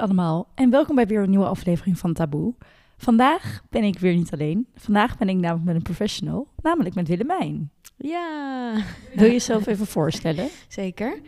allemaal 0.00 0.48
en 0.54 0.70
welkom 0.70 0.94
bij 0.94 1.06
weer 1.06 1.22
een 1.22 1.30
nieuwe 1.30 1.46
aflevering 1.46 1.98
van 1.98 2.12
Taboe. 2.12 2.54
Vandaag 2.96 3.62
ben 3.70 3.84
ik 3.84 3.98
weer 3.98 4.14
niet 4.14 4.32
alleen. 4.32 4.66
Vandaag 4.74 5.18
ben 5.18 5.28
ik 5.28 5.36
namelijk 5.36 5.64
met 5.64 5.74
een 5.74 5.82
professional, 5.82 6.48
namelijk 6.62 6.94
met 6.94 7.08
Willemijn. 7.08 7.70
Ja, 7.96 8.72
Wil 9.14 9.26
je 9.26 9.32
jezelf 9.32 9.66
even 9.66 9.86
voorstellen? 9.86 10.48
zeker. 10.68 11.20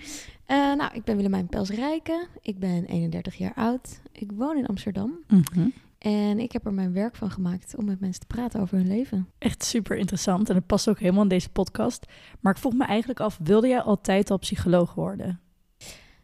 Eh, 0.46 0.56
nou, 0.56 0.94
ik 0.94 1.04
ben 1.04 1.16
Willemijn 1.16 1.46
Pelsrijke. 1.46 2.26
Ik 2.40 2.58
ben 2.58 2.84
31 2.84 3.34
jaar 3.34 3.54
oud. 3.54 4.00
Ik 4.12 4.32
woon 4.34 4.56
in 4.56 4.66
Amsterdam. 4.66 5.18
Mhm. 5.28 5.68
En 5.98 6.38
ik 6.38 6.52
heb 6.52 6.66
er 6.66 6.72
mijn 6.72 6.92
werk 6.92 7.16
van 7.16 7.30
gemaakt 7.30 7.76
om 7.76 7.84
met 7.84 8.00
mensen 8.00 8.20
te 8.20 8.26
praten 8.26 8.60
over 8.60 8.76
hun 8.76 8.86
leven. 8.86 9.28
Echt 9.38 9.64
super 9.64 9.96
interessant 9.96 10.48
en 10.48 10.54
het 10.54 10.66
past 10.66 10.88
ook 10.88 10.98
helemaal 10.98 11.22
in 11.22 11.28
deze 11.28 11.50
podcast. 11.50 12.06
Maar 12.40 12.52
ik 12.52 12.58
vroeg 12.58 12.74
me 12.74 12.84
eigenlijk 12.84 13.20
af, 13.20 13.38
wilde 13.42 13.68
jij 13.68 13.80
altijd 13.80 14.30
al 14.30 14.38
psycholoog 14.38 14.94
worden? 14.94 15.40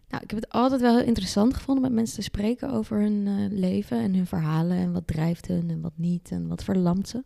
Nou, 0.08 0.22
ik 0.22 0.30
heb 0.30 0.40
het 0.40 0.48
altijd 0.48 0.80
wel 0.80 0.96
heel 0.96 1.06
interessant 1.06 1.54
gevonden 1.54 1.82
met 1.82 1.92
mensen 1.92 2.16
te 2.16 2.22
spreken 2.22 2.70
over 2.70 3.00
hun 3.00 3.26
eh, 3.26 3.58
leven 3.58 3.98
en 3.98 4.14
hun 4.14 4.26
verhalen. 4.26 4.76
En 4.76 4.92
wat 4.92 5.06
drijft 5.06 5.46
hun 5.46 5.70
en 5.70 5.80
wat 5.80 5.92
niet 5.96 6.30
en 6.30 6.48
wat 6.48 6.64
verlamt 6.64 7.08
ze. 7.08 7.24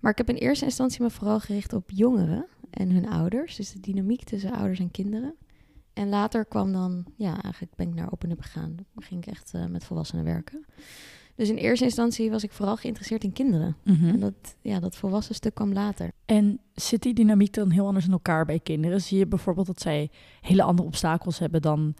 Maar 0.00 0.10
ik 0.10 0.18
heb 0.18 0.28
in 0.28 0.34
eerste 0.34 0.64
instantie 0.64 1.02
me 1.02 1.10
vooral 1.10 1.40
gericht 1.40 1.72
op 1.72 1.90
jongeren 1.90 2.46
en 2.70 2.90
hun 2.90 3.08
ouders. 3.08 3.56
Dus 3.56 3.72
de 3.72 3.80
dynamiek 3.80 4.24
tussen 4.24 4.52
ouders 4.52 4.78
en 4.78 4.90
kinderen. 4.90 5.34
En 5.92 6.08
later 6.08 6.44
kwam 6.44 6.72
dan, 6.72 7.04
ja, 7.16 7.42
eigenlijk 7.42 7.74
ben 7.74 7.88
ik 7.88 7.94
naar 7.94 8.12
Open 8.12 8.30
Up 8.30 8.40
gegaan. 8.40 8.76
Dan 8.76 9.02
ging 9.02 9.26
ik 9.26 9.32
echt 9.32 9.54
eh, 9.54 9.66
met 9.66 9.84
volwassenen 9.84 10.24
werken. 10.24 10.64
Dus 11.34 11.48
in 11.48 11.56
eerste 11.56 11.84
instantie 11.84 12.30
was 12.30 12.42
ik 12.42 12.52
vooral 12.52 12.76
geïnteresseerd 12.76 13.24
in 13.24 13.32
kinderen. 13.32 13.76
En 13.84 14.20
dat, 14.20 14.56
ja, 14.60 14.80
dat 14.80 14.96
volwassen 14.96 15.34
stuk 15.34 15.54
kwam 15.54 15.72
later. 15.72 16.10
En 16.26 16.60
zit 16.74 17.02
die 17.02 17.14
dynamiek 17.14 17.54
dan 17.54 17.70
heel 17.70 17.86
anders 17.86 18.06
in 18.06 18.12
elkaar 18.12 18.44
bij 18.44 18.58
kinderen? 18.58 19.00
Zie 19.00 19.18
je 19.18 19.26
bijvoorbeeld 19.26 19.66
dat 19.66 19.80
zij 19.80 20.10
hele 20.40 20.62
andere 20.62 20.88
obstakels 20.88 21.38
hebben 21.38 21.62
dan 21.62 21.94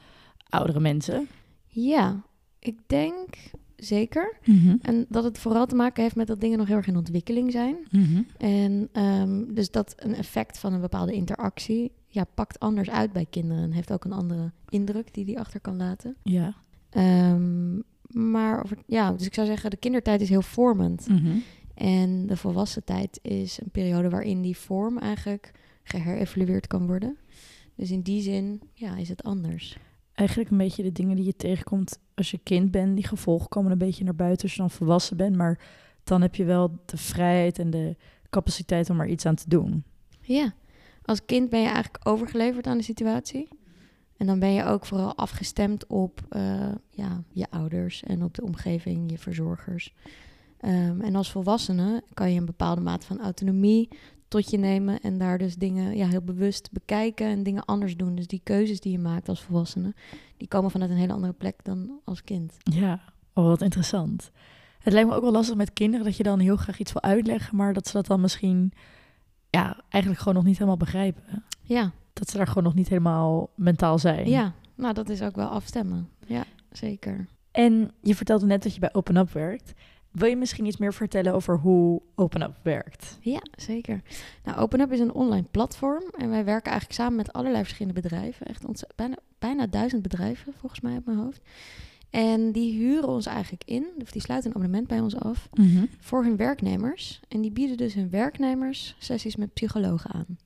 oudere 0.48 0.80
mensen? 0.80 1.28
Ja, 1.66 2.22
ik 2.58 2.78
denk 2.86 3.36
zeker. 3.76 4.36
Mhm. 4.44 4.76
En 4.80 5.06
dat 5.08 5.24
het 5.24 5.38
vooral 5.38 5.66
te 5.66 5.74
maken 5.74 6.02
heeft 6.02 6.16
met 6.16 6.26
dat 6.26 6.40
dingen 6.40 6.58
nog 6.58 6.66
heel 6.66 6.76
erg 6.76 6.86
in 6.86 6.96
ontwikkeling 6.96 7.52
zijn. 7.52 7.76
Mhm. 7.90 8.22
En 8.36 8.88
ehm, 8.92 9.54
dus 9.54 9.70
dat 9.70 9.94
een 9.96 10.14
effect 10.14 10.58
van 10.58 10.72
een 10.72 10.80
bepaalde 10.80 11.12
interactie 11.12 11.92
ja, 12.06 12.24
pakt 12.34 12.60
anders 12.60 12.90
uit 12.90 13.12
bij 13.12 13.26
kinderen. 13.30 13.62
En 13.62 13.72
heeft 13.72 13.92
ook 13.92 14.04
een 14.04 14.12
andere 14.12 14.52
indruk 14.68 15.14
die 15.14 15.24
die 15.24 15.38
achter 15.38 15.60
kan 15.60 15.76
laten. 15.76 16.16
Ja. 16.22 16.54
Ehm, 16.90 17.78
maar 18.12 18.62
over, 18.64 18.78
ja, 18.86 19.12
dus 19.12 19.26
ik 19.26 19.34
zou 19.34 19.46
zeggen, 19.46 19.70
de 19.70 19.76
kindertijd 19.76 20.20
is 20.20 20.28
heel 20.28 20.42
vormend. 20.42 21.08
Mhm. 21.08 21.36
En 21.74 22.26
de 22.26 22.36
volwassen 22.36 22.84
tijd 22.84 23.18
is 23.22 23.60
een 23.60 23.70
periode 23.70 24.08
waarin 24.08 24.42
die 24.42 24.56
vorm 24.56 24.98
eigenlijk 24.98 25.50
geherevalueerd 25.82 26.66
kan 26.66 26.86
worden. 26.86 27.16
Dus 27.74 27.90
in 27.90 28.00
die 28.00 28.22
zin 28.22 28.60
ja, 28.72 28.96
is 28.96 29.08
het 29.08 29.22
anders. 29.22 29.78
Eigenlijk 30.12 30.50
een 30.50 30.56
beetje 30.56 30.82
de 30.82 30.92
dingen 30.92 31.16
die 31.16 31.24
je 31.24 31.36
tegenkomt 31.36 31.98
als 32.14 32.30
je 32.30 32.38
kind 32.42 32.70
bent. 32.70 32.96
Die 32.96 33.06
gevolgen 33.06 33.48
komen 33.48 33.72
een 33.72 33.78
beetje 33.78 34.04
naar 34.04 34.14
buiten 34.14 34.42
als 34.42 34.54
je 34.54 34.60
dan 34.60 34.70
volwassen 34.70 35.16
bent. 35.16 35.36
Maar 35.36 35.60
dan 36.04 36.22
heb 36.22 36.34
je 36.34 36.44
wel 36.44 36.78
de 36.86 36.96
vrijheid 36.96 37.58
en 37.58 37.70
de 37.70 37.96
capaciteit 38.30 38.90
om 38.90 39.00
er 39.00 39.08
iets 39.08 39.26
aan 39.26 39.34
te 39.34 39.48
doen. 39.48 39.84
Ja, 40.20 40.54
als 41.02 41.24
kind 41.24 41.50
ben 41.50 41.60
je 41.60 41.68
eigenlijk 41.68 42.08
overgeleverd 42.08 42.66
aan 42.66 42.78
de 42.78 42.84
situatie. 42.84 43.48
En 44.22 44.28
dan 44.28 44.38
ben 44.38 44.52
je 44.52 44.64
ook 44.64 44.86
vooral 44.86 45.16
afgestemd 45.16 45.86
op 45.86 46.20
eh, 46.28 46.72
ja, 46.90 47.22
je 47.32 47.46
ouders 47.50 48.02
en 48.02 48.24
op 48.24 48.34
de 48.34 48.42
omgeving, 48.42 49.10
je 49.10 49.18
verzorgers. 49.18 49.94
Ehm, 50.60 51.00
en 51.00 51.14
als 51.14 51.30
volwassene 51.30 52.02
kan 52.14 52.32
je 52.32 52.38
een 52.38 52.46
bepaalde 52.46 52.80
mate 52.80 53.06
van 53.06 53.20
autonomie 53.20 53.88
tot 54.28 54.50
je 54.50 54.58
nemen 54.58 55.00
en 55.00 55.18
daar 55.18 55.38
dus 55.38 55.56
dingen 55.56 55.96
ja, 55.96 56.06
heel 56.06 56.22
bewust 56.22 56.72
bekijken 56.72 57.26
en 57.26 57.42
dingen 57.42 57.64
anders 57.64 57.96
doen. 57.96 58.14
Dus 58.14 58.26
die 58.26 58.40
keuzes 58.44 58.80
die 58.80 58.92
je 58.92 58.98
maakt 58.98 59.28
als 59.28 59.42
volwassene, 59.42 59.94
die 60.36 60.48
komen 60.48 60.70
vanuit 60.70 60.90
een 60.90 60.96
hele 60.96 61.12
andere 61.12 61.32
plek 61.32 61.64
dan 61.64 62.00
als 62.04 62.24
kind. 62.24 62.56
Ja, 62.62 63.00
oh, 63.34 63.44
wat 63.44 63.62
interessant. 63.62 64.30
Het 64.78 64.92
lijkt 64.92 65.08
me 65.08 65.14
ook 65.14 65.22
wel 65.22 65.32
lastig 65.32 65.56
met 65.56 65.72
kinderen 65.72 66.04
dat 66.04 66.16
je 66.16 66.22
dan 66.22 66.38
heel 66.38 66.56
graag 66.56 66.78
iets 66.78 66.92
wil 66.92 67.02
uitleggen, 67.02 67.56
maar 67.56 67.72
dat 67.72 67.86
ze 67.86 67.92
dat 67.92 68.06
dan 68.06 68.20
misschien 68.20 68.72
ja, 69.50 69.80
eigenlijk 69.88 70.22
gewoon 70.22 70.36
nog 70.36 70.46
niet 70.46 70.58
helemaal 70.58 70.76
begrijpen. 70.76 71.44
Ja, 71.62 71.92
Dat 72.22 72.30
ze 72.30 72.36
daar 72.36 72.46
gewoon 72.46 72.62
nog 72.62 72.74
niet 72.74 72.88
helemaal 72.88 73.50
mentaal 73.54 73.98
zijn. 73.98 74.28
ja, 74.28 74.52
nou 74.74 74.94
dat 74.94 75.08
is 75.08 75.22
ook 75.22 75.36
wel 75.36 75.46
afstemmen. 75.46 76.08
Ja, 76.26 76.44
zeker. 76.70 77.26
En 77.50 77.90
je 78.00 78.14
vertelde 78.14 78.46
net 78.46 78.62
dat 78.62 78.74
je 78.74 78.80
bij 78.80 78.94
Open 78.94 79.16
Up 79.16 79.30
werkt. 79.32 79.72
Wil 80.10 80.28
je 80.28 80.36
misschien 80.36 80.66
iets 80.66 80.76
meer 80.76 80.94
vertellen 80.94 81.34
over 81.34 81.58
hoe 81.58 82.02
Open 82.14 82.42
Up 82.42 82.58
werkt? 82.62 83.18
Ja, 83.20 83.42
zeker. 83.56 84.02
Nou, 84.44 84.58
OpenUp 84.58 84.92
is 84.92 85.00
een 85.00 85.12
online 85.12 85.46
platform 85.50 86.02
en 86.18 86.30
wij 86.30 86.44
werken 86.44 86.70
eigenlijk 86.70 87.00
samen 87.00 87.16
met 87.16 87.32
allerlei 87.32 87.62
verschillende 87.62 88.00
bedrijven. 88.00 88.46
Echt 88.46 88.64
bijna, 88.94 89.16
bijna 89.38 89.66
duizend 89.66 90.02
bedrijven, 90.02 90.52
volgens 90.58 90.80
mij 90.80 90.96
op 90.96 91.06
mijn 91.06 91.18
hoofd. 91.18 91.40
En 92.10 92.52
die 92.52 92.72
huren 92.72 93.08
ons 93.08 93.26
eigenlijk 93.26 93.62
in, 93.64 93.86
of 94.02 94.10
die 94.10 94.22
sluiten 94.22 94.50
een 94.50 94.56
abonnement 94.56 94.86
bij 94.88 95.00
ons 95.00 95.16
af, 95.16 95.48
voor 96.00 96.24
hun 96.24 96.36
werknemers. 96.36 97.20
En 97.28 97.40
die 97.40 97.52
bieden 97.52 97.76
dus 97.76 97.94
hun 97.94 98.10
werknemers 98.10 98.96
sessies 98.98 99.36
met 99.36 99.52
psychologen 99.52 100.10
aan. 100.10 100.38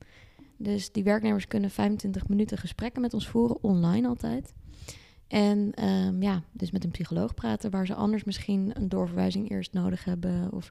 Dus 0.57 0.91
die 0.91 1.03
werknemers 1.03 1.47
kunnen 1.47 1.69
25 1.69 2.27
minuten 2.27 2.57
gesprekken 2.57 3.01
met 3.01 3.13
ons 3.13 3.27
voeren, 3.27 3.63
online 3.63 4.07
altijd. 4.07 4.53
En 5.27 5.71
ehm, 5.73 6.21
ja, 6.21 6.43
dus 6.51 6.71
met 6.71 6.83
een 6.83 6.91
psycholoog 6.91 7.33
praten 7.33 7.71
waar 7.71 7.85
ze 7.85 7.93
anders 7.93 8.23
misschien 8.23 8.71
een 8.73 8.89
doorverwijzing 8.89 9.49
eerst 9.49 9.73
nodig 9.73 10.03
hebben. 10.03 10.51
Of 10.51 10.69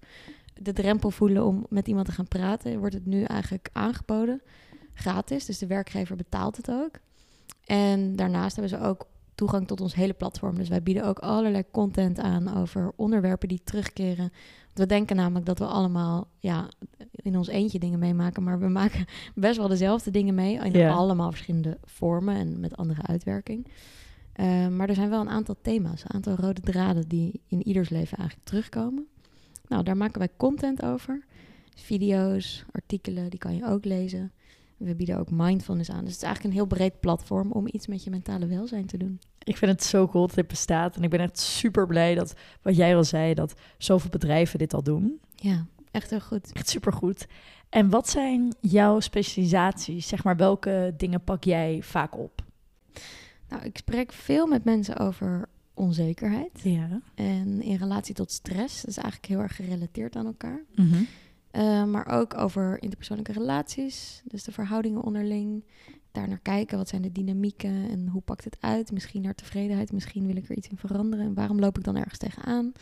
de 0.55 0.73
drempel 0.73 1.11
voelen 1.11 1.45
om 1.45 1.67
met 1.69 1.89
iemand 1.89 2.07
te 2.07 2.13
gaan 2.13 2.29
praten, 2.29 2.79
wordt 2.79 2.95
het 2.95 3.07
nu 3.07 3.23
eigenlijk 3.23 3.69
aangeboden. 3.73 4.43
Gratis, 4.95 5.45
dus 5.45 5.59
de 5.59 5.67
werkgever 5.67 6.17
betaalt 6.17 6.57
het 6.57 6.71
ook. 6.71 6.99
En 7.65 8.17
daarnaast 8.17 8.57
hebben 8.57 8.79
ze 8.79 8.85
ook 8.85 9.07
toegang 9.37 9.67
tot 9.67 9.81
ons 9.81 9.95
hele 9.95 10.13
platform. 10.13 10.55
Dus 10.55 10.69
wij 10.69 10.83
bieden 10.83 11.05
ook 11.05 11.19
allerlei 11.19 11.65
content 11.71 12.19
aan 12.19 12.57
over 12.57 12.93
onderwerpen 12.97 13.49
die 13.49 13.61
terugkeren. 13.65 14.33
Want 14.65 14.79
we 14.79 14.87
denken 14.87 15.17
namelijk 15.17 15.47
dat 15.47 15.59
we 15.59 15.65
allemaal 15.65 16.29
ja, 16.39 16.69
in 17.11 17.37
ons 17.37 17.49
eentje 17.49 17.79
dingen 17.79 17.99
meemaken, 17.99 18.43
maar 18.43 18.59
we 18.59 18.69
maken 18.69 19.05
best 19.35 19.57
wel 19.57 19.69
dezelfde 19.69 20.11
dingen 20.11 20.35
mee. 20.35 20.59
In 20.59 20.89
allemaal 20.89 21.31
verschillende 21.31 21.79
vormen 21.85 22.37
en 22.37 22.61
met 22.61 22.77
andere 22.77 23.03
uitwerking. 23.03 23.67
Eh, 24.33 24.69
maar 24.69 24.89
er 24.89 24.95
zijn 24.95 25.11
wel 25.11 25.21
een 25.21 25.29
aantal 25.29 25.57
thema's, 25.63 26.03
een 26.03 26.13
aantal 26.13 26.35
rode 26.35 26.61
draden 26.61 27.09
die 27.09 27.41
in 27.49 27.67
ieders 27.67 27.89
leven 27.89 28.19
eigenlijk 28.19 28.49
terugkomen. 28.49 29.07
Nou, 29.69 29.83
daar 29.83 29.97
maken 29.97 30.19
wij 30.19 30.29
content 30.37 30.83
over. 30.83 31.25
Video's, 31.75 32.65
artikelen, 32.73 33.31
die 33.31 33.39
kan 33.39 33.57
je 33.57 33.67
ook 33.67 33.85
lezen. 33.85 34.33
We 34.77 34.95
bieden 34.95 35.19
ook 35.19 35.31
mindfulness 35.31 35.91
aan. 35.91 36.05
Dus 36.05 36.13
het 36.13 36.23
is 36.23 36.23
eigenlijk 36.23 36.55
een 36.55 36.61
heel 36.61 36.77
breed 36.77 37.01
platform 37.01 37.53
om 37.53 37.67
iets 37.71 37.87
met 37.87 38.05
je 38.05 38.11
mentale 38.11 38.47
welzijn 38.47 38.87
te 38.87 38.97
doen. 38.97 39.19
Ik 39.43 39.57
vind 39.57 39.71
het 39.71 39.85
zo 39.85 40.09
cool 40.09 40.27
dat 40.27 40.37
dit 40.37 40.47
bestaat. 40.47 40.97
En 40.97 41.03
ik 41.03 41.11
ben 41.11 41.21
echt 41.21 41.39
super 41.39 41.87
blij 41.87 42.15
dat, 42.15 42.35
wat 42.63 42.77
jij 42.77 42.97
al 42.97 43.05
zei, 43.05 43.35
dat 43.35 43.55
zoveel 43.79 44.11
bedrijven 44.11 44.59
dit 44.59 44.75
al 44.75 44.83
doen. 44.83 45.21
Ja, 45.35 45.67
echt 45.91 46.11
heel 46.11 46.21
goed. 46.21 46.53
Echt 46.53 46.69
super 46.69 46.93
goed. 46.93 47.27
En 47.69 47.91
wat 47.91 48.09
zijn 48.09 48.55
jouw 48.61 49.01
specialisaties? 49.01 50.09
Zeg 50.09 50.25
maar, 50.25 50.37
welke 50.37 50.95
dingen 50.97 51.25
pak 51.25 51.45
jij 51.45 51.79
vaak 51.83 52.19
op? 52.19 52.45
Nou, 53.49 53.63
ik 53.63 53.77
spreek 53.77 54.13
veel 54.13 54.47
met 54.47 54.65
mensen 54.65 54.97
over 54.97 55.49
onzekerheid. 55.75 56.61
Ja. 56.63 57.01
En 57.15 57.63
in 57.63 57.77
relatie 57.77 58.15
tot 58.15 58.33
stress. 58.33 58.81
Dat 58.81 58.91
is 58.91 58.97
eigenlijk 58.97 59.27
heel 59.27 59.41
erg 59.41 59.57
gerelateerd 59.57 60.17
aan 60.17 60.27
elkaar. 60.27 60.65
Mhm. 60.75 61.03
Uh, 61.57 61.85
maar 61.85 62.07
ook 62.07 62.39
over 62.39 62.83
interpersoonlijke 62.83 63.33
relaties. 63.33 64.23
Dus 64.25 64.45
de 64.45 64.53
verhoudingen 64.53 65.03
onderling. 65.03 65.65
Daar 66.13 66.29
naar 66.29 66.41
kijken. 66.43 66.79
Wat 66.79 66.89
zijn 66.89 67.03
de 67.03 67.13
dynamieken 67.13 67.89
en 67.91 68.09
hoe 68.09 68.23
pakt 68.23 68.45
het 68.45 68.57
uit? 68.61 68.93
Misschien 68.93 69.23
naar 69.23 69.35
tevredenheid. 69.35 69.93
Misschien 69.93 70.27
wil 70.27 70.37
ik 70.37 70.49
er 70.49 70.57
iets 70.57 70.69
in 70.69 70.77
veranderen. 70.77 71.27
En 71.27 71.35
waarom 71.35 71.59
loop 71.59 71.79
ik 71.79 71.85
dan 71.85 71.97
ergens 71.97 72.19
tegenaan? 72.19 72.73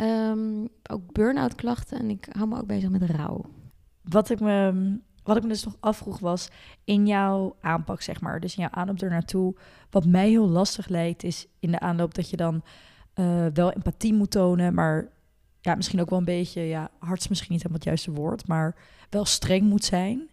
Um, 0.00 0.68
ook 0.90 1.12
burn-out 1.12 1.54
klachten. 1.54 1.98
En 1.98 2.10
ik 2.10 2.28
hou 2.30 2.48
me 2.48 2.58
ook 2.58 2.66
bezig 2.66 2.90
met 2.90 3.02
rouw. 3.02 3.44
Wat 4.02 4.30
ik 4.30 4.40
me, 4.40 4.98
wat 5.22 5.36
ik 5.36 5.42
me 5.42 5.48
dus 5.48 5.64
nog 5.64 5.76
afvroeg 5.80 6.18
was 6.18 6.48
in 6.84 7.06
jouw 7.06 7.56
aanpak, 7.60 8.02
zeg 8.02 8.20
maar. 8.20 8.40
Dus 8.40 8.56
in 8.56 8.62
jouw 8.62 8.80
aanloop 8.80 9.00
er 9.00 9.10
naartoe. 9.10 9.54
Wat 9.90 10.06
mij 10.06 10.28
heel 10.28 10.48
lastig 10.48 10.88
lijkt, 10.88 11.22
is 11.22 11.46
in 11.60 11.70
de 11.70 11.80
aanloop 11.80 12.14
dat 12.14 12.30
je 12.30 12.36
dan 12.36 12.62
uh, 13.14 13.46
wel 13.52 13.72
empathie 13.72 14.14
moet 14.14 14.30
tonen, 14.30 14.74
maar 14.74 15.14
ja, 15.66 15.74
misschien 15.74 16.00
ook 16.00 16.10
wel 16.10 16.18
een 16.18 16.24
beetje, 16.24 16.60
ja, 16.60 16.90
hard 16.98 17.20
is 17.20 17.28
misschien 17.28 17.52
niet 17.52 17.62
helemaal 17.62 17.80
het 17.84 17.88
juiste 17.88 18.10
woord, 18.10 18.46
maar 18.46 18.76
wel 19.10 19.24
streng 19.24 19.62
moet 19.62 19.84
zijn. 19.84 20.28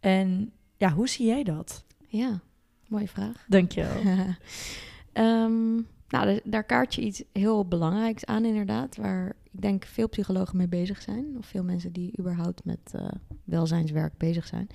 En 0.00 0.52
ja, 0.76 0.92
hoe 0.92 1.08
zie 1.08 1.26
jij 1.26 1.42
dat? 1.42 1.84
Ja, 2.06 2.40
mooie 2.88 3.08
vraag. 3.08 3.44
Dank 3.48 3.72
je 3.72 3.82
wel. 3.82 5.24
um, 5.24 5.86
nou, 6.08 6.40
daar 6.44 6.64
kaart 6.64 6.94
je 6.94 7.02
iets 7.02 7.22
heel 7.32 7.66
belangrijks 7.66 8.24
aan 8.24 8.44
inderdaad, 8.44 8.96
waar 8.96 9.36
ik 9.52 9.60
denk 9.60 9.84
veel 9.84 10.08
psychologen 10.08 10.56
mee 10.56 10.68
bezig 10.68 11.02
zijn, 11.02 11.36
of 11.38 11.46
veel 11.46 11.64
mensen 11.64 11.92
die 11.92 12.18
überhaupt 12.18 12.64
met 12.64 12.92
uh, 12.94 13.08
welzijnswerk 13.44 14.16
bezig 14.16 14.46
zijn, 14.46 14.68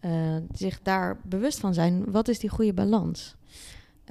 uh, 0.00 0.36
zich 0.52 0.82
daar 0.82 1.20
bewust 1.24 1.58
van 1.60 1.74
zijn, 1.74 2.10
wat 2.10 2.28
is 2.28 2.38
die 2.38 2.50
goede 2.50 2.74
balans? 2.74 3.36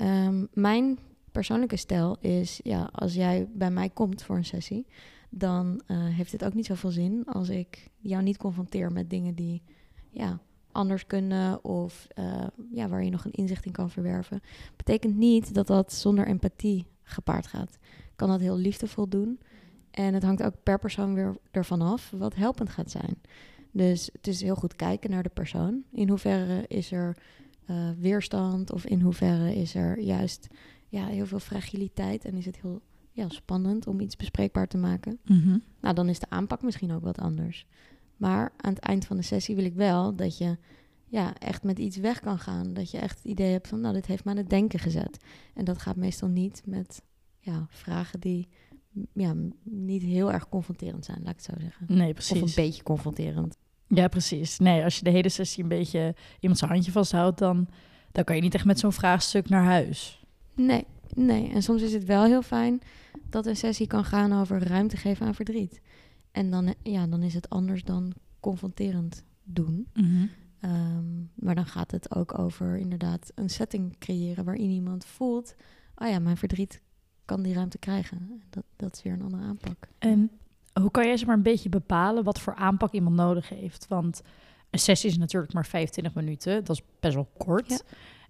Um, 0.02 0.48
mijn 0.54 1.00
persoonlijke 1.32 1.78
stijl 1.78 2.18
is, 2.20 2.60
ja, 2.64 2.90
als 2.92 3.14
jij 3.14 3.48
bij 3.54 3.72
mij 3.72 3.90
komt 3.90 4.24
voor 4.24 4.36
een 4.36 4.46
sessie, 4.46 4.86
dan 5.30 5.82
uh, 5.88 5.98
heeft 5.98 6.32
het 6.32 6.46
ook 6.46 6.54
niet 6.54 6.66
zoveel 6.66 6.92
zin 6.92 7.26
als 7.26 7.50
ik 7.50 7.90
jou 7.98 8.24
niet 8.24 8.38
confronteer 8.38 8.92
met 8.92 9.10
dingen 9.10 9.36
die 9.36 9.62
ja, 10.10 10.40
anders 10.72 11.08
kunnen 11.08 11.64
of 11.64 12.08
uh, 12.20 12.48
ja, 12.72 12.88
waar 12.88 13.04
je 13.04 13.10
nog 13.10 13.26
een 13.26 13.32
inzicht 13.32 13.66
in 13.66 13.72
kan 13.72 13.90
verwerven. 13.90 14.42
Betekent 14.76 15.16
niet 15.16 15.54
dat 15.54 15.68
dat 15.68 15.94
zonder 15.94 16.28
empathie 16.28 16.86
gepaard 17.04 17.48
gaat. 17.48 17.78
Kan 18.16 18.30
dat 18.30 18.40
heel 18.40 18.58
liefdevol 18.58 19.08
doen. 19.08 19.40
En 19.92 20.14
het 20.14 20.24
hangt 20.24 20.44
ook 20.44 20.64
per 20.64 20.80
persoon 20.80 21.14
weer 21.14 21.38
ervan 21.52 21.82
af 21.82 22.14
wat 22.18 22.36
helpend 22.36 22.70
gaat 22.70 22.92
zijn. 22.92 23.22
Dus 23.72 24.10
het 24.14 24.28
is 24.28 24.42
heel 24.42 24.56
goed 24.56 24.76
kijken 24.76 25.10
naar 25.10 25.24
de 25.24 25.30
persoon. 25.30 25.84
In 25.92 26.10
hoeverre 26.10 26.68
is 26.68 26.92
er 26.92 27.18
uh, 27.70 27.90
weerstand 28.00 28.72
of 28.72 28.86
in 28.86 29.02
hoeverre 29.02 29.56
is 29.56 29.76
er 29.76 30.00
juist 30.00 30.48
ja, 30.88 31.06
heel 31.06 31.26
veel 31.26 31.40
fragiliteit 31.40 32.26
en 32.26 32.34
is 32.34 32.46
het 32.46 32.62
heel 32.62 32.82
ja, 33.20 33.30
spannend 33.30 33.88
om 33.88 34.00
iets 34.00 34.16
bespreekbaar 34.16 34.68
te 34.68 34.78
maken. 34.78 35.20
Mhm. 35.26 35.58
Nou, 35.82 35.96
dan 35.96 36.10
is 36.10 36.20
de 36.20 36.30
aanpak 36.30 36.62
misschien 36.62 36.92
ook 36.92 37.04
wat 37.04 37.20
anders. 37.20 37.66
Maar 38.18 38.52
aan 38.58 38.74
het 38.74 38.84
eind 38.84 39.06
van 39.06 39.18
de 39.18 39.24
sessie 39.24 39.56
wil 39.56 39.66
ik 39.66 39.74
wel 39.74 40.16
dat 40.16 40.38
je 40.38 40.58
ja, 41.06 41.34
echt 41.38 41.64
met 41.64 41.80
iets 41.80 41.98
weg 41.98 42.20
kan 42.20 42.40
gaan. 42.40 42.74
Dat 42.74 42.92
je 42.92 42.98
echt 42.98 43.18
het 43.18 43.26
idee 43.26 43.52
hebt 43.52 43.68
van, 43.68 43.82
nou, 43.82 43.94
dit 43.94 44.06
heeft 44.06 44.24
me 44.24 44.32
aan 44.32 44.38
het 44.38 44.50
denken 44.50 44.80
gezet. 44.80 45.18
En 45.54 45.66
dat 45.66 45.78
gaat 45.78 45.96
meestal 45.96 46.28
niet 46.28 46.62
met 46.66 47.02
ja, 47.40 47.68
vragen 47.70 48.20
die 48.20 48.48
ja, 49.14 49.34
niet 49.64 50.04
heel 50.04 50.32
erg 50.32 50.50
confronterend 50.50 51.06
zijn, 51.06 51.18
laat 51.24 51.30
ik 51.30 51.36
het 51.36 51.46
zo 51.46 51.54
zeggen. 51.60 51.86
Nee, 51.98 52.14
precies. 52.14 52.42
Of 52.42 52.48
een 52.48 52.64
beetje 52.64 52.84
confronterend. 52.84 53.58
Ja, 53.88 54.08
precies. 54.08 54.60
Nee, 54.60 54.84
als 54.84 54.98
je 54.98 55.04
de 55.04 55.10
hele 55.10 55.30
sessie 55.30 55.64
een 55.64 55.70
beetje 55.70 56.16
iemand 56.40 56.60
zijn 56.60 56.72
handje 56.72 56.92
vasthoudt, 56.92 57.38
dan, 57.38 57.68
dan 58.12 58.24
kan 58.24 58.36
je 58.36 58.42
niet 58.42 58.54
echt 58.54 58.66
met 58.66 58.80
zo'n 58.80 58.92
vraagstuk 58.92 59.50
naar 59.50 59.64
huis. 59.64 60.26
Nee, 60.56 60.86
nee. 61.16 61.50
En 61.50 61.64
soms 61.64 61.82
is 61.82 61.94
het 61.94 62.06
wel 62.06 62.24
heel 62.24 62.42
fijn 62.42 62.82
dat 63.32 63.46
een 63.46 63.56
sessie 63.56 63.88
kan 63.88 64.06
gaan 64.06 64.34
over 64.34 64.68
ruimte 64.68 64.98
geven 64.98 65.26
aan 65.26 65.36
verdriet. 65.36 65.82
En 66.32 66.50
dan, 66.50 66.74
ja, 66.84 67.08
dan 67.08 67.24
is 67.24 67.34
het 67.34 67.50
anders 67.50 67.84
dan 67.84 68.14
confronterend 68.40 69.24
doen. 69.44 69.88
Mhm. 69.94 70.26
Ehm, 70.60 71.20
maar 71.36 71.56
dan 71.56 71.66
gaat 71.66 71.92
het 71.92 72.16
ook 72.16 72.40
over 72.40 72.78
inderdaad 72.78 73.32
een 73.36 73.50
setting 73.50 73.98
creëren 73.98 74.46
waarin 74.46 74.70
iemand 74.70 75.06
voelt: 75.06 75.56
oh 75.96 76.08
ja, 76.08 76.20
mijn 76.20 76.38
verdriet 76.38 76.82
kan 77.26 77.42
die 77.42 77.54
ruimte 77.54 77.78
krijgen. 77.78 78.42
Dat, 78.50 78.64
dat 78.76 78.96
is 78.96 79.04
weer 79.04 79.14
een 79.14 79.22
andere 79.22 79.44
aanpak. 79.44 79.88
En 79.98 80.32
hoe 80.74 80.92
kan 80.92 81.06
jij 81.06 81.18
ze 81.18 81.26
maar 81.26 81.36
een 81.36 81.42
beetje 81.42 81.70
bepalen 81.70 82.24
wat 82.24 82.40
voor 82.40 82.56
aanpak 82.56 82.92
iemand 82.92 83.16
nodig 83.16 83.50
heeft? 83.50 83.88
Want 83.88 84.22
een 84.70 84.80
sessie 84.80 85.10
is 85.10 85.18
natuurlijk 85.18 85.54
maar 85.54 85.66
25 85.66 86.14
minuten. 86.14 86.64
Dat 86.64 86.76
is 86.76 86.84
best 87.00 87.16
wel 87.16 87.30
kort. 87.38 87.70
Ja. 87.70 87.80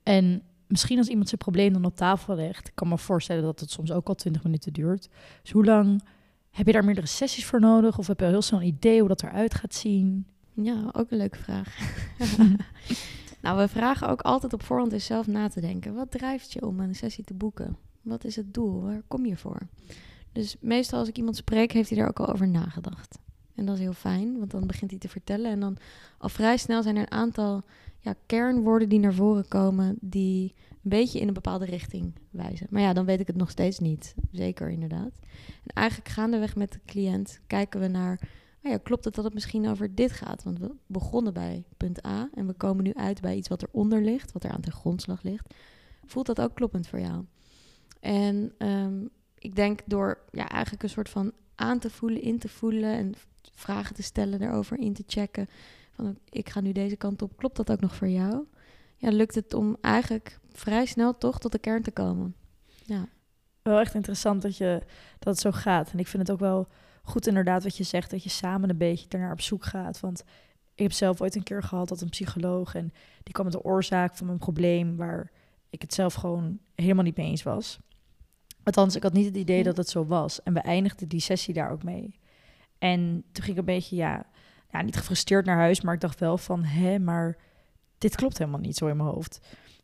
En 0.03 0.41
misschien 0.69 0.97
als 0.97 1.07
iemand 1.07 1.27
zijn 1.27 1.41
probleem 1.41 1.73
dan 1.73 1.85
op 1.85 1.95
tafel 1.95 2.35
legt, 2.35 2.67
ik 2.67 2.75
kan 2.75 2.87
me 2.87 2.97
voorstellen 2.97 3.43
dat 3.43 3.59
het 3.59 3.71
soms 3.71 3.91
ook 3.91 4.07
al 4.07 4.15
20 4.15 4.43
minuten 4.43 4.73
duurt. 4.73 5.09
Dus 5.41 5.51
hoe 5.51 5.65
lang 5.65 6.03
heb 6.51 6.65
je 6.65 6.71
daar 6.71 6.85
meerdere 6.85 7.07
sessies 7.07 7.45
voor 7.45 7.59
nodig? 7.59 7.97
Of 7.97 8.07
heb 8.07 8.19
je 8.19 8.25
al 8.25 8.31
heel 8.31 8.41
snel 8.41 8.59
een 8.59 8.67
idee 8.67 8.99
hoe 8.99 9.07
dat 9.07 9.23
eruit 9.23 9.53
gaat 9.53 9.73
zien? 9.73 10.27
Ja, 10.53 10.89
ook 10.91 11.11
een 11.11 11.17
leuke 11.17 11.37
vraag. 11.37 11.77
nou, 13.41 13.57
we 13.57 13.67
vragen 13.67 14.09
ook 14.09 14.21
altijd 14.21 14.53
op 14.53 14.63
voorhand 14.63 14.91
eens 14.91 15.05
zelf 15.05 15.27
na 15.27 15.47
te 15.47 15.61
denken. 15.61 15.93
Wat 15.93 16.11
drijft 16.11 16.53
je 16.53 16.65
om 16.65 16.79
een 16.79 16.95
sessie 16.95 17.23
te 17.23 17.33
boeken? 17.33 17.77
Wat 18.01 18.23
is 18.23 18.35
het 18.35 18.53
doel? 18.53 18.81
Waar 18.81 19.01
kom 19.07 19.25
je 19.25 19.37
voor? 19.37 19.67
Dus 20.31 20.55
meestal 20.59 20.99
als 20.99 21.07
ik 21.07 21.17
iemand 21.17 21.35
spreek, 21.35 21.71
heeft 21.71 21.89
hij 21.89 21.99
er 21.99 22.07
ook 22.07 22.19
al 22.19 22.31
over 22.31 22.47
nagedacht. 22.47 23.19
En 23.55 23.65
dat 23.65 23.75
is 23.75 23.81
heel 23.81 23.93
fijn, 23.93 24.37
want 24.37 24.51
dan 24.51 24.67
begint 24.67 24.91
hij 24.91 24.99
te 24.99 25.09
vertellen. 25.09 25.51
En 25.51 25.59
dan 25.59 25.77
al 26.17 26.29
vrij 26.29 26.57
snel 26.57 26.83
zijn 26.83 26.95
er 26.95 27.01
een 27.01 27.11
aantal 27.11 27.63
ja, 27.99 28.15
kernwoorden 28.25 28.89
die 28.89 28.99
naar 28.99 29.13
voren 29.13 29.47
komen, 29.47 29.97
die 30.01 30.53
een 30.69 30.89
beetje 30.89 31.19
in 31.19 31.27
een 31.27 31.33
bepaalde 31.33 31.65
richting 31.65 32.13
wijzen. 32.29 32.67
Maar 32.69 32.81
ja, 32.81 32.93
dan 32.93 33.05
weet 33.05 33.19
ik 33.19 33.27
het 33.27 33.35
nog 33.35 33.49
steeds 33.49 33.79
niet. 33.79 34.15
Zeker, 34.31 34.69
inderdaad. 34.69 35.11
En 35.63 35.73
eigenlijk 35.73 36.09
gaandeweg 36.09 36.55
met 36.55 36.71
de 36.71 36.79
cliënt 36.85 37.39
kijken 37.47 37.79
we 37.79 37.87
naar, 37.87 38.19
nou 38.61 38.75
ja, 38.75 38.81
klopt 38.83 39.05
het 39.05 39.15
dat 39.15 39.23
het 39.23 39.33
misschien 39.33 39.69
over 39.69 39.95
dit 39.95 40.11
gaat? 40.11 40.43
Want 40.43 40.59
we 40.59 40.71
begonnen 40.85 41.33
bij 41.33 41.63
punt 41.77 42.05
A 42.05 42.29
en 42.33 42.47
we 42.47 42.53
komen 42.53 42.83
nu 42.83 42.93
uit 42.93 43.21
bij 43.21 43.35
iets 43.35 43.47
wat 43.47 43.63
eronder 43.63 44.01
ligt, 44.01 44.31
wat 44.31 44.43
er 44.43 44.51
aan 44.51 44.61
de 44.61 44.71
grondslag 44.71 45.23
ligt. 45.23 45.53
Voelt 46.05 46.25
dat 46.25 46.41
ook 46.41 46.55
kloppend 46.55 46.87
voor 46.87 46.99
jou? 46.99 47.25
En 47.99 48.53
ehm, 48.57 49.05
ik 49.37 49.55
denk 49.55 49.81
door 49.85 50.19
ja, 50.31 50.49
eigenlijk 50.49 50.83
een 50.83 50.89
soort 50.89 51.09
van 51.09 51.31
aan 51.55 51.79
te 51.79 51.89
voelen, 51.89 52.21
in 52.21 52.39
te 52.39 52.49
voelen 52.49 52.93
en 52.93 53.13
vragen 53.53 53.95
te 53.95 54.03
stellen 54.03 54.39
daarover, 54.39 54.79
in 54.79 54.93
te 54.93 55.03
checken. 55.07 55.47
Van 55.99 56.17
ik 56.29 56.49
ga 56.49 56.59
nu 56.59 56.71
deze 56.71 56.95
kant 56.95 57.21
op, 57.21 57.37
klopt 57.37 57.55
dat 57.55 57.71
ook 57.71 57.79
nog 57.79 57.95
voor 57.95 58.07
jou? 58.07 58.45
Ja, 58.97 59.09
lukt 59.09 59.35
het 59.35 59.53
om 59.53 59.77
eigenlijk 59.81 60.39
vrij 60.51 60.85
snel 60.85 61.17
toch 61.17 61.39
tot 61.39 61.51
de 61.51 61.59
kern 61.59 61.81
te 61.81 61.91
komen. 61.91 62.35
Ja. 62.85 63.07
Wel 63.61 63.79
echt 63.79 63.93
interessant 63.93 64.41
dat, 64.41 64.57
je, 64.57 64.81
dat 65.19 65.33
het 65.33 65.39
zo 65.39 65.51
gaat. 65.51 65.91
En 65.91 65.99
ik 65.99 66.07
vind 66.07 66.21
het 66.21 66.31
ook 66.31 66.39
wel 66.39 66.67
goed 67.03 67.27
inderdaad 67.27 67.63
wat 67.63 67.77
je 67.77 67.83
zegt, 67.83 68.11
dat 68.11 68.23
je 68.23 68.29
samen 68.29 68.69
een 68.69 68.77
beetje 68.77 69.09
ernaar 69.09 69.31
op 69.31 69.41
zoek 69.41 69.65
gaat. 69.65 69.99
Want 69.99 70.23
ik 70.75 70.83
heb 70.83 70.91
zelf 70.91 71.21
ooit 71.21 71.35
een 71.35 71.43
keer 71.43 71.63
gehad 71.63 71.87
dat 71.87 72.01
een 72.01 72.09
psycholoog 72.09 72.75
en 72.75 72.91
die 73.23 73.33
kwam 73.33 73.45
met 73.45 73.53
de 73.53 73.63
oorzaak 73.63 74.15
van 74.15 74.25
mijn 74.25 74.39
probleem 74.39 74.95
waar 74.95 75.31
ik 75.69 75.81
het 75.81 75.93
zelf 75.93 76.13
gewoon 76.13 76.59
helemaal 76.75 77.03
niet 77.03 77.17
mee 77.17 77.29
eens 77.29 77.43
was. 77.43 77.79
Althans, 78.63 78.95
ik 78.95 79.03
had 79.03 79.13
niet 79.13 79.25
het 79.25 79.37
idee 79.37 79.63
dat 79.63 79.77
het 79.77 79.89
zo 79.89 80.05
was. 80.05 80.43
En 80.43 80.53
we 80.53 80.59
eindigden 80.59 81.07
die 81.07 81.19
sessie 81.19 81.53
daar 81.53 81.71
ook 81.71 81.83
mee. 81.83 82.19
En 82.77 83.23
toen 83.31 83.43
ging 83.43 83.57
ik 83.57 83.57
een 83.57 83.73
beetje, 83.73 83.95
ja, 83.95 84.25
ja, 84.71 84.81
niet 84.81 84.97
gefrustreerd 84.97 85.45
naar 85.45 85.57
huis, 85.57 85.81
maar 85.81 85.93
ik 85.93 86.01
dacht 86.01 86.19
wel 86.19 86.37
van, 86.37 86.63
hè, 86.63 86.99
maar 86.99 87.37
dit 87.97 88.15
klopt 88.15 88.37
helemaal 88.37 88.59
niet 88.59 88.77
zo 88.77 88.87
in 88.87 88.97
mijn 88.97 89.09
hoofd. 89.09 89.39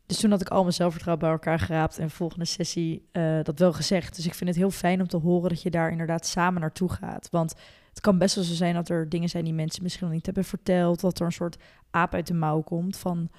Dus 0.06 0.20
toen 0.20 0.30
had 0.30 0.40
ik 0.40 0.48
al 0.48 0.60
mijn 0.60 0.74
zelfvertrouwen 0.74 1.24
bij 1.24 1.34
elkaar 1.34 1.58
geraapt 1.58 1.98
en 1.98 2.10
volgende 2.10 2.44
sessie 2.44 3.08
uh, 3.12 3.38
dat 3.42 3.58
wel 3.58 3.72
gezegd. 3.72 4.16
Dus 4.16 4.26
ik 4.26 4.34
vind 4.34 4.50
het 4.50 4.58
heel 4.58 4.70
fijn 4.70 5.00
om 5.00 5.08
te 5.08 5.16
horen 5.16 5.48
dat 5.48 5.62
je 5.62 5.70
daar 5.70 5.90
inderdaad 5.90 6.26
samen 6.26 6.60
naartoe 6.60 6.88
gaat. 6.88 7.28
Want 7.30 7.54
het 7.88 8.00
kan 8.00 8.18
best 8.18 8.34
wel 8.34 8.44
zo 8.44 8.54
zijn 8.54 8.74
dat 8.74 8.88
er 8.88 9.08
dingen 9.08 9.28
zijn 9.28 9.44
die 9.44 9.52
mensen 9.52 9.82
misschien 9.82 10.06
nog 10.06 10.14
niet 10.14 10.26
hebben 10.26 10.44
verteld. 10.44 11.00
Dat 11.00 11.18
er 11.18 11.26
een 11.26 11.32
soort 11.32 11.56
aap 11.90 12.14
uit 12.14 12.26
de 12.26 12.34
mouw 12.34 12.60
komt 12.60 12.96
van, 12.96 13.30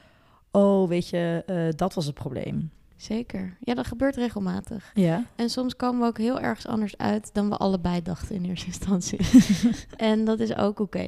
oh, 0.52 0.88
weet 0.88 1.10
je, 1.10 1.44
uh, 1.48 1.68
dat 1.76 1.94
was 1.94 2.06
het 2.06 2.16
probleem. 2.16 2.72
Zeker. 2.96 3.58
Ja, 3.60 3.74
dat 3.74 3.88
gebeurt 3.88 4.16
regelmatig. 4.16 4.92
Ja. 4.94 5.26
En 5.36 5.50
soms 5.50 5.76
komen 5.76 6.02
we 6.02 6.08
ook 6.08 6.18
heel 6.18 6.40
ergens 6.40 6.68
anders 6.68 6.98
uit 6.98 7.34
dan 7.34 7.50
we 7.50 7.58
allebei 7.58 8.02
dachten 8.02 8.36
in 8.36 8.46
eerste 8.46 8.66
instantie. 8.76 9.20
en 9.98 10.26
dat 10.26 10.40
is 10.40 10.56
ook 10.56 10.80
oké. 10.80 11.08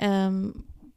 Ehm, 0.00 0.50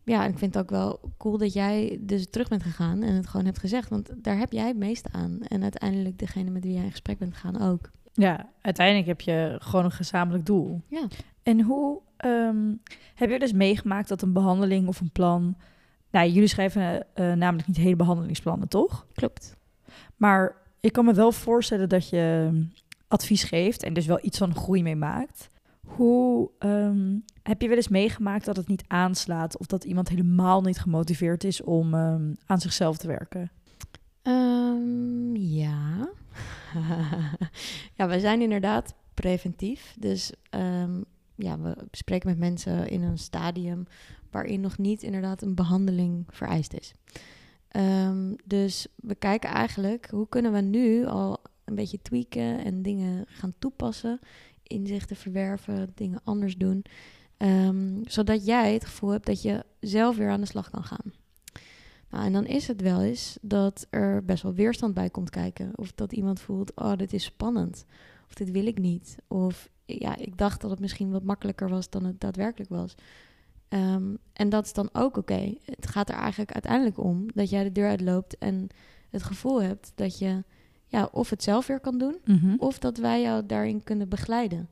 ja, 0.03 0.25
ik 0.25 0.37
vind 0.37 0.53
het 0.53 0.63
ook 0.63 0.69
wel 0.69 0.99
cool 1.17 1.37
dat 1.37 1.53
jij 1.53 1.97
dus 2.01 2.29
terug 2.29 2.47
bent 2.47 2.63
gegaan 2.63 3.01
en 3.01 3.15
het 3.15 3.27
gewoon 3.27 3.45
hebt 3.45 3.59
gezegd. 3.59 3.89
Want 3.89 4.09
daar 4.17 4.37
heb 4.37 4.51
jij 4.51 4.67
het 4.67 4.77
meest 4.77 5.07
aan. 5.11 5.39
En 5.47 5.61
uiteindelijk 5.61 6.19
degene 6.19 6.49
met 6.49 6.63
wie 6.63 6.73
jij 6.73 6.83
in 6.83 6.91
gesprek 6.91 7.17
bent 7.17 7.33
gegaan 7.33 7.61
ook. 7.61 7.91
Ja, 8.13 8.49
uiteindelijk 8.61 9.07
heb 9.07 9.21
je 9.21 9.55
gewoon 9.59 9.85
een 9.85 9.91
gezamenlijk 9.91 10.45
doel. 10.45 10.81
Ja. 10.87 11.07
En 11.43 11.61
hoe 11.61 12.01
um, 12.25 12.81
heb 13.15 13.29
je 13.29 13.39
dus 13.39 13.53
meegemaakt 13.53 14.07
dat 14.07 14.21
een 14.21 14.33
behandeling 14.33 14.87
of 14.87 14.99
een 14.99 15.11
plan... 15.11 15.57
Nou, 16.11 16.29
jullie 16.29 16.47
schrijven 16.47 17.05
uh, 17.15 17.33
namelijk 17.33 17.67
niet 17.67 17.77
hele 17.77 17.95
behandelingsplannen, 17.95 18.67
toch? 18.67 19.07
Klopt. 19.13 19.57
Maar 20.15 20.55
ik 20.79 20.91
kan 20.91 21.05
me 21.05 21.13
wel 21.13 21.31
voorstellen 21.31 21.89
dat 21.89 22.09
je 22.09 22.51
advies 23.07 23.43
geeft 23.43 23.83
en 23.83 23.93
dus 23.93 24.05
wel 24.05 24.19
iets 24.21 24.37
van 24.37 24.55
groei 24.55 24.83
mee 24.83 24.95
maakt. 24.95 25.49
Hoe 25.95 26.49
um, 26.59 27.25
heb 27.43 27.61
je 27.61 27.67
wel 27.67 27.77
eens 27.77 27.87
meegemaakt 27.87 28.45
dat 28.45 28.55
het 28.55 28.67
niet 28.67 28.83
aanslaat 28.87 29.57
of 29.57 29.65
dat 29.65 29.83
iemand 29.83 30.09
helemaal 30.09 30.61
niet 30.61 30.79
gemotiveerd 30.79 31.43
is 31.43 31.61
om 31.61 31.93
um, 31.93 32.37
aan 32.45 32.61
zichzelf 32.61 32.97
te 32.97 33.07
werken? 33.07 33.51
Um, 34.23 35.35
ja. 35.35 36.09
ja, 37.97 38.07
we 38.07 38.19
zijn 38.19 38.41
inderdaad 38.41 38.93
preventief. 39.13 39.95
Dus 39.99 40.31
ja, 41.35 41.59
we 41.59 41.75
spreken 41.91 42.29
met 42.29 42.37
mensen 42.37 42.89
in 42.89 43.01
een 43.01 43.17
stadium 43.17 43.85
waarin 44.31 44.61
nog 44.61 44.77
niet 44.77 45.03
inderdaad 45.03 45.41
een 45.41 45.55
behandeling 45.55 46.25
vereist 46.29 46.73
is. 46.73 46.93
Dus 48.45 48.87
we 48.95 49.15
kijken 49.15 49.49
eigenlijk 49.49 50.07
hoe 50.09 50.29
kunnen 50.29 50.51
we 50.51 50.61
nu 50.61 51.05
al 51.05 51.41
een 51.65 51.75
beetje 51.75 52.01
tweaken 52.01 52.63
en 52.63 52.81
dingen 52.81 53.25
gaan 53.27 53.53
toepassen, 53.59 54.19
inzichten 54.73 55.15
verwerven, 55.15 55.91
dingen 55.95 56.21
anders 56.23 56.55
doen, 56.55 56.83
um, 57.37 58.01
zodat 58.03 58.45
jij 58.45 58.73
het 58.73 58.85
gevoel 58.85 59.09
hebt 59.09 59.25
dat 59.25 59.41
je 59.41 59.65
zelf 59.79 60.17
weer 60.17 60.29
aan 60.29 60.41
de 60.41 60.47
slag 60.47 60.69
kan 60.69 60.83
gaan. 60.83 61.13
Nou, 62.09 62.25
en 62.25 62.33
dan 62.33 62.45
is 62.45 62.67
het 62.67 62.81
wel 62.81 63.01
eens 63.01 63.37
dat 63.41 63.87
er 63.89 64.25
best 64.25 64.43
wel 64.43 64.53
weerstand 64.53 64.93
bij 64.93 65.09
komt 65.09 65.29
kijken. 65.29 65.71
Of 65.75 65.91
dat 65.91 66.13
iemand 66.13 66.39
voelt, 66.39 66.75
oh, 66.75 66.95
dit 66.95 67.13
is 67.13 67.23
spannend. 67.23 67.85
Of 68.27 68.33
dit 68.33 68.51
wil 68.51 68.65
ik 68.65 68.77
niet. 68.77 69.15
Of 69.27 69.69
ja, 69.85 70.15
ik 70.17 70.37
dacht 70.37 70.61
dat 70.61 70.69
het 70.69 70.79
misschien 70.79 71.11
wat 71.11 71.23
makkelijker 71.23 71.69
was 71.69 71.89
dan 71.89 72.03
het 72.03 72.19
daadwerkelijk 72.19 72.69
was. 72.69 72.95
Um, 73.69 74.17
en 74.33 74.49
dat 74.49 74.65
is 74.65 74.73
dan 74.73 74.89
ook 74.91 75.17
oké. 75.17 75.53
Het 75.65 75.87
gaat 75.87 76.09
er 76.09 76.15
eigenlijk 76.15 76.51
uiteindelijk 76.51 76.97
om 76.97 77.25
dat 77.33 77.49
jij 77.49 77.63
de 77.63 77.71
deur 77.71 77.87
uitloopt 77.89 78.37
en 78.37 78.67
het 79.09 79.23
gevoel 79.23 79.61
hebt 79.61 79.91
dat 79.95 80.17
je 80.17 80.43
ja, 80.93 81.09
of 81.11 81.29
het 81.29 81.43
zelf 81.43 81.67
weer 81.67 81.79
kan 81.79 81.97
doen, 81.97 82.17
mm 82.25 82.37
-hmm. 82.37 82.55
of 82.57 82.79
dat 82.79 82.97
wij 82.97 83.21
jou 83.21 83.45
daarin 83.45 83.83
kunnen 83.83 84.09
begeleiden. 84.09 84.69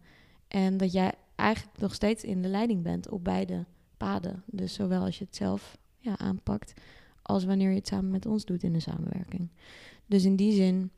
En 0.48 0.78
dat 0.78 0.92
jij 0.92 1.14
eigenlijk 1.36 1.80
nog 1.80 1.94
steeds 1.94 2.24
in 2.24 2.42
de 2.42 2.48
leiding 2.48 2.84
bent 2.84 3.10
op 3.10 3.24
beide 3.24 3.66
paden. 3.98 4.44
Dus 4.46 4.74
zowel 4.74 5.04
als 5.04 5.18
je 5.18 5.26
het 5.26 5.36
zelf 5.36 5.78
ja, 5.98 6.18
aanpakt, 6.18 6.74
als 7.22 7.44
wanneer 7.44 7.70
je 7.70 7.76
het 7.76 7.88
samen 7.88 8.12
met 8.12 8.26
ons 8.26 8.46
doet 8.46 8.64
in 8.64 8.74
de 8.74 8.80
samenwerking. 8.80 9.50
Dus 10.06 10.24
in 10.26 10.36
die 10.36 10.52
zin, 10.52 10.92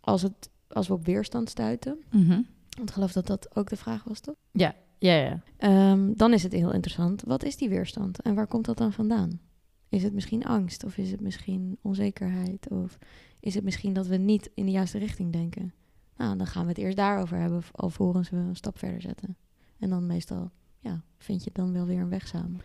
als, 0.00 0.22
het, 0.22 0.50
als 0.68 0.88
we 0.88 0.94
op 0.94 1.04
weerstand 1.04 1.50
stuiten, 1.50 1.98
mm 2.10 2.26
-hmm. 2.26 2.46
want 2.76 2.88
ik 2.88 2.94
geloof 2.94 3.12
dat 3.12 3.26
dat 3.26 3.56
ook 3.56 3.68
de 3.68 3.76
vraag 3.76 4.04
was, 4.04 4.20
toch? 4.20 4.34
Ja, 4.50 4.74
ja, 4.98 5.14
ja. 5.14 5.42
Um, 5.90 6.16
dan 6.16 6.32
is 6.32 6.42
het 6.42 6.52
heel 6.52 6.72
interessant. 6.72 7.22
Wat 7.26 7.44
is 7.44 7.56
die 7.56 7.68
weerstand 7.68 8.22
en 8.22 8.34
waar 8.34 8.46
komt 8.46 8.64
dat 8.64 8.78
dan 8.78 8.92
vandaan? 8.92 9.40
Is 9.88 10.02
het 10.02 10.12
misschien 10.12 10.44
angst 10.44 10.84
of 10.84 10.96
is 10.96 11.10
het 11.10 11.20
misschien 11.20 11.78
onzekerheid 11.82 12.68
of 12.68 12.98
is 13.40 13.54
het 13.54 13.64
misschien 13.64 13.92
dat 13.92 14.06
we 14.06 14.16
niet 14.16 14.50
in 14.54 14.64
de 14.64 14.70
juiste 14.70 14.98
richting 14.98 15.32
denken? 15.32 15.72
Nou, 16.16 16.36
dan 16.36 16.46
gaan 16.46 16.62
we 16.62 16.68
het 16.68 16.78
eerst 16.78 16.96
daarover 16.96 17.38
hebben, 17.38 17.62
alvorens 17.72 18.30
we 18.30 18.36
een 18.36 18.56
stap 18.56 18.78
verder 18.78 19.00
zetten. 19.00 19.36
En 19.78 19.90
dan 19.90 20.06
meestal, 20.06 20.50
ja, 20.78 21.02
vind 21.18 21.44
je 21.44 21.50
dan 21.52 21.72
wel 21.72 21.86
weer 21.86 22.00
een 22.00 22.08
weg 22.08 22.26
samen. 22.26 22.60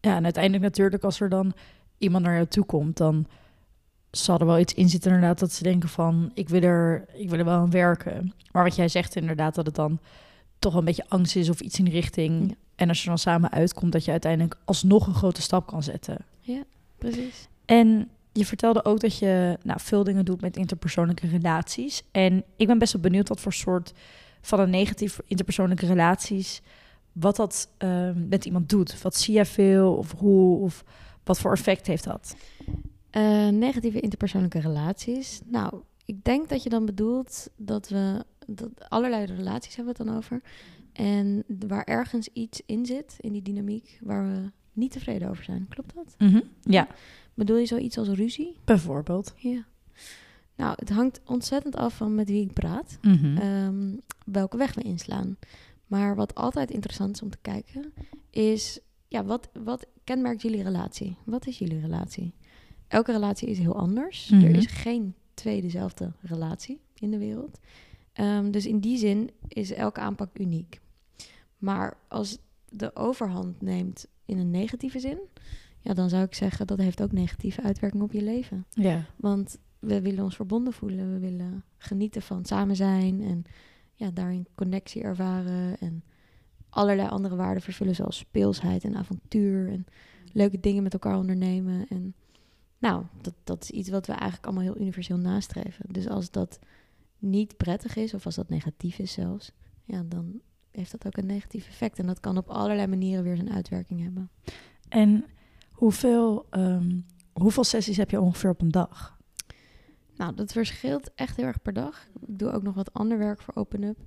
Ja, 0.00 0.16
en 0.16 0.24
uiteindelijk 0.24 0.62
natuurlijk 0.62 1.04
als 1.04 1.20
er 1.20 1.28
dan 1.28 1.52
iemand 1.98 2.24
naar 2.24 2.34
jou 2.34 2.46
toe 2.46 2.64
komt, 2.64 2.96
dan 2.96 3.26
zal 4.10 4.38
er 4.38 4.46
wel 4.46 4.58
iets 4.58 4.74
in 4.74 4.88
zitten 4.88 5.12
inderdaad 5.12 5.38
dat 5.38 5.52
ze 5.52 5.62
denken 5.62 5.88
van, 5.88 6.30
ik 6.34 6.48
wil 6.48 6.62
er, 6.62 7.04
ik 7.12 7.30
wil 7.30 7.38
er 7.38 7.44
wel 7.44 7.58
aan 7.58 7.70
werken. 7.70 8.32
Maar 8.52 8.64
wat 8.64 8.76
jij 8.76 8.88
zegt 8.88 9.16
inderdaad, 9.16 9.54
dat 9.54 9.66
het 9.66 9.74
dan 9.74 9.98
toch 10.58 10.74
een 10.74 10.84
beetje 10.84 11.08
angst 11.08 11.36
is 11.36 11.48
of 11.48 11.60
iets 11.60 11.78
in 11.78 11.84
die 11.84 11.94
richting. 11.94 12.48
Ja. 12.48 12.56
En 12.74 12.88
als 12.88 13.02
je 13.02 13.08
dan 13.08 13.18
samen 13.18 13.50
uitkomt, 13.50 13.92
dat 13.92 14.04
je 14.04 14.10
uiteindelijk 14.10 14.56
alsnog 14.64 15.06
een 15.06 15.14
grote 15.14 15.42
stap 15.42 15.66
kan 15.66 15.82
zetten. 15.82 16.24
Precies. 16.98 17.48
En 17.64 18.08
je 18.32 18.46
vertelde 18.46 18.84
ook 18.84 19.00
dat 19.00 19.18
je 19.18 19.58
nou, 19.62 19.80
veel 19.80 20.04
dingen 20.04 20.24
doet 20.24 20.40
met 20.40 20.56
interpersoonlijke 20.56 21.26
relaties. 21.26 22.02
En 22.10 22.44
ik 22.56 22.66
ben 22.66 22.78
best 22.78 22.92
wel 22.92 23.02
benieuwd 23.02 23.28
wat 23.28 23.40
voor 23.40 23.52
soort 23.52 23.92
van 24.40 24.60
een 24.60 24.70
negatief 24.70 25.20
interpersoonlijke 25.26 25.86
relaties, 25.86 26.62
wat 27.12 27.36
dat 27.36 27.68
ehm, 27.78 28.28
met 28.28 28.44
iemand 28.44 28.68
doet. 28.68 29.02
Wat 29.02 29.16
zie 29.16 29.34
jij 29.34 29.46
veel 29.46 29.94
of 29.94 30.12
hoe 30.18 30.58
of 30.60 30.84
wat 31.24 31.38
voor 31.38 31.52
effect 31.52 31.86
heeft 31.86 32.04
dat? 32.04 32.36
Eh, 33.10 33.48
negatieve 33.48 34.00
interpersoonlijke 34.00 34.60
relaties. 34.60 35.40
Nou, 35.44 35.82
ik 36.04 36.24
denk 36.24 36.48
dat 36.48 36.62
je 36.62 36.68
dan 36.68 36.86
bedoelt 36.86 37.48
dat 37.56 37.88
we 37.88 38.24
dat 38.46 38.70
allerlei 38.88 39.24
relaties 39.24 39.76
hebben 39.76 39.94
we 39.94 40.02
het 40.02 40.08
dan 40.08 40.16
over. 40.16 40.42
En 40.92 41.44
waar 41.68 41.84
ergens 41.84 42.28
iets 42.32 42.62
in 42.66 42.86
zit, 42.86 43.16
in 43.20 43.32
die 43.32 43.42
dynamiek, 43.42 43.98
waar 44.02 44.28
we 44.28 44.50
niet 44.74 44.90
tevreden 44.92 45.28
over 45.28 45.44
zijn. 45.44 45.66
Klopt 45.68 45.94
dat? 45.94 46.16
Ja, 46.62 46.88
Bedoel 47.34 47.56
je 47.56 47.66
zoiets 47.66 47.98
als 47.98 48.08
ruzie? 48.08 48.56
bijvoorbeeld. 48.64 49.34
Ja. 49.36 49.64
Nou, 50.56 50.74
het 50.78 50.90
hangt 50.90 51.20
ontzettend 51.24 51.76
af 51.76 51.96
van 51.96 52.14
met 52.14 52.28
wie 52.28 52.44
ik 52.44 52.52
praat. 52.52 52.98
Mhm. 53.02 53.36
ehm, 53.36 53.96
welke 54.26 54.56
weg 54.56 54.74
we 54.74 54.82
inslaan. 54.82 55.36
Maar 55.86 56.16
wat 56.16 56.34
altijd 56.34 56.70
interessant 56.70 57.14
is 57.14 57.22
om 57.22 57.30
te 57.30 57.38
kijken, 57.42 57.92
is 58.30 58.80
ja, 59.08 59.24
wat, 59.24 59.50
wat 59.64 59.86
kenmerkt 60.04 60.42
jullie 60.42 60.62
relatie? 60.62 61.16
Wat 61.24 61.46
is 61.46 61.58
jullie 61.58 61.80
relatie? 61.80 62.34
Elke 62.88 63.12
relatie 63.12 63.48
is 63.48 63.58
heel 63.58 63.76
anders. 63.76 64.28
Mhm. 64.28 64.44
Er 64.44 64.56
is 64.56 64.66
geen 64.66 65.14
twee 65.34 65.60
dezelfde 65.60 66.12
relatie 66.20 66.80
in 66.94 67.10
de 67.10 67.18
wereld. 67.18 67.58
Ehm, 68.12 68.50
dus 68.50 68.66
in 68.66 68.78
die 68.78 68.98
zin 68.98 69.30
is 69.48 69.72
elke 69.72 70.00
aanpak 70.00 70.38
uniek. 70.38 70.80
Maar 71.58 71.96
als 72.08 72.38
de 72.68 72.96
overhand 72.96 73.60
neemt 73.60 74.06
in 74.24 74.38
een 74.38 74.50
negatieve 74.50 75.00
zin, 75.00 75.18
ja, 75.80 75.94
dan 75.94 76.08
zou 76.08 76.24
ik 76.24 76.34
zeggen 76.34 76.66
dat 76.66 76.78
heeft 76.78 77.02
ook 77.02 77.12
negatieve 77.12 77.62
uitwerking 77.62 78.02
op 78.02 78.12
je 78.12 78.22
leven. 78.22 78.66
ja. 78.70 79.04
Want 79.16 79.58
we 79.84 80.00
willen 80.00 80.24
ons 80.24 80.36
verbonden 80.36 80.72
voelen. 80.72 81.12
We 81.12 81.18
willen 81.18 81.64
genieten 81.76 82.22
van 82.22 82.44
samen 82.44 82.76
zijn 82.76 83.22
en 83.22 83.44
ja, 83.94 84.10
daarin 84.10 84.46
connectie 84.54 85.02
ervaren. 85.02 85.78
En 85.78 86.02
allerlei 86.68 87.08
andere 87.08 87.36
waarden 87.36 87.62
vervullen, 87.62 87.94
zoals 87.94 88.16
speelsheid 88.16 88.84
en 88.84 88.96
avontuur. 88.96 89.68
En 89.68 89.86
leuke 90.32 90.60
dingen 90.60 90.82
met 90.82 90.92
elkaar 90.92 91.16
ondernemen. 91.16 91.86
En 91.88 92.14
nou, 92.78 93.04
dat, 93.20 93.34
dat 93.44 93.62
is 93.62 93.70
iets 93.70 93.88
wat 93.88 94.06
we 94.06 94.12
eigenlijk 94.12 94.44
allemaal 94.44 94.64
heel 94.64 94.80
universeel 94.80 95.16
nastreven. 95.18 95.84
Dus 95.92 96.08
als 96.08 96.30
dat 96.30 96.58
niet 97.18 97.56
prettig 97.56 97.96
is, 97.96 98.14
of 98.14 98.26
als 98.26 98.34
dat 98.34 98.48
negatief 98.48 98.98
is 98.98 99.12
zelfs, 99.12 99.52
ja, 99.84 100.02
dan 100.02 100.40
heeft 100.76 100.90
dat 100.90 101.06
ook 101.06 101.16
een 101.16 101.26
negatief 101.26 101.66
effect. 101.68 101.98
En 101.98 102.06
dat 102.06 102.20
kan 102.20 102.36
op 102.36 102.48
allerlei 102.48 102.86
manieren 102.86 103.24
weer 103.24 103.36
zijn 103.36 103.52
uitwerking 103.52 104.02
hebben. 104.02 104.30
En 104.88 105.24
hoeveel, 105.72 106.46
ehm, 106.50 107.00
hoeveel 107.32 107.64
sessies 107.64 107.96
heb 107.96 108.10
je 108.10 108.20
ongeveer 108.20 108.50
op 108.50 108.60
een 108.60 108.70
dag? 108.70 109.18
Nou, 110.16 110.34
dat 110.34 110.52
verschilt 110.52 111.14
echt 111.14 111.36
heel 111.36 111.46
erg 111.46 111.62
per 111.62 111.72
dag. 111.72 112.06
Ik 112.26 112.38
doe 112.38 112.50
ook 112.50 112.62
nog 112.62 112.74
wat 112.74 112.92
ander 112.92 113.18
werk 113.18 113.42
voor 113.42 113.54
OpenUp. 113.54 113.98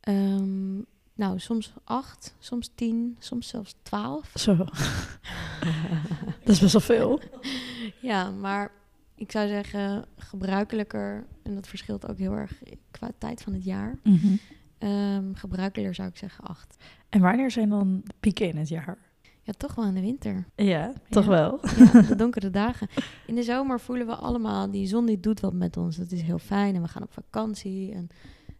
Ehm, 0.00 0.76
nou, 1.14 1.38
soms 1.38 1.72
acht, 1.84 2.34
soms 2.38 2.70
tien, 2.74 3.16
soms 3.18 3.48
zelfs 3.48 3.74
twaalf. 3.82 4.32
Zo. 4.34 4.56
dat 6.44 6.54
is 6.54 6.60
best 6.60 6.72
wel 6.72 6.80
veel. 6.80 7.20
ja, 8.00 8.30
maar 8.30 8.72
ik 9.14 9.30
zou 9.30 9.48
zeggen 9.48 10.04
gebruikelijker, 10.16 11.26
en 11.42 11.54
dat 11.54 11.68
verschilt 11.68 12.08
ook 12.08 12.18
heel 12.18 12.32
erg 12.32 12.62
qua 12.90 13.10
tijd 13.18 13.42
van 13.42 13.52
het 13.52 13.64
jaar. 13.64 13.98
Mhm. 14.02 14.36
Ehm, 14.78 15.34
gebruikelijker 15.34 15.94
zou 15.94 16.08
ik 16.08 16.16
zeggen 16.16 16.44
acht. 16.44 16.76
En 17.08 17.20
wanneer 17.20 17.50
zijn 17.50 17.68
dan 17.68 18.00
de 18.04 18.14
pieken 18.20 18.48
in 18.48 18.56
het 18.56 18.68
jaar? 18.68 18.98
Ja, 19.42 19.52
toch 19.52 19.74
wel 19.74 19.84
in 19.84 19.94
de 19.94 20.00
winter. 20.00 20.46
Ja, 20.56 20.92
toch 21.08 21.24
Ja. 21.24 21.30
wel. 21.30 21.60
Ja, 21.76 22.00
de 22.08 22.16
donkere 22.16 22.50
dagen. 22.50 22.88
In 23.26 23.34
de 23.34 23.42
zomer 23.42 23.80
voelen 23.80 24.06
we 24.06 24.14
allemaal, 24.14 24.70
die 24.70 24.86
zon 24.86 25.06
die 25.06 25.20
doet 25.20 25.40
wat 25.40 25.52
met 25.52 25.76
ons. 25.76 25.96
Dat 25.96 26.10
is 26.10 26.22
heel 26.22 26.38
fijn 26.38 26.74
en 26.74 26.82
we 26.82 26.88
gaan 26.88 27.02
op 27.02 27.12
vakantie. 27.12 27.92
En 27.92 28.08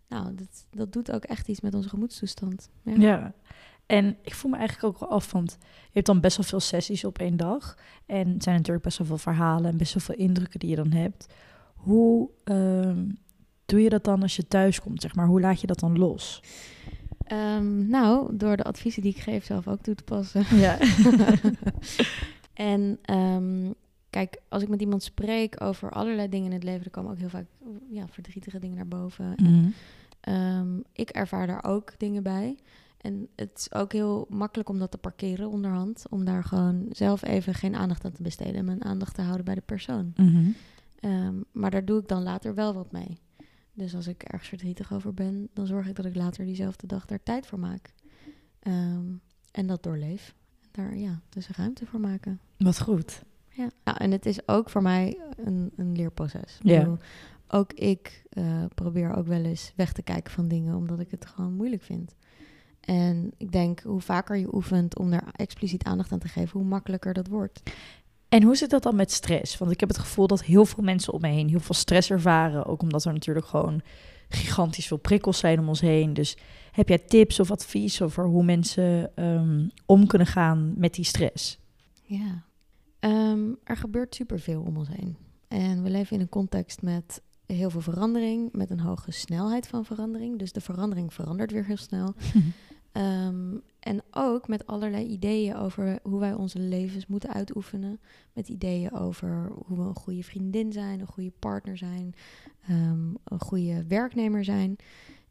nou, 0.09 0.35
dat, 0.35 0.67
dat 0.71 0.93
doet 0.93 1.13
ook 1.13 1.25
echt 1.25 1.49
iets 1.49 1.61
met 1.61 1.75
onze 1.75 1.89
gemoedstoestand. 1.89 2.71
Ja. 2.83 2.95
Ja. 2.95 3.33
En 3.87 4.17
ik 4.23 4.35
voel 4.35 4.51
me 4.51 4.57
eigenlijk 4.57 4.87
ook 4.95 5.01
wel 5.01 5.09
af, 5.11 5.33
want 5.33 5.57
je 5.61 5.91
hebt 5.93 6.07
dan 6.07 6.21
best 6.21 6.37
wel 6.37 6.47
veel 6.47 6.61
sessies 6.61 7.05
op 7.05 7.19
één 7.19 7.37
dag. 7.37 7.79
En 8.07 8.29
het 8.29 8.43
zijn 8.43 8.57
natuurlijk 8.57 8.85
best 8.85 8.99
wel 8.99 9.07
veel 9.07 9.19
verhalen 9.19 9.71
en 9.71 9.77
best 9.77 9.95
wel 9.95 10.03
veel 10.03 10.25
indrukken 10.27 10.61
die 10.61 10.69
je 10.71 10.77
dan 10.77 10.93
hebt. 10.93 11.27
Hoe 11.75 12.31
ehm, 12.45 13.09
doe 13.67 13.81
je 13.83 13.89
dat 13.89 14.05
dan 14.05 14.23
als 14.23 14.37
je 14.37 14.49
thuis 14.49 14.81
komt, 14.81 15.01
zeg 15.03 15.15
maar? 15.15 15.27
Hoe 15.27 15.41
laat 15.41 15.61
je 15.61 15.67
dat 15.67 15.79
dan 15.81 15.99
los? 15.99 16.43
Ehm, 17.27 17.89
nou, 17.89 18.37
door 18.37 18.57
de 18.57 18.63
adviezen 18.65 19.03
die 19.03 19.11
ik 19.15 19.21
geef 19.23 19.45
zelf 19.45 19.69
ook 19.69 19.81
toe 19.83 19.95
te 19.95 20.03
passen. 20.03 20.45
Ja. 20.67 20.79
en 22.55 22.99
ehm, 23.03 23.71
kijk, 24.11 24.41
als 24.49 24.63
ik 24.63 24.69
met 24.69 24.81
iemand 24.81 25.03
spreek 25.03 25.63
over 25.63 25.91
allerlei 25.91 26.29
dingen 26.29 26.47
in 26.47 26.53
het 26.53 26.65
leven, 26.65 26.85
er 26.85 26.91
komen 26.91 27.11
ook 27.11 27.19
heel 27.19 27.29
vaak 27.29 27.47
ja, 27.91 28.05
verdrietige 28.11 28.59
dingen 28.59 28.77
naar 28.77 28.89
boven. 28.89 29.35
En, 29.37 29.45
Mhm. 29.53 29.69
ehm, 30.21 30.79
ik 30.93 31.11
ervaar 31.11 31.47
daar 31.47 31.65
ook 31.65 31.93
dingen 31.99 32.23
bij. 32.23 32.57
En 33.01 33.29
het 33.37 33.51
is 33.55 33.73
ook 33.75 33.93
heel 33.93 34.27
makkelijk 34.29 34.69
om 34.69 34.79
dat 34.79 34.91
te 34.91 34.99
parkeren 34.99 35.49
onderhand. 35.51 36.05
Om 36.11 36.25
daar 36.25 36.45
gewoon 36.45 36.87
zelf 36.91 37.23
even 37.23 37.55
geen 37.55 37.75
aandacht 37.77 38.05
aan 38.05 38.13
te 38.13 38.23
besteden. 38.23 38.55
En 38.55 38.65
mijn 38.65 38.85
aandacht 38.85 39.15
te 39.15 39.23
houden 39.23 39.45
bij 39.45 39.55
de 39.55 39.61
persoon. 39.67 40.13
Mhm. 40.17 40.51
Maar 41.53 41.71
daar 41.71 41.85
doe 41.85 42.01
ik 42.01 42.09
dan 42.09 42.23
later 42.23 42.55
wel 42.55 42.75
wat 42.75 42.93
mee. 42.93 43.19
Dus 43.77 43.95
als 43.95 44.07
ik 44.07 44.23
ergens 44.23 44.49
verdrietig 44.49 44.93
over 44.93 45.15
ben, 45.15 45.49
dan 45.53 45.67
zorg 45.67 45.89
ik 45.89 45.95
dat 45.95 46.05
ik 46.05 46.15
later 46.15 46.45
diezelfde 46.45 46.87
dag 46.87 47.05
daar 47.05 47.23
tijd 47.23 47.47
voor 47.47 47.59
maak. 47.59 47.93
Ehm, 48.59 49.05
en 49.51 49.67
dat 49.67 49.83
doorleef. 49.83 50.35
Daar 50.71 50.97
ja, 50.97 51.21
dus 51.29 51.49
ruimte 51.49 51.87
voor 51.87 52.01
maken. 52.01 52.41
Wat 52.59 52.81
goed. 52.81 53.23
Ja. 53.49 53.69
Nou, 53.85 53.99
en 53.99 54.11
het 54.11 54.27
is 54.27 54.49
ook 54.49 54.71
voor 54.71 54.83
mij 54.83 55.21
een, 55.37 55.73
een 55.77 55.97
leerproces. 55.97 56.59
Ja. 56.63 56.99
ook 57.49 57.73
ik 57.73 58.23
eh, 58.29 58.65
probeer 58.75 59.15
ook 59.15 59.27
wel 59.27 59.45
eens 59.45 59.73
weg 59.77 59.93
te 59.93 60.03
kijken 60.03 60.33
van 60.33 60.49
dingen, 60.49 60.75
omdat 60.75 61.01
ik 61.01 61.11
het 61.11 61.27
gewoon 61.27 61.53
moeilijk 61.53 61.83
vind. 61.83 62.15
En 62.81 63.33
ik 63.37 63.53
denk, 63.53 63.81
hoe 63.81 64.01
vaker 64.01 64.37
je 64.37 64.55
oefent 64.55 64.99
om 64.99 65.11
daar 65.11 65.29
expliciet 65.33 65.85
aandacht 65.85 66.13
aan 66.13 66.19
te 66.19 66.29
geven, 66.29 66.61
hoe 66.61 66.69
makkelijker 66.69 67.13
dat 67.13 67.27
wordt. 67.27 67.63
En 68.29 68.43
hoe 68.43 68.57
zit 68.57 68.71
dat 68.71 68.83
dan 68.83 68.97
met 68.97 69.13
stress? 69.13 69.59
Want 69.59 69.71
ik 69.71 69.81
heb 69.81 69.89
het 69.89 69.99
gevoel 69.99 70.27
dat 70.27 70.43
heel 70.43 70.65
veel 70.65 70.85
mensen 70.85 71.13
om 71.13 71.21
me 71.21 71.29
heen 71.29 71.49
heel 71.49 71.61
veel 71.61 71.75
stress 71.75 72.11
ervaren. 72.11 72.67
Ook 72.67 72.83
omdat 72.83 73.05
er 73.05 73.13
natuurlijk 73.13 73.47
gewoon 73.47 73.83
gigantisch 74.29 74.87
veel 74.87 74.97
prikkels 74.97 75.39
zijn 75.39 75.59
om 75.59 75.69
ons 75.69 75.81
heen. 75.81 76.15
Dus 76.15 76.37
heb 76.73 76.89
jij 76.89 76.99
tips 76.99 77.41
of 77.41 77.51
advies 77.51 78.03
over 78.03 78.25
hoe 78.25 78.45
mensen 78.45 79.17
ehm, 79.17 79.69
om 79.87 80.07
kunnen 80.07 80.27
gaan 80.27 80.75
met 80.77 80.95
die 80.95 81.05
stress? 81.05 81.59
Ja. 82.03 82.45
Ehm, 82.99 83.53
er 83.65 83.77
gebeurt 83.77 84.15
superveel 84.15 84.63
om 84.63 84.77
ons 84.77 84.89
heen. 84.89 85.17
En 85.49 85.83
we 85.83 85.91
leven 85.91 86.17
in 86.17 86.23
een 86.23 86.29
context 86.29 86.83
met 86.83 87.23
heel 87.47 87.71
veel 87.71 87.81
verandering, 87.81 88.53
met 88.53 88.71
een 88.71 88.81
hoge 88.81 89.11
snelheid 89.11 89.69
van 89.69 89.85
verandering. 89.85 90.39
Dus 90.39 90.53
de 90.53 90.61
verandering 90.61 91.15
verandert 91.15 91.53
weer 91.53 91.65
heel 91.65 91.77
snel. 91.77 92.15
Ehm, 92.93 93.57
en 93.87 94.03
ook 94.11 94.49
met 94.49 94.67
allerlei 94.67 95.07
ideeën 95.07 95.57
over 95.57 95.99
hoe 96.03 96.21
wij 96.21 96.33
onze 96.35 96.59
levens 96.59 97.07
moeten 97.07 97.33
uitoefenen. 97.33 98.01
Met 98.33 98.49
ideeën 98.49 98.93
over 98.93 99.53
hoe 99.67 99.77
we 99.77 99.83
een 99.85 99.95
goede 99.95 100.23
vriendin 100.23 100.73
zijn, 100.73 101.01
een 101.01 101.07
goede 101.07 101.33
partner 101.39 101.77
zijn, 101.77 102.15
ehm, 102.69 103.09
een 103.25 103.41
goede 103.41 103.87
werknemer 103.87 104.45
zijn. 104.45 104.77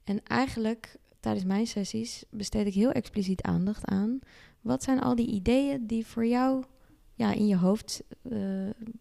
En 0.04 0.24
eigenlijk 0.24 0.98
tijdens 1.20 1.46
mijn 1.46 1.68
sessies 1.68 2.24
besteed 2.30 2.68
ik 2.68 2.74
heel 2.74 2.92
expliciet 2.92 3.42
aandacht 3.42 3.86
aan. 3.86 4.20
Wat 4.62 4.84
zijn 4.84 5.00
al 5.00 5.16
die 5.16 5.28
ideeën 5.28 5.88
die 5.88 6.06
voor 6.06 6.26
jou 6.26 6.64
ja, 7.14 7.34
in 7.34 7.48
je 7.48 7.58
hoofd 7.58 8.04
eh, 8.22 8.40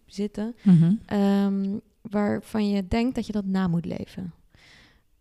zitten, 0.06 0.54
Mhm. 0.62 0.94
ehm, 1.06 1.78
waarvan 2.00 2.68
je 2.68 2.88
denkt 2.88 3.14
dat 3.14 3.26
je 3.26 3.32
dat 3.32 3.44
na 3.44 3.68
moet 3.68 3.84
leven? 3.84 4.32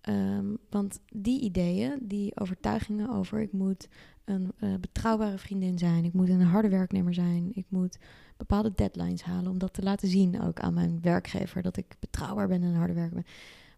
Ehm, 0.02 0.46
want 0.70 1.00
die 1.14 1.42
ideeën, 1.42 1.98
die 2.02 2.40
overtuigingen 2.40 3.10
over 3.10 3.40
ik 3.42 3.52
moet 3.52 3.88
een 4.26 4.52
eh, 4.60 4.74
betrouwbare 4.80 5.38
vriendin 5.38 5.78
zijn, 5.78 6.06
ik 6.06 6.14
moet 6.14 6.30
een 6.30 6.42
harde 6.42 6.70
werknemer 6.70 7.14
zijn, 7.14 7.52
ik 7.54 7.66
moet 7.70 7.98
bepaalde 8.38 8.72
deadlines 8.76 9.24
halen 9.24 9.52
om 9.52 9.58
dat 9.58 9.74
te 9.74 9.84
laten 9.84 10.08
zien 10.08 10.42
ook 10.42 10.60
aan 10.60 10.74
mijn 10.74 11.02
werkgever 11.02 11.62
dat 11.62 11.78
ik 11.78 11.96
betrouwbaar 12.00 12.48
ben 12.48 12.62
en 12.62 12.68
een 12.68 12.76
harde 12.76 12.94
werker 12.94 13.16
ben. 13.16 13.26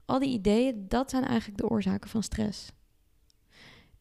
Al 0.05 0.19
die 0.19 0.33
ideeën, 0.33 0.85
dat 0.87 1.09
zijn 1.09 1.23
eigenlijk 1.23 1.57
de 1.57 1.69
oorzaken 1.69 2.09
van 2.09 2.23
stress. 2.23 2.71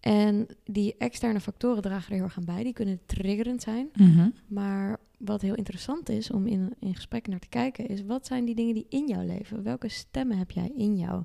En 0.01 0.47
die 0.65 0.95
externe 0.99 1.41
factoren 1.41 1.83
dragen 1.83 2.09
er 2.09 2.15
heel 2.15 2.25
erg 2.25 2.37
aan 2.37 2.45
bij. 2.45 2.63
Die 2.63 2.73
kunnen 2.73 3.01
triggerend 3.07 3.63
zijn. 3.63 3.91
Mhm. 3.95 4.29
Maar 4.47 5.01
wat 5.19 5.41
heel 5.41 5.55
interessant 5.55 6.09
is 6.09 6.31
om 6.31 6.47
in, 6.47 6.75
in 6.79 6.95
gesprekken 6.95 7.31
naar 7.31 7.41
te 7.41 7.49
kijken, 7.49 7.89
is 7.89 8.05
wat 8.05 8.27
zijn 8.27 8.45
die 8.45 8.55
dingen 8.55 8.75
die 8.75 8.87
in 8.89 9.07
jou 9.07 9.25
leven? 9.25 9.63
Welke 9.63 9.89
stemmen 9.89 10.39
heb 10.39 10.51
jij 10.51 10.73
in 10.77 10.97
jou 10.97 11.23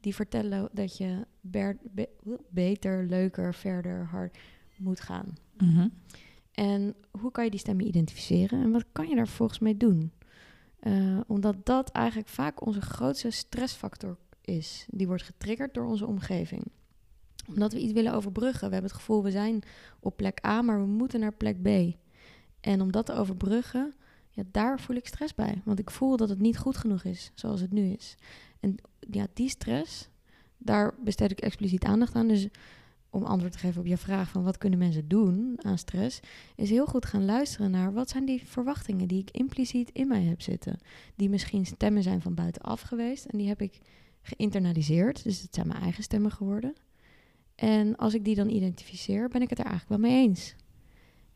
die 0.00 0.14
vertellen 0.14 0.68
dat 0.72 0.96
je 0.96 1.26
ber- 1.40 1.78
be- 1.82 2.38
beter, 2.50 3.06
leuker, 3.06 3.54
verder, 3.54 4.06
hard 4.06 4.38
moet 4.78 5.00
gaan. 5.00 5.36
Mhm. 5.56 5.88
En 6.52 6.94
hoe 7.10 7.30
kan 7.30 7.44
je 7.44 7.50
die 7.50 7.60
stemmen 7.60 7.86
identificeren 7.86 8.62
en 8.62 8.70
wat 8.70 8.84
kan 8.92 9.08
je 9.08 9.14
daar 9.14 9.28
volgens 9.28 9.58
mee 9.58 9.76
doen? 9.76 10.12
Eh, 10.78 11.20
omdat 11.26 11.66
dat 11.66 11.90
eigenlijk 11.90 12.28
vaak 12.28 12.66
onze 12.66 12.80
grootste 12.80 13.30
stressfactor 13.30 14.16
is. 14.40 14.86
Die 14.90 15.06
wordt 15.06 15.22
getriggerd 15.22 15.74
door 15.74 15.86
onze 15.86 16.06
omgeving. 16.06 16.62
Omdat 17.48 17.72
we 17.72 17.80
iets 17.80 17.92
willen 17.92 18.14
overbruggen. 18.14 18.68
We 18.68 18.72
hebben 18.72 18.90
het 18.90 19.00
gevoel, 19.00 19.22
we 19.22 19.30
zijn 19.30 19.62
op 20.00 20.16
plek 20.16 20.46
A, 20.46 20.62
maar 20.62 20.80
we 20.80 20.86
moeten 20.86 21.20
naar 21.20 21.32
plek 21.32 21.62
B. 21.62 21.96
En 22.60 22.80
om 22.80 22.92
dat 22.92 23.06
te 23.06 23.12
overbruggen, 23.12 23.94
ja, 24.30 24.42
daar 24.50 24.80
voel 24.80 24.96
ik 24.96 25.06
stress 25.06 25.34
bij. 25.34 25.62
Want 25.64 25.78
ik 25.78 25.90
voel 25.90 26.16
dat 26.16 26.28
het 26.28 26.38
niet 26.38 26.58
goed 26.58 26.76
genoeg 26.76 27.04
is 27.04 27.32
zoals 27.34 27.60
het 27.60 27.72
nu 27.72 27.90
is. 27.90 28.16
En 28.60 28.74
ja, 29.10 29.26
die 29.32 29.48
stress, 29.48 30.08
daar 30.58 30.94
besteed 31.04 31.30
ik 31.30 31.40
expliciet 31.40 31.84
aandacht 31.84 32.14
aan. 32.14 32.28
Dus 32.28 32.48
om 33.10 33.22
antwoord 33.24 33.52
te 33.52 33.58
geven 33.58 33.80
op 33.80 33.86
je 33.86 33.96
vraag 33.96 34.28
van 34.28 34.42
wat 34.42 34.58
kunnen 34.58 34.78
mensen 34.78 35.08
doen 35.08 35.54
aan 35.62 35.78
stress, 35.78 36.20
is 36.56 36.70
heel 36.70 36.86
goed 36.86 37.06
gaan 37.06 37.24
luisteren 37.24 37.70
naar 37.70 37.92
wat 37.92 38.08
zijn 38.08 38.24
die 38.24 38.42
verwachtingen 38.46 39.08
die 39.08 39.20
ik 39.20 39.30
impliciet 39.30 39.90
in 39.92 40.08
mij 40.08 40.22
heb 40.22 40.42
zitten. 40.42 40.78
Die 41.16 41.28
misschien 41.28 41.66
stemmen 41.66 42.02
zijn 42.02 42.20
van 42.20 42.34
buitenaf 42.34 42.80
geweest 42.80 43.24
en 43.24 43.38
die 43.38 43.48
heb 43.48 43.60
ik 43.62 43.78
geïnternaliseerd. 44.22 45.22
Dus 45.24 45.42
het 45.42 45.54
zijn 45.54 45.66
mijn 45.68 45.80
eigen 45.80 46.02
stemmen 46.02 46.30
geworden. 46.30 46.74
En 47.54 47.96
als 47.96 48.14
ik 48.14 48.24
die 48.24 48.34
dan 48.34 48.48
identificeer, 48.48 49.28
ben 49.28 49.42
ik 49.42 49.50
het 49.50 49.58
er 49.58 49.64
eigenlijk 49.66 50.00
wel 50.00 50.10
mee 50.10 50.22
eens. 50.28 50.54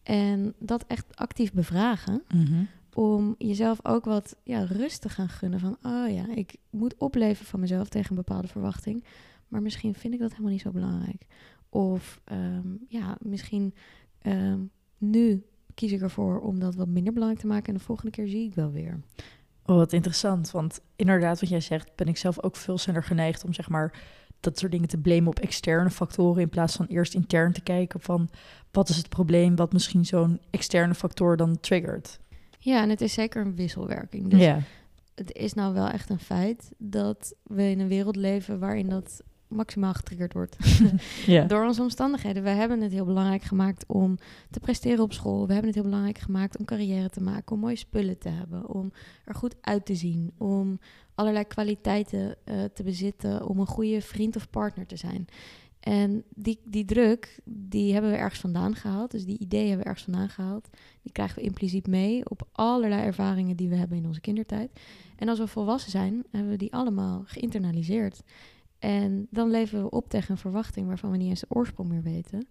En 0.03 0.55
dat 0.59 0.85
echt 0.87 1.17
actief 1.17 1.53
bevragen, 1.53 2.23
Mhm. 2.35 2.65
om 2.95 3.35
jezelf 3.39 3.79
ook 3.87 4.05
wat 4.05 4.37
ja, 4.45 4.65
rust 4.65 5.01
te 5.01 5.09
gaan 5.09 5.29
gunnen. 5.29 5.61
Van, 5.61 5.77
oh 5.83 6.13
ja, 6.15 6.35
ik 6.35 6.57
moet 6.71 6.95
opleven 6.99 7.47
van 7.47 7.61
mezelf 7.61 7.89
tegen 7.89 8.11
een 8.11 8.17
bepaalde 8.25 8.49
verwachting. 8.49 9.05
Maar 9.49 9.63
misschien 9.63 9.95
vind 9.95 10.15
ik 10.15 10.21
dat 10.21 10.31
helemaal 10.31 10.51
niet 10.53 10.61
zo 10.61 10.71
belangrijk. 10.71 11.27
Of 11.73 12.21
ehm, 12.25 12.69
ja, 12.89 13.17
misschien 13.21 13.75
ehm, 14.19 14.59
nu 14.99 15.45
kies 15.75 15.93
ik 15.93 16.01
ervoor 16.01 16.41
om 16.41 16.59
dat 16.59 16.75
wat 16.75 16.89
minder 16.89 17.13
belangrijk 17.13 17.43
te 17.43 17.49
maken. 17.49 17.67
En 17.67 17.79
de 17.79 17.85
volgende 17.85 18.11
keer 18.11 18.27
zie 18.27 18.47
ik 18.47 18.55
wel 18.55 18.71
weer. 18.71 19.01
Oh, 19.67 19.77
wat 19.77 19.93
interessant. 19.93 20.51
Want 20.51 20.81
inderdaad, 20.97 21.41
wat 21.41 21.49
jij 21.49 21.61
zegt, 21.61 21.97
ben 21.97 22.09
ik 22.09 22.17
zelf 22.17 22.43
ook 22.43 22.57
veel 22.57 22.79
sneller 22.79 23.05
geneigd 23.05 23.45
om 23.45 23.53
zeg 23.53 23.69
maar 23.69 24.03
dat 24.41 24.59
soort 24.59 24.73
dingen 24.73 24.89
te 24.89 24.99
blamen 24.99 25.27
op 25.27 25.39
externe 25.39 25.91
factoren 25.91 26.43
in 26.43 26.49
plaats 26.49 26.77
van 26.77 26.87
eerst 26.87 27.15
intern 27.15 27.53
te 27.53 27.63
kijken 27.63 28.01
van 28.01 28.29
wat 28.71 28.89
is 28.89 28.97
het 28.97 29.09
probleem 29.09 29.57
wat 29.57 29.73
misschien 29.73 30.05
zo'n 30.05 30.41
externe 30.51 30.95
factor 30.95 31.37
dan 31.37 31.61
triggert. 31.61 32.19
Ja, 32.59 32.83
en 32.83 32.89
het 32.89 33.01
is 33.01 33.13
zeker 33.13 33.47
een 33.47 33.57
wisselwerking. 33.57 34.29
Dus 34.29 34.41
ja. 34.41 34.61
het 35.15 35.33
is 35.33 35.55
nou 35.55 35.75
wel 35.75 35.89
echt 35.89 36.11
een 36.11 36.19
feit 36.19 36.73
dat 36.79 37.35
we 37.43 37.63
in 37.63 37.81
een 37.81 37.89
wereld 37.89 38.17
leven 38.17 38.59
waarin 38.59 38.89
dat 38.89 39.23
maximaal 39.55 39.95
getriggerd 39.95 40.33
wordt. 40.33 40.57
ja. 41.27 41.45
Door 41.45 41.65
onze 41.65 41.83
omstandigheden. 41.83 42.43
We 42.43 42.49
hebben 42.49 42.81
het 42.81 42.93
heel 42.93 43.05
belangrijk 43.05 43.43
gemaakt 43.43 43.85
om 43.87 44.19
te 44.51 44.61
presteren 44.61 45.05
op 45.05 45.13
school. 45.13 45.47
We 45.47 45.53
hebben 45.53 45.67
het 45.67 45.75
heel 45.75 45.89
belangrijk 45.89 46.19
gemaakt 46.19 46.59
om 46.59 46.65
carrière 46.65 47.11
te 47.11 47.23
maken, 47.23 47.55
om 47.55 47.61
mooie 47.61 47.77
spullen 47.77 48.19
te 48.19 48.29
hebben, 48.29 48.69
om 48.69 48.93
er 49.25 49.35
goed 49.35 49.57
uit 49.61 49.87
te 49.87 49.95
zien, 49.95 50.33
om 50.39 50.79
allerlei 51.15 51.45
kwaliteiten 51.45 52.37
eh, 52.45 52.65
te 52.75 52.83
bezitten, 52.83 53.47
om 53.47 53.59
een 53.59 53.67
goede 53.67 54.01
vriend 54.01 54.37
of 54.37 54.51
partner 54.51 54.87
te 54.87 54.97
zijn. 54.97 55.27
En 55.83 56.25
die, 56.35 56.61
die 56.65 56.85
druk, 56.85 57.41
die 57.45 57.93
hebben 57.93 58.11
we 58.11 58.17
ergens 58.17 58.41
vandaan 58.41 58.75
gehaald. 58.75 59.11
Dus 59.11 59.25
die 59.25 59.39
ideeën 59.39 59.69
hebben 59.69 59.85
we 59.85 59.91
ergens 59.91 60.05
vandaan 60.11 60.29
gehaald. 60.29 60.69
Die 61.03 61.13
krijgen 61.13 61.37
we 61.37 61.45
impliciet 61.45 61.87
mee 61.87 62.31
op 62.31 62.49
allerlei 62.53 63.03
ervaringen 63.03 63.57
die 63.57 63.69
we 63.69 63.77
hebben 63.77 63.97
in 63.97 64.07
onze 64.07 64.21
kindertijd. 64.21 64.81
En 65.17 65.29
als 65.29 65.39
we 65.39 65.47
volwassen 65.47 65.91
zijn, 65.91 66.25
hebben 66.31 66.51
we 66.51 66.57
die 66.57 66.73
allemaal 66.73 67.23
geïnternaliseerd. 67.27 68.23
En 68.83 69.27
dan 69.31 69.51
leven 69.51 69.83
we 69.83 69.91
op 69.91 70.09
tegen 70.09 70.31
een 70.31 70.37
verwachting 70.37 70.87
waarvan 70.87 71.11
we 71.11 71.17
niet 71.17 71.29
eens 71.29 71.41
de 71.41 71.47
oorsprong 71.49 71.89
meer 71.89 72.03
weten. 72.03 72.47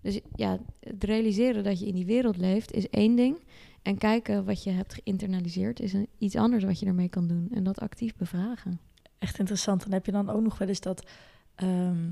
Dus 0.00 0.20
ja, 0.34 0.58
het 0.80 1.04
realiseren 1.04 1.64
dat 1.64 1.80
je 1.80 1.86
in 1.86 1.94
die 1.94 2.06
wereld 2.06 2.36
leeft 2.36 2.72
is 2.72 2.88
één 2.88 3.16
ding. 3.16 3.38
En 3.82 3.98
kijken 3.98 4.44
wat 4.44 4.64
je 4.64 4.70
hebt 4.70 4.94
geïnternaliseerd 4.94 5.80
is 5.80 5.94
iets 6.18 6.36
anders 6.36 6.64
wat 6.64 6.80
je 6.80 6.86
ermee 6.86 7.08
kan 7.08 7.26
doen. 7.26 7.48
En 7.52 7.64
dat 7.64 7.80
actief 7.80 8.16
bevragen. 8.16 8.80
Echt 9.18 9.38
interessant. 9.38 9.84
En 9.84 9.92
heb 9.92 10.06
je 10.06 10.12
dan 10.12 10.30
ook 10.30 10.42
nog 10.42 10.58
wel 10.58 10.68
eens 10.68 10.80
dat, 10.80 11.06
ehm, 11.54 12.10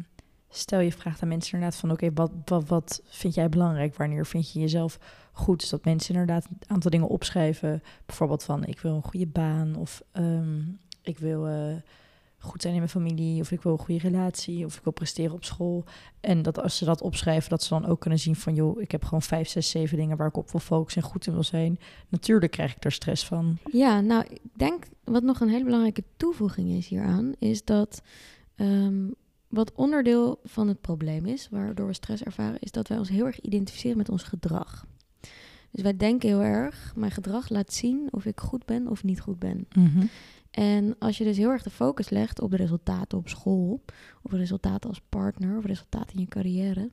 stel 0.48 0.80
je 0.80 0.92
vraagt 0.92 1.22
aan 1.22 1.28
mensen 1.28 1.52
inderdaad 1.52 1.80
van 1.80 1.90
oké, 1.90 2.12
wat, 2.12 2.30
wat, 2.44 2.68
wat 2.68 3.02
vind 3.04 3.34
jij 3.34 3.48
belangrijk? 3.48 3.94
Wanneer 3.94 4.26
vind 4.26 4.52
je 4.52 4.60
jezelf 4.60 4.98
goed? 5.32 5.60
Dus 5.60 5.68
dat 5.68 5.84
mensen 5.84 6.14
inderdaad 6.14 6.44
een 6.44 6.58
aantal 6.66 6.90
dingen 6.90 7.08
opschrijven. 7.08 7.82
Bijvoorbeeld 8.06 8.42
van 8.42 8.64
ik 8.64 8.80
wil 8.80 8.94
een 8.94 9.02
goede 9.02 9.26
baan 9.26 9.76
of 9.76 10.02
ehm, 10.12 10.60
ik 11.02 11.18
wil 11.18 11.46
eh, 11.48 11.76
goed 12.44 12.62
zijn 12.62 12.72
in 12.72 12.78
mijn 12.78 12.90
familie 12.90 13.40
of 13.40 13.50
ik 13.50 13.62
wil 13.62 13.72
een 13.72 13.78
goede 13.78 14.09
relatie 14.09 14.64
of 14.64 14.76
ik 14.76 14.85
wil 14.85 14.92
presteren 14.92 15.33
op 15.33 15.44
school. 15.44 15.85
En 16.20 16.42
dat 16.42 16.61
als 16.62 16.76
ze 16.76 16.85
dat 16.85 17.02
opschrijven, 17.02 17.50
dat 17.50 17.62
ze 17.62 17.68
dan 17.68 17.87
ook 17.87 18.00
kunnen 18.00 18.18
zien 18.18 18.37
van 18.37 18.54
joh, 18.54 18.80
ik 18.80 18.90
heb 18.90 19.04
gewoon 19.04 19.22
vijf, 19.22 19.48
zes, 19.48 19.70
zeven 19.70 19.96
dingen 19.96 20.16
waar 20.16 20.28
ik 20.28 20.37
op 20.37 20.50
wil 20.50 20.61
focussen 20.61 21.02
en 21.02 21.09
goed 21.09 21.26
in 21.26 21.33
wil 21.33 21.42
zijn. 21.42 21.78
Natuurlijk 22.09 22.52
krijg 22.52 22.74
ik 22.74 22.83
daar 22.83 22.92
stress 22.92 23.24
van. 23.24 23.59
Ja, 23.72 24.00
nou, 24.00 24.24
ik 24.28 24.40
denk 24.52 24.85
wat 25.04 25.22
nog 25.22 25.40
een 25.40 25.48
hele 25.48 25.64
belangrijke 25.64 26.04
toevoeging 26.16 26.70
is 26.70 26.88
hieraan, 26.88 27.33
is 27.38 27.64
dat 27.64 28.02
ehm, 28.54 29.07
wat 29.48 29.72
onderdeel 29.72 30.40
van 30.44 30.68
het 30.68 30.80
probleem 30.80 31.26
is, 31.26 31.48
waardoor 31.50 31.87
we 31.87 31.92
stress 31.92 32.22
ervaren, 32.22 32.59
is 32.61 32.70
dat 32.70 32.88
wij 32.88 32.98
ons 32.98 33.09
heel 33.09 33.26
erg 33.26 33.40
identificeren 33.40 33.96
met 33.96 34.09
ons 34.09 34.22
gedrag. 34.22 34.87
Dus 35.70 35.83
wij 35.83 35.96
denken 35.96 36.28
heel 36.28 36.42
erg, 36.42 36.92
mijn 36.96 37.11
gedrag 37.11 37.48
laat 37.48 37.72
zien 37.72 38.09
of 38.11 38.24
ik 38.24 38.40
goed 38.40 38.64
ben 38.64 38.88
of 38.88 39.04
niet 39.04 39.20
goed 39.20 39.38
ben. 39.38 39.66
En 40.54 40.96
als 40.98 41.18
je 41.18 41.24
dus 41.24 41.36
heel 41.36 41.50
erg 41.50 41.62
de 41.62 41.70
focus 41.70 42.10
legt 42.10 42.40
op 42.40 42.50
de 42.50 42.56
resultaten 42.56 43.18
op 43.18 43.28
school, 43.28 43.84
of 44.22 44.32
resultaten 44.32 44.88
als 44.88 45.00
partner, 45.08 45.56
of 45.56 45.64
resultaten 45.64 46.14
in 46.16 46.20
je 46.20 46.28
carrière, 46.28 46.90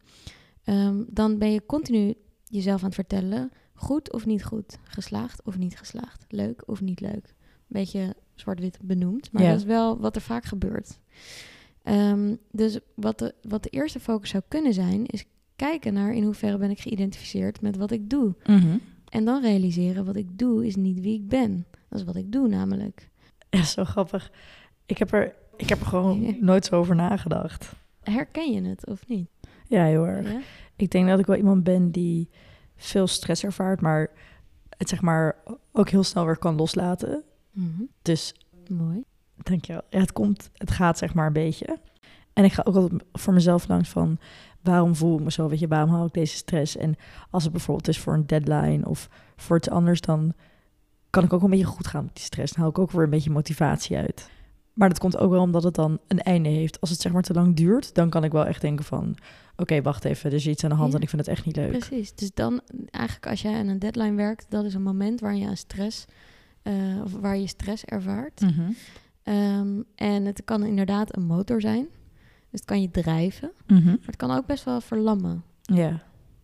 ehm, 0.63 1.03
dan 1.07 1.37
ben 1.37 1.51
je 1.51 1.65
continu 1.65 2.13
jezelf 2.45 2.79
aan 2.79 2.85
het 2.85 2.95
vertellen, 2.95 3.51
goed 3.73 4.13
of 4.13 4.25
niet 4.25 4.43
goed, 4.43 4.77
geslaagd 4.83 5.41
of 5.45 5.57
niet 5.57 5.77
geslaagd, 5.77 6.25
leuk 6.29 6.63
of 6.65 6.81
niet 6.81 6.99
leuk. 6.99 7.33
Beetje 7.67 8.15
zwart-wit 8.35 8.79
benoemd, 8.81 9.31
maar 9.31 9.41
Ja. 9.41 9.49
dat 9.49 9.59
is 9.59 9.65
wel 9.65 9.99
wat 9.99 10.15
er 10.15 10.21
vaak 10.21 10.45
gebeurt. 10.45 10.99
Ehm, 11.83 12.35
dus 12.51 12.79
wat 12.95 13.19
de, 13.19 13.33
wat 13.41 13.63
de 13.63 13.69
eerste 13.69 13.99
focus 13.99 14.29
zou 14.29 14.43
kunnen 14.47 14.73
zijn, 14.73 15.05
is 15.05 15.25
kijken 15.55 15.93
naar 15.93 16.13
in 16.13 16.23
hoeverre 16.23 16.57
ben 16.57 16.69
ik 16.69 16.79
geïdentificeerd 16.79 17.61
met 17.61 17.77
wat 17.77 17.91
ik 17.91 18.09
doe. 18.09 18.35
En 19.09 19.25
dan 19.25 19.41
realiseren 19.41 20.05
wat 20.05 20.15
ik 20.15 20.37
doe 20.39 20.65
is 20.65 20.75
niet 20.75 20.99
wie 20.99 21.13
ik 21.15 21.27
ben. 21.27 21.65
Dat 21.89 21.99
is 21.99 22.05
wat 22.05 22.15
ik 22.15 22.31
doe 22.31 22.47
namelijk. 22.47 23.09
Ja, 23.51 23.63
zo 23.63 23.83
grappig. 23.83 24.31
Ik 24.85 24.97
heb 24.97 25.13
er, 25.13 25.35
ik 25.57 25.69
heb 25.69 25.79
er 25.79 25.85
gewoon 25.85 26.37
nooit 26.39 26.65
zo 26.65 26.75
over 26.75 26.95
nagedacht. 26.95 27.73
Herken 28.03 28.51
je 28.51 28.61
het 28.61 28.87
of 28.87 29.07
niet? 29.07 29.29
Ja, 29.67 29.83
heel 29.83 30.07
erg. 30.07 30.31
Ja? 30.31 30.39
Ik 30.75 30.91
denk 30.91 31.07
dat 31.07 31.19
ik 31.19 31.25
wel 31.25 31.35
iemand 31.35 31.63
ben 31.63 31.91
die 31.91 32.29
veel 32.75 33.07
stress 33.07 33.43
ervaart, 33.43 33.81
maar 33.81 34.09
het 34.77 34.89
zeg 34.89 35.01
maar 35.01 35.35
ook 35.71 35.89
heel 35.89 36.03
snel 36.03 36.25
weer 36.25 36.37
kan 36.37 36.55
loslaten. 36.55 37.23
Mhm. 37.51 37.83
Dus 38.01 38.35
Mooi. 38.67 39.03
dankjewel. 39.35 39.81
Ja, 39.89 39.99
het 39.99 40.13
komt, 40.13 40.49
het 40.53 40.71
gaat 40.71 40.97
zeg 40.97 41.13
maar 41.13 41.27
een 41.27 41.33
beetje. 41.33 41.77
En 42.33 42.43
ik 42.43 42.53
ga 42.53 42.63
ook 42.65 42.75
altijd 42.75 43.03
voor 43.13 43.33
mezelf 43.33 43.67
langs 43.67 43.89
van 43.89 44.17
waarom 44.61 44.95
voel 44.95 45.17
ik 45.17 45.23
me 45.23 45.31
zo, 45.31 45.49
weet 45.49 45.59
je, 45.59 45.67
waarom 45.67 45.89
hou 45.89 46.05
ik 46.05 46.13
deze 46.13 46.35
stress? 46.35 46.77
En 46.77 46.95
als 47.29 47.43
het 47.43 47.51
bijvoorbeeld 47.51 47.87
is 47.87 47.99
voor 47.99 48.13
een 48.13 48.27
deadline 48.27 48.87
of 48.87 49.09
voor 49.35 49.57
iets 49.57 49.69
anders, 49.69 50.01
dan 50.01 50.33
kan 51.11 51.23
ik 51.23 51.33
ook 51.33 51.41
een 51.43 51.49
beetje 51.49 51.65
goed 51.65 51.87
gaan 51.87 52.03
met 52.03 52.15
die 52.15 52.23
stress. 52.23 52.51
Dan 52.53 52.61
haal 52.61 52.69
ik 52.71 52.79
ook 52.79 52.91
weer 52.91 53.03
een 53.03 53.09
beetje 53.09 53.29
motivatie 53.31 53.97
uit. 53.97 54.29
Maar 54.73 54.89
dat 54.89 54.99
komt 54.99 55.17
ook 55.17 55.31
wel 55.31 55.41
omdat 55.41 55.63
het 55.63 55.75
dan 55.75 55.99
een 56.07 56.19
einde 56.21 56.49
heeft. 56.49 56.81
Als 56.81 56.89
het 56.89 57.01
zeg 57.01 57.11
maar 57.11 57.21
te 57.21 57.33
lang 57.33 57.55
duurt, 57.55 57.93
dan 57.95 58.09
kan 58.09 58.23
ik 58.23 58.31
wel 58.31 58.45
echt 58.45 58.61
denken 58.61 58.85
van... 58.85 59.15
oké, 59.57 59.81
wacht 59.81 60.05
even, 60.05 60.29
er 60.29 60.35
is 60.35 60.47
iets 60.47 60.63
aan 60.63 60.69
de 60.69 60.75
hand 60.75 60.89
Ja. 60.91 60.95
en 60.97 61.01
ik 61.03 61.09
vind 61.09 61.21
het 61.25 61.35
echt 61.35 61.45
niet 61.45 61.55
leuk. 61.55 61.77
Precies. 61.77 62.15
Dus 62.15 62.33
dan 62.33 62.61
eigenlijk 62.89 63.27
als 63.27 63.41
jij 63.41 63.53
aan 63.53 63.67
een 63.67 63.79
deadline 63.79 64.15
werkt, 64.15 64.45
dat 64.49 64.65
is 64.65 64.73
een 64.73 64.83
moment 64.83 65.19
waar 65.19 65.35
je 65.35 65.47
aan 65.47 65.57
stress, 65.57 66.05
eh, 66.61 66.73
of 67.03 67.11
waar 67.13 67.37
je 67.37 67.47
stress 67.47 67.85
ervaart. 67.85 68.41
Mhm. 68.41 68.71
Ehm, 69.23 69.81
en 69.95 70.25
het 70.25 70.41
kan 70.45 70.63
inderdaad 70.63 71.15
een 71.17 71.25
motor 71.25 71.61
zijn. 71.61 71.87
Dus 72.49 72.59
het 72.59 72.65
kan 72.65 72.81
je 72.81 72.91
drijven, 72.91 73.51
Mhm. 73.67 73.85
maar 73.85 73.97
het 74.05 74.15
kan 74.15 74.31
ook 74.31 74.45
best 74.45 74.63
wel 74.63 74.81
verlammen. 74.81 75.43
Ja. 75.61 76.03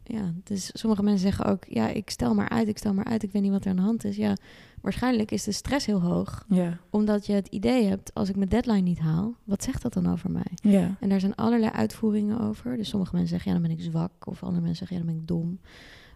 Ja, 0.09 0.33
dus 0.43 0.69
sommige 0.73 1.03
mensen 1.03 1.21
zeggen 1.21 1.45
ook, 1.45 1.63
ja, 1.69 1.87
ik 1.87 2.09
stel 2.09 2.33
maar 2.33 2.49
uit, 2.49 2.67
ik 2.67 2.77
stel 2.77 2.93
maar 2.93 3.05
uit, 3.05 3.23
ik 3.23 3.31
weet 3.31 3.41
niet 3.41 3.51
wat 3.51 3.63
er 3.63 3.69
aan 3.69 3.75
de 3.75 3.81
hand 3.81 4.03
is. 4.03 4.15
Ja, 4.15 4.35
waarschijnlijk 4.81 5.31
is 5.31 5.43
de 5.43 5.51
stress 5.51 5.85
heel 5.85 6.01
hoog, 6.01 6.45
Ja. 6.49 6.77
omdat 6.89 7.25
je 7.25 7.33
het 7.33 7.47
idee 7.47 7.85
hebt, 7.85 8.13
als 8.13 8.29
ik 8.29 8.35
mijn 8.35 8.49
deadline 8.49 8.81
niet 8.81 8.99
haal, 8.99 9.35
wat 9.43 9.63
zegt 9.63 9.81
dat 9.81 9.93
dan 9.93 10.11
over 10.11 10.31
mij? 10.31 10.51
Ja. 10.61 10.95
En 10.99 11.09
daar 11.09 11.19
zijn 11.19 11.35
allerlei 11.35 11.71
uitvoeringen 11.71 12.39
over. 12.39 12.77
Dus 12.77 12.89
sommige 12.89 13.11
mensen 13.15 13.29
zeggen, 13.33 13.51
ja, 13.53 13.59
dan 13.59 13.67
ben 13.67 13.77
ik 13.77 13.83
zwak. 13.83 14.27
Of 14.27 14.43
andere 14.43 14.61
mensen 14.61 14.87
zeggen, 14.87 14.97
ja, 14.97 15.03
dan 15.03 15.13
ben 15.13 15.21
ik 15.21 15.27
dom. 15.27 15.59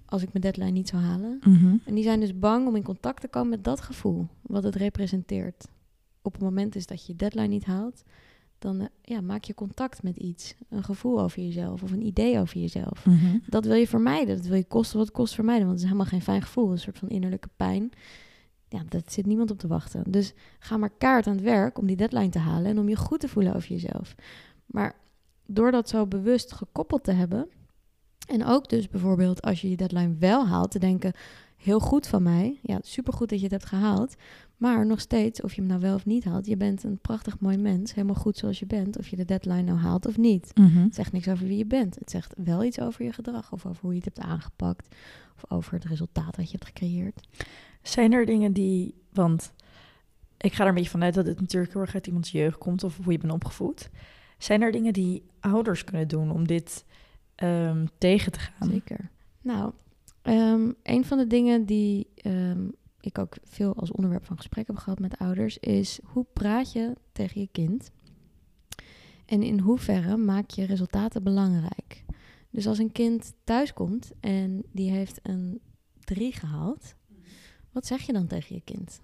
Als 0.05 0.21
ik 0.21 0.29
mijn 0.33 0.43
deadline 0.43 0.71
niet 0.71 0.87
zou 0.89 1.01
halen. 1.01 1.39
Mhm. 1.43 1.75
En 1.85 1.93
die 1.95 2.03
zijn 2.03 2.19
dus 2.19 2.39
bang 2.39 2.67
om 2.67 2.75
in 2.75 2.83
contact 2.83 3.21
te 3.21 3.27
komen 3.27 3.49
met 3.49 3.63
dat 3.63 3.81
gevoel. 3.81 4.27
Wat 4.41 4.63
het 4.63 4.75
representeert. 4.75 5.67
Op 6.21 6.33
het 6.33 6.41
moment 6.41 6.75
is 6.75 6.85
dat 6.85 7.05
je 7.05 7.11
je 7.11 7.17
deadline 7.17 7.47
niet 7.47 7.65
haalt. 7.65 8.03
Dan 8.61 8.79
eh, 8.79 8.87
ja, 9.01 9.21
maak 9.21 9.43
je 9.43 9.53
contact 9.53 10.03
met 10.03 10.17
iets. 10.17 10.55
Een 10.69 10.83
gevoel 10.83 11.21
over 11.21 11.41
jezelf. 11.41 11.83
Of 11.83 11.91
een 11.91 12.05
idee 12.05 12.39
over 12.39 12.59
jezelf. 12.59 13.05
Mhm. 13.05 13.37
Dat 13.47 13.65
wil 13.65 13.75
je 13.75 13.87
vermijden. 13.87 14.37
Dat 14.37 14.45
wil 14.45 14.57
je 14.57 14.63
kosten 14.63 14.97
wat 14.97 15.11
kost 15.11 15.33
vermijden. 15.33 15.65
Want 15.65 15.79
het 15.79 15.83
is 15.83 15.91
helemaal 15.91 16.11
geen 16.11 16.21
fijn 16.21 16.41
gevoel. 16.41 16.71
Een 16.71 16.79
soort 16.79 16.97
van 16.97 17.09
innerlijke 17.09 17.49
pijn. 17.55 17.91
ja, 18.67 18.83
dat 18.89 19.11
zit 19.11 19.25
niemand 19.25 19.51
op 19.51 19.59
te 19.59 19.67
wachten. 19.67 20.11
Dus 20.11 20.33
ga 20.59 20.77
maar 20.77 20.93
kaart 20.97 21.27
aan 21.27 21.33
het 21.33 21.43
werk 21.43 21.77
om 21.77 21.85
die 21.87 21.95
deadline 21.95 22.29
te 22.29 22.39
halen 22.39 22.71
en 22.71 22.79
om 22.79 22.89
je 22.89 22.95
goed 22.95 23.19
te 23.19 23.27
voelen 23.27 23.55
over 23.55 23.69
jezelf. 23.69 24.15
Maar 24.65 24.95
door 25.45 25.71
dat 25.71 25.89
zo 25.89 26.07
bewust 26.07 26.51
gekoppeld 26.51 27.03
te 27.03 27.11
hebben, 27.11 27.47
en 28.27 28.45
ook 28.45 28.69
dus 28.69 28.89
bijvoorbeeld 28.89 29.41
als 29.41 29.61
je 29.61 29.69
je 29.69 29.77
deadline 29.77 30.15
wel 30.19 30.47
haalt, 30.47 30.71
te 30.71 30.79
denken, 30.79 31.13
heel 31.57 31.79
goed 31.79 32.07
van 32.07 32.23
mij, 32.23 32.59
ja, 32.61 32.79
supergoed 32.81 33.29
dat 33.29 33.37
je 33.37 33.43
het 33.43 33.53
hebt 33.53 33.65
gehaald, 33.65 34.15
maar 34.61 34.85
nog 34.85 34.99
steeds, 34.99 35.41
of 35.41 35.53
je 35.53 35.61
hem 35.61 35.69
nou 35.69 35.81
wel 35.81 35.95
of 35.95 36.05
niet 36.05 36.23
haalt, 36.23 36.45
je 36.45 36.57
bent 36.57 36.83
een 36.83 36.97
prachtig 36.97 37.39
mooi 37.39 37.57
mens, 37.57 37.93
helemaal 37.93 38.15
goed 38.15 38.37
zoals 38.37 38.59
je 38.59 38.65
bent, 38.65 38.97
of 38.97 39.07
je 39.07 39.15
de 39.15 39.25
deadline 39.25 39.61
nou 39.61 39.77
haalt 39.77 40.05
of 40.05 40.17
niet. 40.17 40.51
Mhm. 40.55 40.77
Het 40.77 40.95
zegt 40.95 41.11
niks 41.11 41.27
over 41.27 41.47
wie 41.47 41.57
je 41.57 41.65
bent. 41.65 41.95
Het 41.95 42.09
zegt 42.09 42.33
wel 42.37 42.63
iets 42.63 42.79
over 42.79 43.05
je 43.05 43.13
gedrag 43.13 43.51
of 43.51 43.65
over 43.65 43.81
hoe 43.81 43.91
je 43.91 44.01
het 44.03 44.15
hebt 44.15 44.27
aangepakt 44.27 44.95
of 45.35 45.51
over 45.51 45.73
het 45.73 45.83
resultaat 45.83 46.35
dat 46.35 46.45
je 46.45 46.51
hebt 46.51 46.65
gecreëerd. 46.65 47.27
Zijn 47.81 48.13
er 48.13 48.25
dingen 48.25 48.53
die, 48.53 48.93
want 49.13 49.53
ik 50.37 50.53
ga 50.53 50.63
er 50.63 50.69
een 50.69 50.75
beetje 50.75 50.89
vanuit 50.89 51.13
dat 51.13 51.25
het 51.25 51.39
natuurlijk 51.39 51.73
heel 51.73 51.81
erg 51.81 51.93
uit 51.93 52.07
iemands 52.07 52.31
jeugd 52.31 52.57
komt 52.57 52.83
of 52.83 52.97
hoe 53.03 53.11
je 53.11 53.19
bent 53.19 53.33
opgevoed. 53.33 53.89
Zijn 54.37 54.61
er 54.61 54.71
dingen 54.71 54.93
die 54.93 55.23
ouders 55.39 55.83
kunnen 55.83 56.07
doen 56.07 56.31
om 56.31 56.47
dit 56.47 56.85
ehm, 57.35 57.85
tegen 57.97 58.31
te 58.31 58.39
gaan? 58.39 58.69
Zeker. 58.69 59.09
Nou, 59.41 59.71
ehm, 60.21 60.71
een 60.83 61.05
van 61.05 61.17
de 61.17 61.27
dingen 61.27 61.65
die 61.65 62.07
ehm, 62.15 62.67
ik 63.05 63.17
ook 63.17 63.35
veel 63.43 63.75
als 63.75 63.91
onderwerp 63.91 64.25
van 64.25 64.37
gesprek 64.37 64.67
heb 64.67 64.75
gehad 64.75 64.99
met 64.99 65.17
ouders, 65.17 65.57
is 65.57 65.99
hoe 66.03 66.25
praat 66.33 66.71
je 66.71 66.95
tegen 67.11 67.41
je 67.41 67.49
kind? 67.51 67.91
En 69.25 69.43
in 69.43 69.59
hoeverre 69.59 70.17
maak 70.17 70.49
je 70.49 70.65
resultaten 70.65 71.23
belangrijk? 71.23 72.03
Dus 72.49 72.67
als 72.67 72.77
een 72.77 72.91
kind 72.91 73.33
thuiskomt 73.43 74.11
en 74.19 74.63
die 74.71 74.91
heeft 74.91 75.19
een 75.23 75.61
3 75.99 76.33
gehaald, 76.33 76.95
wat 77.71 77.85
zeg 77.85 78.01
je 78.01 78.13
dan 78.13 78.27
tegen 78.27 78.55
je 78.55 78.61
kind? 78.61 79.01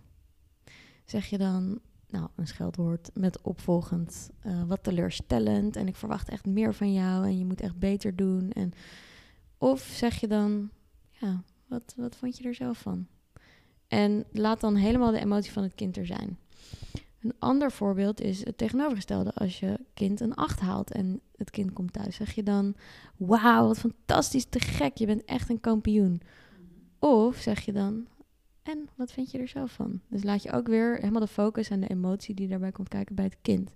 Zeg 1.06 1.26
je 1.26 1.38
dan, 1.38 1.80
nou, 2.10 2.28
een 2.36 2.48
scheldwoord 2.48 3.10
met 3.14 3.42
opvolgend, 3.42 4.30
eh, 4.40 4.64
wat 4.64 4.84
teleurstellend 4.84 5.76
en 5.76 5.88
ik 5.88 5.96
verwacht 5.96 6.30
echt 6.30 6.46
meer 6.46 6.74
van 6.74 6.94
jou 6.94 7.26
en 7.26 7.38
je 7.38 7.46
moet 7.46 7.62
echt 7.62 7.80
beter 7.80 8.16
doen. 8.16 8.52
En, 8.52 8.72
of 9.58 9.82
zeg 9.82 10.20
je 10.20 10.28
dan, 10.28 10.70
ja, 11.10 11.44
wat, 11.68 11.94
wat 11.98 12.16
vond 12.16 12.38
je 12.38 12.44
er 12.44 12.56
zelf 12.56 12.78
van? 12.78 13.08
En 13.88 14.26
laat 14.32 14.62
dan 14.62 14.76
helemaal 14.76 15.12
de 15.12 15.20
emotie 15.20 15.52
van 15.52 15.64
het 15.64 15.76
kind 15.76 15.98
er 15.98 16.06
zijn. 16.06 16.38
Een 17.22 17.34
ander 17.40 17.72
voorbeeld 17.72 18.22
is 18.22 18.46
het 18.46 18.58
tegenovergestelde. 18.58 19.34
Als 19.34 19.60
je 19.60 19.80
kind 19.94 20.20
een 20.20 20.36
8 20.36 20.60
haalt 20.60 20.92
en 20.92 21.20
het 21.36 21.50
kind 21.50 21.74
komt 21.74 21.94
thuis, 21.94 22.16
zeg 22.16 22.32
je 22.32 22.44
dan: 22.44 22.76
Wauw, 23.18 23.68
wat 23.68 23.80
fantastisch, 23.80 24.46
te 24.46 24.60
gek, 24.60 24.98
je 24.98 25.06
bent 25.06 25.26
echt 25.26 25.50
een 25.50 25.60
kampioen. 25.60 26.22
Of 27.00 27.36
zeg 27.38 27.60
je 27.60 27.72
dan: 27.72 28.06
En 28.64 28.90
wat 28.96 29.12
vind 29.12 29.32
je 29.32 29.38
er 29.38 29.48
zelf 29.48 29.72
van? 29.72 30.02
Dus 30.10 30.24
laat 30.24 30.44
je 30.44 30.52
ook 30.52 30.68
weer 30.68 30.96
helemaal 30.96 31.22
de 31.22 31.28
focus 31.28 31.70
en 31.70 31.80
de 31.80 31.88
emotie 31.88 32.36
die 32.36 32.48
daarbij 32.48 32.72
komt 32.72 32.88
kijken 32.90 33.16
bij 33.16 33.26
het 33.26 33.38
kind. 33.42 33.70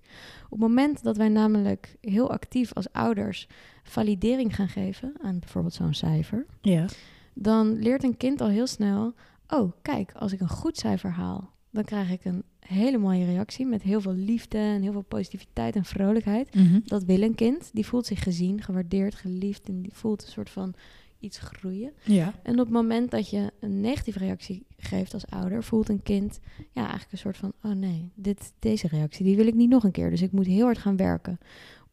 Op 0.43 0.50
het 0.52 0.60
moment 0.60 1.04
dat 1.04 1.17
wij 1.17 1.30
namelijk 1.30 1.95
heel 2.02 2.32
actief 2.32 2.74
als 2.74 2.91
ouders 2.91 3.47
validering 3.84 4.56
gaan 4.56 4.69
geven 4.69 5.13
aan 5.21 5.39
bijvoorbeeld 5.39 5.74
zo'n 5.74 5.93
cijfer, 5.93 6.45
Ja. 6.62 6.86
dan 7.34 7.80
leert 7.80 8.04
een 8.04 8.17
kind 8.17 8.41
al 8.41 8.50
heel 8.50 8.67
snel: 8.67 9.13
oh, 9.52 9.72
kijk, 9.82 10.12
als 10.12 10.32
ik 10.32 10.40
een 10.40 10.50
goed 10.50 10.78
cijfer 10.78 11.12
haal, 11.12 11.50
dan 11.70 11.84
krijg 11.84 12.12
ik 12.12 12.26
een 12.26 12.44
hele 12.60 12.98
mooie 12.98 13.26
reactie 13.26 13.66
met 13.66 13.82
heel 13.82 14.02
veel 14.02 14.14
liefde 14.14 14.58
en 14.58 14.82
heel 14.82 14.92
veel 14.92 15.02
positiviteit 15.02 15.76
en 15.76 15.86
vrolijkheid. 15.86 16.56
Mhm. 16.56 16.80
Dat 16.84 17.04
wil 17.04 17.22
een 17.22 17.36
kind. 17.36 17.70
Die 17.74 17.86
voelt 17.86 18.06
zich 18.06 18.24
gezien, 18.24 18.62
gewaardeerd, 18.62 19.16
geliefd 19.16 19.68
en 19.68 19.82
die 19.82 19.94
voelt 19.94 20.22
een 20.22 20.32
soort 20.32 20.50
van 20.50 20.74
iets 21.20 21.40
groeien. 21.40 21.92
Ja. 22.04 22.34
En 22.44 22.52
op 22.52 22.66
het 22.66 22.70
moment 22.70 23.12
dat 23.12 23.30
je 23.30 23.52
een 23.60 23.82
negatieve 23.82 24.20
reactie 24.20 24.66
geeft 24.78 25.14
als 25.14 25.28
ouder, 25.28 25.64
voelt 25.64 25.90
een 25.90 26.04
kind 26.04 26.40
ja, 26.72 26.82
eigenlijk 26.82 27.12
een 27.12 27.18
soort 27.18 27.38
van: 27.38 27.54
oh 27.64 27.72
nee, 27.72 28.12
dit, 28.16 28.54
deze 28.60 28.88
reactie 28.88 29.26
die 29.26 29.36
wil 29.36 29.48
ik 29.48 29.54
niet 29.54 29.70
nog 29.70 29.84
een 29.84 29.92
keer. 29.92 30.10
Dus 30.10 30.22
ik 30.22 30.32
moet 30.32 30.46
heel 30.46 30.66
hard 30.66 30.78
gaan 30.78 30.98
werken 30.98 31.40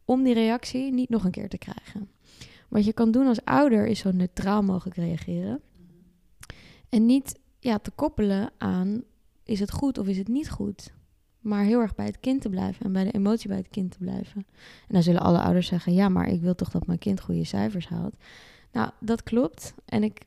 om 0.04 0.22
die 0.22 0.34
reactie 0.34 0.92
niet 0.92 1.08
nog 1.08 1.24
een 1.24 1.30
keer 1.30 1.48
te 1.48 1.58
krijgen. 1.58 2.08
Wat 2.68 2.84
je 2.84 2.92
kan 2.92 3.10
doen 3.10 3.26
als 3.26 3.44
ouder 3.44 3.86
is 3.86 3.98
zo 3.98 4.10
neutraal 4.12 4.62
mogelijk 4.62 4.96
reageren. 4.96 5.60
En 6.88 7.06
niet 7.06 7.38
ja, 7.58 7.78
te 7.78 7.90
koppelen 7.90 8.50
aan 8.58 9.02
is 9.44 9.60
het 9.60 9.70
goed 9.70 9.98
of 9.98 10.06
is 10.06 10.18
het 10.18 10.28
niet 10.28 10.50
goed. 10.50 10.92
Maar 11.40 11.64
heel 11.64 11.80
erg 11.80 11.94
bij 11.94 12.06
het 12.06 12.20
kind 12.20 12.40
te 12.42 12.48
blijven 12.48 12.84
en 12.84 12.92
bij 12.92 13.04
de 13.04 13.12
emotie 13.12 13.48
bij 13.48 13.56
het 13.56 13.68
kind 13.68 13.90
te 13.90 13.98
blijven. 13.98 14.46
En 14.86 14.94
dan 14.94 15.02
zullen 15.02 15.20
alle 15.20 15.40
ouders 15.40 15.66
zeggen: 15.66 15.94
ja, 15.94 16.08
maar 16.08 16.28
ik 16.28 16.40
wil 16.40 16.54
toch 16.54 16.70
dat 16.70 16.86
mijn 16.86 16.98
kind 16.98 17.20
goede 17.20 17.44
cijfers 17.44 17.88
haalt. 17.88 18.14
Nou, 18.72 18.90
dat 19.00 19.22
klopt. 19.22 19.74
En 19.84 20.02
ik 20.02 20.20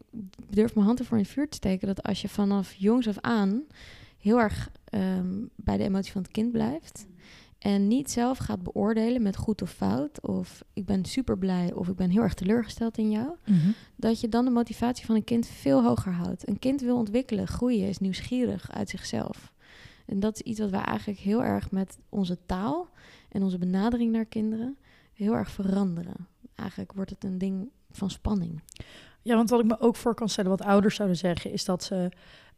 durf 0.50 0.76
mijn 0.76 0.86
hand 0.86 1.00
ervoor 1.00 1.18
in 1.18 1.24
het 1.24 1.32
vuur 1.32 1.50
te 1.50 1.58
steken 1.58 1.88
dat 1.88 2.04
als 2.04 2.22
je 2.22 2.30
vanaf 2.30 2.74
jongs 2.74 3.08
af 3.08 3.18
aan 3.20 3.64
heel 4.18 4.40
erg 4.40 4.72
ehm, 4.84 5.46
bij 5.56 5.78
de 5.78 5.84
emotie 5.84 6.12
van 6.12 6.22
het 6.22 6.32
kind 6.32 6.52
blijft. 6.52 7.08
En 7.62 7.88
niet 7.88 8.12
zelf 8.12 8.38
gaat 8.38 8.64
beoordelen 8.64 9.22
met 9.22 9.36
goed 9.36 9.62
of 9.62 9.72
fout. 9.72 10.22
Of 10.22 10.64
ik 10.74 10.86
ben 10.86 11.06
super 11.06 11.38
blij 11.38 11.74
of 11.74 11.88
ik 11.88 11.96
ben 11.96 12.10
heel 12.10 12.22
erg 12.22 12.34
teleurgesteld 12.34 12.98
in 12.98 13.12
jou. 13.12 13.36
Mhm. 13.46 13.72
Dat 13.96 14.20
je 14.20 14.30
dan 14.30 14.46
de 14.46 14.52
motivatie 14.52 15.06
van 15.06 15.16
een 15.16 15.24
kind 15.24 15.48
veel 15.48 15.84
hoger 15.84 16.12
houdt. 16.12 16.48
Een 16.48 16.60
kind 16.60 16.82
wil 16.82 16.98
ontwikkelen, 16.98 17.48
groeien, 17.48 17.88
is 17.88 17.98
nieuwsgierig 17.98 18.72
uit 18.72 18.90
zichzelf. 18.90 19.54
En 20.06 20.20
dat 20.20 20.36
is 20.36 20.42
iets 20.42 20.60
wat 20.60 20.70
wij 20.70 20.82
eigenlijk 20.82 21.20
heel 21.20 21.44
erg 21.44 21.72
met 21.72 21.98
onze 22.10 22.38
taal 22.46 22.90
en 23.30 23.44
onze 23.44 23.58
benadering 23.58 24.12
naar 24.12 24.26
kinderen 24.26 24.78
heel 25.14 25.34
erg 25.34 25.52
veranderen. 25.52 26.28
Eigenlijk 26.56 26.94
wordt 26.94 27.10
het 27.10 27.24
een 27.24 27.38
ding 27.38 27.70
van 27.92 28.10
spanning. 28.10 28.62
Ja, 29.22 29.36
want 29.36 29.50
wat 29.50 29.60
ik 29.60 29.66
me 29.66 29.80
ook 29.80 29.96
voor 29.96 30.14
kan 30.14 30.30
stellen, 30.30 30.50
wat 30.50 30.62
ouders 30.62 30.96
zouden 30.96 31.18
zeggen, 31.18 31.52
is 31.52 31.66
dat 31.66 31.84
ze 31.84 32.12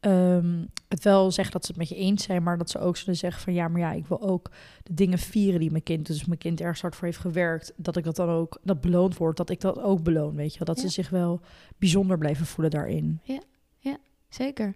ehm, 0.03 0.65
het 0.87 1.03
wel 1.03 1.31
zeggen 1.31 1.53
dat 1.53 1.65
ze 1.65 1.71
het 1.71 1.79
met 1.79 1.89
je 1.89 1.95
eens 1.95 2.23
zijn, 2.23 2.43
maar 2.43 2.57
dat 2.57 2.69
ze 2.69 2.79
ook 2.79 2.97
zullen 2.97 3.15
zeggen 3.15 3.41
van 3.41 3.53
ja, 3.53 3.67
maar 3.67 3.81
ja, 3.81 3.91
ik 3.91 4.07
wil 4.07 4.21
ook 4.21 4.51
de 4.83 4.93
dingen 4.93 5.17
vieren 5.17 5.59
die 5.59 5.71
mijn 5.71 5.83
kind, 5.83 6.05
dus 6.07 6.25
mijn 6.25 6.39
kind 6.39 6.61
ergens 6.61 6.81
hard 6.81 6.95
voor 6.95 7.05
heeft 7.07 7.19
gewerkt, 7.19 7.73
dat 7.75 7.97
ik 7.97 8.03
dat 8.03 8.15
dan 8.15 8.29
ook, 8.29 8.59
dat 8.63 8.81
beloond 8.81 9.17
wordt, 9.17 9.37
dat 9.37 9.49
ik 9.49 9.61
dat 9.61 9.79
ook 9.79 10.03
beloon, 10.03 10.35
weet 10.35 10.53
je 10.53 10.59
wel. 10.59 10.67
Dat 10.75 10.83
Ja. 10.83 10.89
ze 10.89 10.93
zich 10.93 11.09
wel 11.09 11.41
bijzonder 11.77 12.17
blijven 12.17 12.45
voelen 12.45 12.71
daarin. 12.71 13.19
Zeker. 14.29 14.75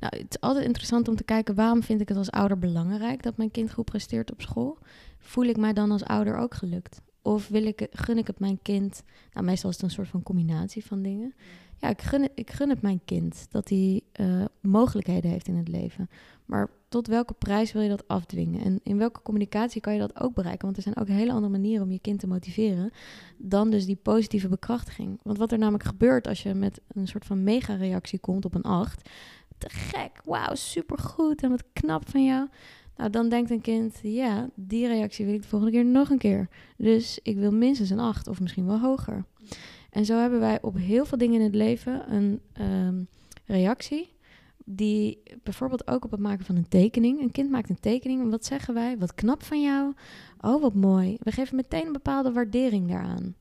Nou, 0.00 0.16
het 0.16 0.26
is 0.30 0.40
altijd 0.40 0.64
interessant 0.64 1.08
om 1.08 1.16
te 1.16 1.24
kijken 1.24 1.54
waarom 1.54 1.82
vind 1.82 2.00
ik 2.00 2.08
het 2.08 2.16
als 2.18 2.30
ouder 2.30 2.58
belangrijk 2.58 3.22
dat 3.22 3.36
mijn 3.36 3.50
kind 3.50 3.72
goed 3.72 3.84
presteert 3.84 4.32
op 4.32 4.40
school. 4.40 4.78
Voel 5.18 5.44
ik 5.44 5.56
mij 5.56 5.72
dan 5.72 5.90
als 5.90 6.04
ouder 6.04 6.36
ook 6.36 6.54
gelukt? 6.54 7.00
Of 7.22 7.48
wil 7.48 7.66
ik, 7.66 7.86
gun 7.90 8.18
ik 8.18 8.26
het 8.26 8.38
mijn 8.40 8.58
kind? 8.62 9.02
Nou, 9.32 9.46
meestal 9.46 9.70
is 9.70 9.76
het 9.76 9.84
een 9.84 9.90
soort 9.90 10.08
van 10.08 10.22
combinatie 10.22 10.84
van 10.84 11.02
dingen. 11.02 11.34
Ja, 11.78 11.88
ik 11.88 12.02
gun, 12.02 12.28
ik 12.34 12.50
gun 12.50 12.68
het 12.68 12.82
mijn 12.82 13.00
kind 13.04 13.46
dat 13.50 13.68
hij 13.68 14.02
eh, 14.12 14.44
mogelijkheden 14.60 15.30
heeft 15.30 15.48
in 15.48 15.56
het 15.56 15.68
leven. 15.68 16.08
Maar 16.44 16.70
tot 16.88 17.06
welke 17.06 17.34
prijs 17.34 17.72
wil 17.72 17.82
je 17.82 17.88
dat 17.88 18.08
afdwingen? 18.08 18.64
En 18.64 18.80
in 18.82 18.98
welke 18.98 19.22
communicatie 19.22 19.80
kan 19.80 19.92
je 19.92 19.98
dat 19.98 20.20
ook 20.20 20.34
bereiken? 20.34 20.64
Want 20.64 20.76
er 20.76 20.82
zijn 20.82 20.96
ook 20.96 21.08
hele 21.08 21.32
andere 21.32 21.52
manieren 21.52 21.84
om 21.84 21.92
je 21.92 21.98
kind 21.98 22.20
te 22.20 22.26
motiveren 22.26 22.90
dan 23.36 23.70
dus 23.70 23.86
die 23.86 23.96
positieve 23.96 24.48
bekrachtiging. 24.48 25.20
Want 25.22 25.38
wat 25.38 25.52
er 25.52 25.58
namelijk 25.58 25.84
gebeurt 25.84 26.26
als 26.26 26.42
je 26.42 26.54
met 26.54 26.80
een 26.88 27.08
soort 27.08 27.24
van 27.24 27.42
mega-reactie 27.42 28.18
komt 28.18 28.44
op 28.44 28.54
een 28.54 28.62
8, 28.62 29.10
te 29.58 29.68
gek, 29.70 30.20
wauw, 30.24 30.54
supergoed 30.54 31.42
en 31.42 31.50
wat 31.50 31.64
knap 31.72 32.08
van 32.08 32.24
jou. 32.24 32.48
Nou, 32.96 33.10
dan 33.10 33.28
denkt 33.28 33.50
een 33.50 33.60
kind, 33.60 33.98
ja, 34.02 34.48
die 34.54 34.86
reactie 34.86 35.24
wil 35.24 35.34
ik 35.34 35.42
de 35.42 35.48
volgende 35.48 35.74
keer 35.74 35.84
nog 35.84 36.10
een 36.10 36.18
keer. 36.18 36.48
Dus 36.76 37.18
ik 37.22 37.36
wil 37.36 37.52
minstens 37.52 37.90
een 37.90 37.98
8 37.98 38.28
of 38.28 38.40
misschien 38.40 38.66
wel 38.66 38.80
hoger. 38.80 39.24
En 39.94 40.04
zo 40.04 40.18
hebben 40.18 40.40
wij 40.40 40.62
op 40.62 40.76
heel 40.76 41.04
veel 41.04 41.18
dingen 41.18 41.38
in 41.38 41.46
het 41.46 41.54
leven 41.54 42.12
een 42.14 42.40
ehm, 42.52 43.02
reactie 43.44 44.12
die 44.64 45.22
bijvoorbeeld 45.42 45.88
ook 45.88 46.04
op 46.04 46.10
het 46.10 46.20
maken 46.20 46.44
van 46.44 46.56
een 46.56 46.68
tekening. 46.68 47.20
Een 47.20 47.30
kind 47.30 47.50
maakt 47.50 47.68
een 47.68 47.80
tekening 47.80 48.20
en 48.20 48.30
wat 48.30 48.44
zeggen 48.44 48.74
wij? 48.74 48.98
Wat 48.98 49.14
knap 49.14 49.42
van 49.42 49.62
jou. 49.62 49.92
Oh, 50.40 50.62
wat 50.62 50.74
mooi. 50.74 51.16
We 51.20 51.32
geven 51.32 51.56
meteen 51.56 51.86
een 51.86 51.92
bepaalde 51.92 52.32
waardering 52.32 52.88
daaraan. 52.88 53.36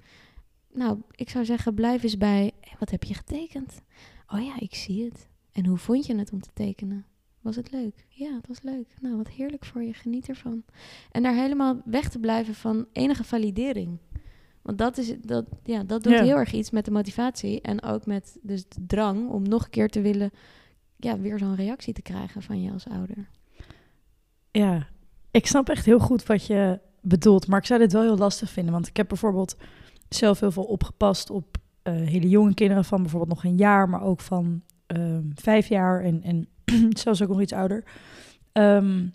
Nou, 0.73 0.97
ik 1.11 1.29
zou 1.29 1.45
zeggen, 1.45 1.73
blijf 1.73 2.03
eens 2.03 2.17
bij, 2.17 2.51
"Hé, 2.59 2.75
wat 2.79 2.89
heb 2.89 3.03
je 3.03 3.13
getekend? 3.13 3.81
Oh 4.27 4.45
ja, 4.45 4.59
ik 4.59 4.75
zie 4.75 5.05
het. 5.05 5.27
En 5.51 5.65
hoe 5.65 5.77
vond 5.77 6.05
je 6.05 6.15
het 6.15 6.31
om 6.31 6.41
te 6.41 6.53
tekenen? 6.53 7.05
Was 7.41 7.55
het 7.55 7.71
leuk? 7.71 8.05
Ja, 8.09 8.35
het 8.35 8.47
was 8.47 8.61
leuk. 8.61 8.87
Nou, 9.01 9.17
wat 9.17 9.29
heerlijk 9.29 9.65
voor 9.65 9.83
je. 9.83 9.93
Geniet 9.93 10.29
ervan. 10.29 10.63
En 11.11 11.23
daar 11.23 11.35
helemaal 11.35 11.81
weg 11.85 12.09
te 12.09 12.19
blijven 12.19 12.55
van 12.55 12.85
enige 12.91 13.23
validering. 13.23 13.97
Want 14.63 14.77
dat, 14.77 14.97
is, 14.97 15.13
dat, 15.21 15.45
ja, 15.63 15.83
dat 15.83 16.03
doet 16.03 16.13
Ja. 16.13 16.23
heel 16.23 16.37
erg 16.37 16.51
iets 16.51 16.71
met 16.71 16.85
de 16.85 16.91
motivatie. 16.91 17.61
En 17.61 17.83
ook 17.83 18.05
met 18.05 18.37
dus 18.41 18.63
de 18.67 18.85
drang 18.87 19.29
om 19.29 19.47
nog 19.47 19.63
een 19.63 19.69
keer 19.69 19.89
te 19.89 20.01
willen... 20.01 20.31
Ja, 20.97 21.19
weer 21.19 21.39
zo'n 21.39 21.55
reactie 21.55 21.93
te 21.93 22.01
krijgen 22.01 22.41
van 22.41 22.61
je 22.61 22.71
als 22.71 22.87
ouder. 22.87 23.29
Ja, 24.51 24.87
ik 25.31 25.47
snap 25.47 25.69
echt 25.69 25.85
heel 25.85 25.99
goed 25.99 26.25
wat 26.25 26.45
je 26.45 26.79
bedoelt, 27.01 27.47
maar 27.47 27.59
ik 27.59 27.65
zou 27.65 27.79
dit 27.79 27.93
wel 27.93 28.01
heel 28.01 28.17
lastig 28.17 28.49
vinden, 28.49 28.73
want 28.73 28.87
ik 28.87 28.97
heb 28.97 29.07
bijvoorbeeld 29.07 29.55
zelf 30.09 30.39
heel 30.39 30.51
veel 30.51 30.63
opgepast 30.63 31.29
op 31.29 31.57
eh, 31.81 31.93
hele 31.93 32.29
jonge 32.29 32.53
kinderen 32.53 32.85
van 32.85 33.01
bijvoorbeeld 33.01 33.31
nog 33.31 33.43
een 33.43 33.57
jaar, 33.57 33.89
maar 33.89 34.01
ook 34.01 34.19
van 34.19 34.61
ehm, 34.87 35.23
vijf 35.35 35.67
jaar 35.67 36.01
en, 36.01 36.23
en 36.23 36.47
zelfs 37.03 37.21
ook 37.21 37.29
nog 37.29 37.41
iets 37.41 37.53
ouder. 37.53 37.83
Ehm, 38.51 39.07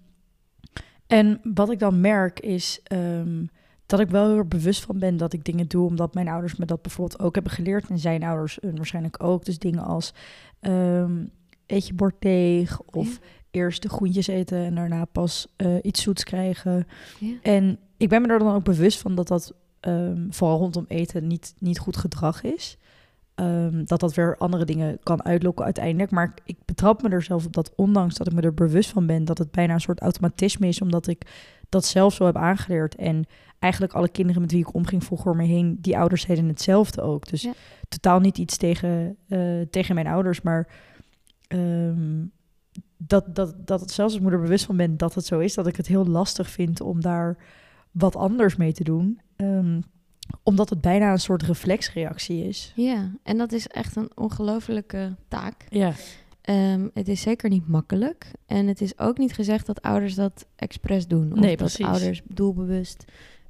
en 1.06 1.40
wat 1.54 1.70
ik 1.70 1.78
dan 1.78 2.00
merk 2.00 2.40
is 2.40 2.80
ehm, 2.82 3.44
dat 3.88 4.00
ik 4.00 4.08
wel 4.08 4.28
heel 4.28 4.36
erg 4.36 4.48
bewust 4.48 4.84
van 4.84 4.98
ben 4.98 5.16
dat 5.16 5.32
ik 5.32 5.44
dingen 5.44 5.68
doe, 5.68 5.86
omdat 5.86 6.14
mijn 6.14 6.28
ouders 6.28 6.56
me 6.56 6.66
dat 6.66 6.82
bijvoorbeeld 6.82 7.20
ook 7.20 7.34
hebben 7.34 7.52
geleerd 7.52 7.88
en 7.88 7.98
zijn 7.98 8.22
ouders 8.22 8.60
eh, 8.60 8.70
waarschijnlijk 8.74 9.22
ook. 9.22 9.44
Dus 9.44 9.58
dingen 9.58 9.84
als 9.84 10.14
ehm, 10.60 11.24
eet 11.66 11.86
je 11.86 11.94
bord 11.94 12.14
deeg 12.18 12.80
of 12.80 13.18
eerst 13.50 13.82
de 13.82 13.88
groentjes 13.88 14.26
eten 14.26 14.58
en 14.58 14.74
daarna 14.74 15.04
pas 15.04 15.46
eh, 15.56 15.76
iets 15.82 16.02
zoets 16.02 16.24
krijgen. 16.24 16.86
Ja. 17.18 17.34
En 17.42 17.78
ik 17.96 18.08
ben 18.08 18.22
me 18.22 18.28
er 18.28 18.38
dan 18.38 18.54
ook 18.54 18.64
bewust 18.64 18.98
van 18.98 19.14
dat 19.14 19.28
dat 19.28 19.54
ehm, 19.80 20.30
vooral 20.30 20.58
rondom 20.58 20.84
eten 20.88 21.26
niet, 21.26 21.54
niet 21.58 21.78
goed 21.78 21.96
gedrag 21.96 22.42
is. 22.42 22.78
Ehm, 23.38 23.84
dat 23.84 24.00
dat 24.00 24.14
weer 24.14 24.36
andere 24.36 24.64
dingen 24.64 24.98
kan 25.02 25.24
uitlokken 25.24 25.64
uiteindelijk. 25.64 26.10
Maar 26.10 26.34
ik 26.44 26.56
betrap 26.64 27.02
me 27.02 27.08
er 27.08 27.22
zelf 27.22 27.46
op 27.46 27.52
dat, 27.52 27.72
ondanks 27.76 28.14
dat 28.14 28.26
ik 28.26 28.32
me 28.32 28.40
er 28.40 28.54
bewust 28.54 28.90
van 28.90 29.06
ben, 29.06 29.24
dat 29.24 29.38
het 29.38 29.50
bijna 29.50 29.74
een 29.74 29.80
soort 29.80 30.00
automatisme 30.00 30.66
is, 30.66 30.80
omdat 30.80 31.06
ik 31.06 31.26
dat 31.68 31.84
zelf 31.84 32.14
zo 32.14 32.24
heb 32.24 32.36
aangeleerd. 32.36 32.94
En 32.94 33.24
eigenlijk 33.58 33.92
alle 33.92 34.08
kinderen 34.08 34.42
met 34.42 34.50
wie 34.50 34.60
ik 34.60 34.74
omging 34.74 35.04
vroeger 35.04 35.30
om 35.30 35.36
me 35.36 35.44
heen, 35.44 35.78
die 35.80 35.98
ouders 35.98 36.26
deden 36.26 36.48
hetzelfde 36.48 37.02
ook. 37.02 37.28
Dus 37.28 37.42
Ja. 37.42 37.52
totaal 37.88 38.20
niet 38.20 38.38
iets 38.38 38.56
tegen, 38.56 39.16
eh, 39.28 39.60
tegen 39.70 39.94
mijn 39.94 40.06
ouders, 40.06 40.42
maar 40.42 40.68
ehm, 41.48 42.24
dat, 42.96 43.34
dat, 43.34 43.54
dat 43.66 43.80
het 43.80 43.90
zelfs 43.90 44.12
als 44.12 44.22
ik 44.22 44.28
me 44.28 44.34
er 44.34 44.42
bewust 44.42 44.64
van 44.64 44.76
ben 44.76 44.96
dat 44.96 45.14
het 45.14 45.24
zo 45.26 45.38
is, 45.38 45.54
dat 45.54 45.66
ik 45.66 45.76
het 45.76 45.86
heel 45.86 46.06
lastig 46.06 46.50
vind 46.50 46.80
om 46.80 47.00
daar 47.00 47.36
wat 47.90 48.16
anders 48.16 48.56
mee 48.56 48.72
te 48.72 48.84
doen. 48.84 49.20
Ehm, 49.36 49.80
omdat 50.42 50.70
het 50.70 50.80
bijna 50.80 51.12
een 51.12 51.18
soort 51.20 51.42
reflexreactie 51.42 52.44
is. 52.44 52.72
Ja, 52.76 53.12
en 53.22 53.36
dat 53.38 53.52
is 53.52 53.66
echt 53.66 53.96
een 53.96 54.10
ongelofelijke 54.14 55.16
taak. 55.28 55.66
Ja. 55.68 55.92
Ehm, 56.40 56.88
het 56.94 57.08
is 57.08 57.20
zeker 57.20 57.48
niet 57.50 57.68
makkelijk. 57.68 58.30
En 58.46 58.66
het 58.66 58.80
is 58.80 58.98
ook 58.98 59.18
niet 59.18 59.32
gezegd 59.32 59.66
dat 59.66 59.82
ouders 59.82 60.14
dat 60.14 60.46
expres 60.56 61.06
doen. 61.06 61.32
Of 61.32 61.38
Nee, 61.38 61.48
dat 61.48 61.56
precies. 61.56 61.86
ouders 61.86 62.20
doelbewust 62.24 63.04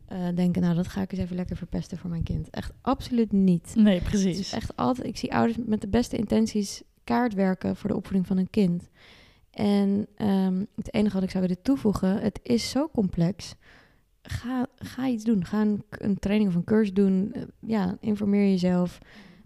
eh, 0.07 0.19
denken, 0.35 0.63
nou 0.63 0.75
dat 0.75 0.89
ga 0.89 1.01
ik 1.03 1.13
eens 1.13 1.21
even 1.21 1.37
lekker 1.37 1.57
verpesten 1.57 1.99
voor 1.99 2.11
mijn 2.11 2.23
kind. 2.23 2.51
Echt 2.51 2.73
absoluut 2.81 3.33
niet. 3.33 3.73
Nee, 3.75 3.95
Het 3.99 4.05
precies. 4.09 4.39
is 4.39 4.53
echt 4.53 4.77
altijd, 4.77 5.07
ik 5.07 5.17
zie 5.17 5.35
ouders 5.35 5.59
met 5.67 5.81
de 5.81 5.89
beste 5.89 6.17
intenties 6.17 6.83
kaart 7.05 7.35
werken 7.35 7.77
voor 7.77 7.91
de 7.91 7.97
opvoeding 7.97 8.27
van 8.27 8.37
een 8.39 8.51
kind. 8.51 8.89
En 9.51 10.07
ehm, 10.17 10.65
het 10.77 10.95
enige 10.95 11.15
wat 11.15 11.23
ik 11.23 11.31
zou 11.31 11.43
willen 11.47 11.63
toevoegen, 11.63 12.21
het 12.21 12.41
is 12.43 12.71
zo 12.71 12.89
complex. 12.93 13.55
Ga, 14.23 14.67
ga 14.77 15.09
iets 15.09 15.25
doen. 15.25 15.45
Ga 15.45 15.61
een, 15.61 15.83
een 15.89 16.19
training 16.19 16.51
of 16.51 16.57
een 16.57 16.65
cursus 16.65 16.95
doen. 16.95 17.33
Eh, 17.33 17.43
ja, 17.61 17.97
informeer 18.01 18.51
jezelf. 18.51 18.99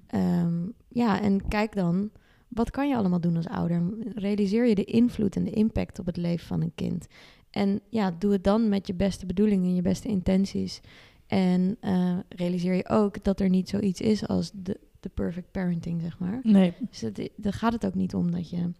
Ehm, 0.07 0.67
ja, 0.89 1.21
en 1.21 1.49
kijk 1.49 1.75
dan, 1.75 2.11
wat 2.49 2.71
kan 2.71 2.89
je 2.89 2.97
allemaal 2.97 3.21
doen 3.21 3.37
als 3.37 3.49
ouder? 3.49 3.83
Realiseer 4.15 4.67
je 4.67 4.75
de 4.75 4.85
invloed 4.85 5.37
en 5.37 5.45
de 5.45 5.51
impact 5.51 5.99
op 5.99 6.07
het 6.07 6.17
leven 6.17 6.47
van 6.47 6.61
een 6.61 6.75
kind. 6.75 7.07
En 7.51 7.81
ja, 7.89 8.11
doe 8.19 8.33
het 8.33 8.45
dan 8.45 8.69
met 8.69 8.87
je 8.87 8.95
beste 8.95 9.27
bedoelingen 9.27 9.69
en 9.69 9.75
je 9.75 9.83
beste 9.83 10.09
intenties. 10.09 10.81
En 11.27 11.77
eh, 11.81 12.19
realiseer 12.29 12.75
je 12.75 12.89
ook 12.89 13.25
dat 13.25 13.41
er 13.41 13.49
niet 13.49 13.69
zoiets 13.69 14.01
is 14.01 14.27
als 14.27 14.51
de, 14.55 14.81
de 15.01 15.09
perfect 15.09 15.51
parenting, 15.51 16.01
zeg 16.01 16.19
maar. 16.19 16.41
Nee, 16.43 16.75
Dus 16.91 17.05
daar 17.37 17.53
gaat 17.53 17.73
het 17.73 17.87
ook 17.87 17.95
niet 17.95 18.15
om 18.15 18.31
dat 18.31 18.51
je 18.51 18.71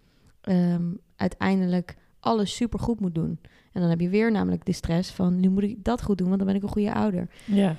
ehm, 0.41 0.91
uiteindelijk 1.17 1.97
alles 2.23 2.55
super 2.57 2.79
goed 2.79 3.01
moet 3.01 3.15
doen. 3.15 3.39
En 3.73 3.81
dan 3.81 3.91
heb 3.91 4.01
je 4.01 4.09
weer 4.09 4.31
namelijk 4.31 4.65
de 4.65 4.73
stress 4.73 5.11
van 5.11 5.41
nu 5.41 5.49
moet 5.49 5.63
ik 5.63 5.85
dat 5.85 6.03
goed 6.03 6.19
doen, 6.19 6.27
want 6.27 6.39
dan 6.39 6.47
ben 6.47 6.57
ik 6.57 6.63
een 6.63 6.69
goede 6.69 6.95
ouder. 6.95 7.29
ja. 7.47 7.77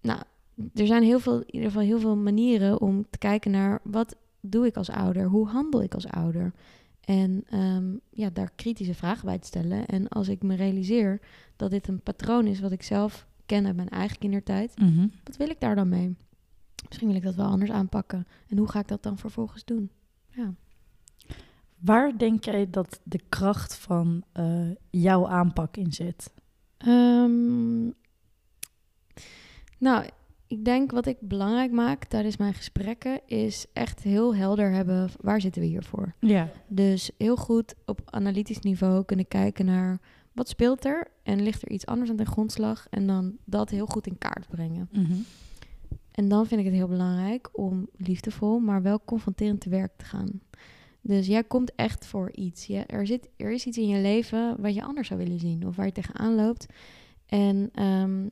Nou, 0.00 0.20
er 0.74 0.86
zijn 0.86 1.02
heel 1.02 1.18
veel, 1.20 1.38
in 1.40 1.54
ieder 1.54 1.68
geval 1.70 1.82
heel 1.86 1.98
veel 2.00 2.16
manieren 2.16 2.80
om 2.80 3.04
te 3.10 3.18
kijken 3.18 3.50
naar 3.50 3.80
wat 3.84 4.16
doe 4.40 4.66
ik 4.66 4.76
als 4.76 4.90
ouder, 4.90 5.26
hoe 5.26 5.48
handel 5.48 5.82
ik 5.82 5.94
als 5.94 6.06
ouder. 6.06 6.52
En 7.00 7.44
ehm, 7.50 7.84
ja, 8.10 8.30
daar 8.30 8.50
kritische 8.56 8.94
vragen 8.94 9.26
bij 9.26 9.38
te 9.38 9.46
stellen. 9.46 9.86
En 9.86 10.08
als 10.08 10.28
ik 10.28 10.42
me 10.42 10.54
realiseer 10.54 11.20
dat 11.56 11.70
dit 11.70 11.88
een 11.88 12.00
patroon 12.00 12.46
is 12.46 12.60
wat 12.60 12.72
ik 12.72 12.82
zelf 12.82 13.26
ken 13.46 13.66
uit 13.66 13.76
mijn 13.76 13.88
eigen 13.88 14.18
kindertijd, 14.18 14.78
Mhm. 14.78 15.06
wat 15.24 15.36
wil 15.36 15.48
ik 15.50 15.60
daar 15.60 15.74
dan 15.74 15.88
mee? 15.88 16.16
Misschien 16.86 17.08
wil 17.08 17.16
ik 17.16 17.22
dat 17.22 17.34
wel 17.34 17.46
anders 17.46 17.70
aanpakken. 17.70 18.26
En 18.48 18.58
hoe 18.58 18.68
ga 18.68 18.78
ik 18.80 18.88
dat 18.88 19.02
dan 19.02 19.18
vervolgens 19.18 19.64
doen? 19.64 19.90
Ja. 20.28 20.54
Waar 21.84 22.18
denk 22.18 22.44
jij 22.44 22.70
dat 22.70 23.00
de 23.02 23.20
kracht 23.28 23.76
van 23.76 24.24
eh, 24.32 24.70
jouw 24.90 25.28
aanpak 25.28 25.76
in 25.76 25.92
zit? 25.92 26.32
Ehm, 26.76 27.84
nou, 29.78 30.04
ik 30.46 30.64
denk 30.64 30.90
wat 30.90 31.06
ik 31.06 31.16
belangrijk 31.20 31.70
maak 31.70 32.04
tijdens 32.04 32.36
mijn 32.36 32.54
gesprekken 32.54 33.20
is 33.26 33.66
echt 33.72 34.02
heel 34.02 34.34
helder 34.34 34.72
hebben 34.72 35.10
waar 35.20 35.40
zitten 35.40 35.62
we 35.62 35.68
hier 35.68 35.82
voor. 35.82 36.14
Ja. 36.18 36.50
Dus 36.66 37.10
heel 37.18 37.36
goed 37.36 37.74
op 37.86 38.00
analytisch 38.04 38.60
niveau 38.60 39.04
kunnen 39.04 39.28
kijken 39.28 39.64
naar 39.64 40.00
wat 40.32 40.48
speelt 40.48 40.84
er 40.84 41.06
en 41.22 41.42
ligt 41.42 41.62
er 41.62 41.70
iets 41.70 41.86
anders 41.86 42.10
aan 42.10 42.16
ten 42.16 42.26
grondslag 42.26 42.86
en 42.90 43.06
dan 43.06 43.36
dat 43.44 43.70
heel 43.70 43.86
goed 43.86 44.06
in 44.06 44.18
kaart 44.18 44.48
brengen. 44.48 44.88
Mhm. 44.92 45.14
En 46.12 46.28
dan 46.28 46.46
vind 46.46 46.60
ik 46.60 46.66
het 46.66 46.74
heel 46.74 46.88
belangrijk 46.88 47.48
om 47.52 47.88
liefdevol, 47.96 48.58
maar 48.58 48.82
wel 48.82 49.00
confronterend 49.04 49.60
te 49.60 49.68
werk 49.68 49.92
te 49.96 50.04
gaan. 50.04 50.40
Dus 51.02 51.26
jij 51.26 51.44
komt 51.44 51.74
echt 51.74 52.06
voor 52.06 52.32
iets. 52.32 52.68
Er, 52.86 53.06
zit, 53.06 53.28
er 53.36 53.52
is 53.52 53.66
iets 53.66 53.78
in 53.78 53.88
je 53.88 54.00
leven 54.00 54.60
wat 54.60 54.74
je 54.74 54.82
anders 54.82 55.08
zou 55.08 55.20
willen 55.20 55.38
zien 55.38 55.66
of 55.66 55.76
waar 55.76 55.86
je 55.86 55.92
tegenaan 55.92 56.34
loopt. 56.34 56.66
En 57.26 57.70
ehm, 57.74 58.26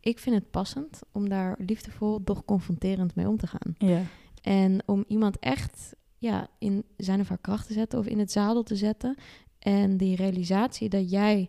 ik 0.00 0.18
vind 0.18 0.36
het 0.36 0.50
passend 0.50 1.00
om 1.12 1.28
daar 1.28 1.58
liefdevol, 1.66 2.24
doch 2.24 2.44
confronterend 2.44 3.14
mee 3.14 3.28
om 3.28 3.36
te 3.36 3.46
gaan. 3.46 3.74
Ja. 3.78 4.02
En 4.42 4.82
om 4.86 5.04
iemand 5.08 5.38
echt 5.38 5.94
ja, 6.18 6.48
in 6.58 6.84
zijn 6.96 7.20
of 7.20 7.28
haar 7.28 7.38
kracht 7.38 7.66
te 7.66 7.72
zetten 7.72 7.98
of 7.98 8.06
in 8.06 8.18
het 8.18 8.32
zadel 8.32 8.62
te 8.62 8.76
zetten. 8.76 9.16
En 9.58 9.96
die 9.96 10.16
realisatie 10.16 10.88
dat 10.88 11.10
jij 11.10 11.48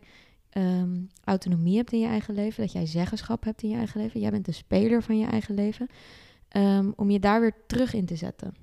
ehm, 0.49 1.01
autonomie 1.23 1.77
hebt 1.77 1.91
in 1.91 1.99
je 1.99 2.07
eigen 2.07 2.33
leven, 2.33 2.63
dat 2.63 2.71
jij 2.71 2.85
zeggenschap 2.85 3.43
hebt 3.43 3.63
in 3.63 3.69
je 3.69 3.75
eigen 3.75 4.01
leven, 4.01 4.19
jij 4.19 4.31
bent 4.31 4.45
de 4.45 4.51
speler 4.51 5.03
van 5.03 5.19
je 5.19 5.25
eigen 5.25 5.55
leven, 5.55 5.87
ehm, 6.47 6.91
om 6.95 7.09
je 7.09 7.19
daar 7.19 7.41
weer 7.41 7.55
terug 7.67 7.93
in 7.93 8.05
te 8.05 8.15
zetten. 8.15 8.53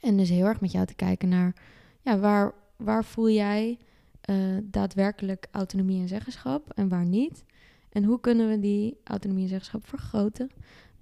En 0.00 0.16
dus 0.16 0.28
heel 0.28 0.46
erg 0.46 0.60
met 0.60 0.72
jou 0.72 0.86
te 0.86 0.94
kijken 0.94 1.28
naar, 1.28 1.54
ja, 2.02 2.18
waar, 2.18 2.54
waar 2.76 3.04
voel 3.04 3.30
jij 3.30 3.78
eh, 4.20 4.36
daadwerkelijk 4.62 5.46
autonomie 5.50 6.00
en 6.00 6.08
zeggenschap 6.08 6.72
en 6.74 6.88
waar 6.88 7.06
niet? 7.06 7.44
En 7.92 8.04
hoe 8.04 8.20
kunnen 8.20 8.48
we 8.48 8.60
die 8.60 8.96
autonomie 9.04 9.42
en 9.42 9.48
zeggenschap 9.48 9.86
vergroten? 9.86 10.50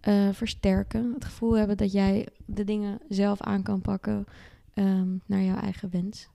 eh, 0.01 0.29
versterken. 0.33 1.13
Het 1.15 1.25
gevoel 1.25 1.57
hebben 1.57 1.77
dat 1.77 1.93
jij 1.93 2.29
de 2.45 2.65
dingen 2.65 2.99
zelf 3.09 3.41
aan 3.41 3.63
kan 3.63 3.81
pakken 3.81 4.27
ehm, 4.75 5.09
naar 5.27 5.43
jouw 5.43 5.57
eigen 5.57 5.91
wens. 5.91 6.29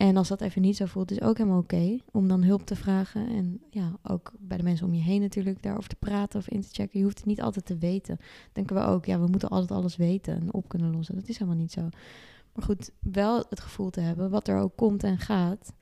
En 0.00 0.16
als 0.16 0.28
dat 0.28 0.40
even 0.40 0.62
niet 0.62 0.76
zo 0.76 0.86
voelt, 0.86 1.10
is 1.10 1.20
ook 1.20 1.38
helemaal 1.38 1.58
oké 1.58 1.98
om 2.10 2.28
dan 2.28 2.42
hulp 2.42 2.66
te 2.66 2.76
vragen. 2.76 3.28
En 3.28 3.60
ja, 3.70 3.98
ook 4.02 4.32
bij 4.38 4.56
de 4.56 4.62
mensen 4.62 4.86
om 4.86 4.94
je 4.94 5.00
heen 5.00 5.20
natuurlijk 5.20 5.62
daarover 5.62 5.88
te 5.88 5.96
praten 5.96 6.38
of 6.38 6.48
in 6.48 6.60
te 6.60 6.68
checken. 6.72 6.98
Je 6.98 7.04
hoeft 7.04 7.18
het 7.18 7.26
niet 7.26 7.40
altijd 7.40 7.64
te 7.64 7.78
weten. 7.78 8.18
Denken 8.52 8.76
we 8.76 8.82
ook, 8.82 9.04
ja, 9.04 9.20
we 9.20 9.26
moeten 9.26 9.48
altijd 9.48 9.70
alles 9.70 9.96
weten 9.96 10.34
en 10.34 10.52
op 10.52 10.68
kunnen 10.68 10.92
lossen. 10.92 11.14
Dat 11.14 11.28
is 11.28 11.38
helemaal 11.38 11.60
niet 11.60 11.72
zo. 11.72 11.88
Maar 12.52 12.64
goed, 12.64 12.90
wel 13.00 13.44
het 13.48 13.60
gevoel 13.60 13.90
te 13.90 14.00
hebben, 14.00 14.30
wat 14.30 14.48
er 14.48 14.58
ook 14.58 14.76
komt 14.76 15.04
en 15.04 15.18
gaat. 15.18 15.72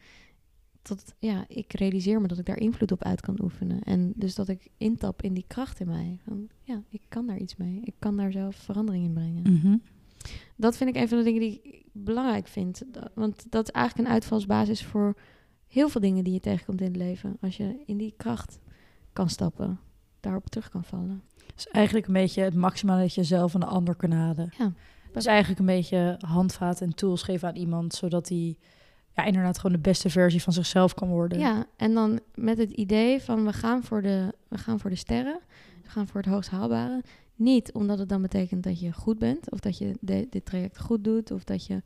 Dat, 0.83 1.15
ja, 1.19 1.45
ik 1.49 1.73
realiseer 1.73 2.21
me 2.21 2.29
dat 2.29 2.39
ik 2.39 2.47
daar 2.47 2.61
invloed 2.61 2.93
op 2.93 3.05
uit 3.05 3.21
kan 3.21 3.43
oefenen. 3.43 3.83
En 3.83 4.13
dus 4.17 4.35
dat 4.35 4.49
ik 4.49 4.69
intap 4.77 5.23
in 5.23 5.35
die 5.35 5.45
kracht 5.47 5.81
in 5.81 5.87
mij. 5.87 6.19
Van, 6.25 6.49
ja, 6.63 6.83
ik 6.89 7.03
kan 7.09 7.27
daar 7.27 7.39
iets 7.39 7.57
mee. 7.57 7.81
Ik 7.85 7.95
kan 7.99 8.17
daar 8.17 8.33
zelf 8.33 8.57
verandering 8.57 9.05
in 9.05 9.13
brengen. 9.13 9.53
Mhm. 9.53 9.77
Dat 10.57 10.77
vind 10.77 10.91
ik 10.91 11.03
een 11.03 11.09
van 11.09 11.19
de 11.19 11.25
dingen 11.25 11.41
die 11.41 11.61
ik 11.63 11.85
belangrijk 11.93 12.49
vind. 12.49 12.83
Want 13.15 13.45
dat 13.51 13.69
is 13.69 13.75
eigenlijk 13.75 14.09
een 14.09 14.15
uitvalsbasis 14.15 14.85
voor 14.85 15.17
heel 15.67 15.89
veel 15.89 16.01
dingen 16.01 16.25
die 16.25 16.33
je 16.33 16.41
tegenkomt 16.41 16.81
in 16.81 16.87
het 16.87 16.97
leven. 16.97 17.37
Als 17.41 17.57
je 17.57 17.83
in 17.87 17.97
die 17.97 18.15
kracht 18.17 18.59
kan 19.13 19.29
stappen, 19.29 19.81
daarop 20.21 20.49
terug 20.49 20.69
kan 20.69 20.85
vallen. 20.85 21.23
Dus 21.55 21.69
eigenlijk 21.69 22.07
een 22.07 22.13
beetje 22.13 22.43
het 22.43 22.55
maximale 22.55 23.01
dat 23.01 23.15
je 23.15 23.25
zelf 23.25 23.51
van 23.51 23.61
de 23.61 23.67
ander 23.67 23.95
kan 23.95 24.11
halen. 24.11 24.53
Ja. 24.59 24.73
Dus 25.13 25.27
eigenlijk 25.27 25.61
een 25.61 25.67
beetje 25.67 26.17
handvaten 26.27 26.87
en 26.87 26.95
tools 26.95 27.23
geven 27.23 27.49
aan 27.49 27.57
iemand, 27.57 27.95
zodat 27.95 28.29
hij 28.29 28.57
ja, 29.13 29.25
inderdaad 29.25 29.57
gewoon 29.57 29.77
de 29.77 29.83
beste 29.83 30.11
versie 30.11 30.43
van 30.43 30.53
zichzelf 30.53 30.95
kan 30.95 31.09
worden. 31.09 31.39
Ja, 31.39 31.67
en 31.77 31.95
dan 31.95 32.21
met 32.35 32.59
het 32.59 32.71
idee 32.71 33.23
van 33.23 33.45
we 33.45 33.53
gaan 33.53 33.83
voor 33.83 34.03
de, 34.03 34.35
we 34.49 34.59
gaan 34.59 34.81
voor 34.81 34.91
de 34.91 34.97
sterren, 34.97 35.41
we 35.83 35.91
gaan 35.91 36.07
voor 36.07 36.21
het 36.21 36.31
hoogst 36.31 36.51
haalbare. 36.51 37.03
Niet 37.39 37.73
omdat 37.73 37.99
het 37.99 38.09
dan 38.09 38.23
betekent 38.23 38.63
dat 38.63 38.81
je 38.81 38.93
goed 38.93 39.19
bent, 39.19 39.51
of 39.51 39.61
dat 39.61 39.79
je 39.79 39.97
de- 40.01 40.27
dit 40.31 40.45
traject 40.45 40.79
goed 40.81 41.05
doet, 41.05 41.31
of 41.31 41.45
dat 41.45 41.67
je 41.67 41.83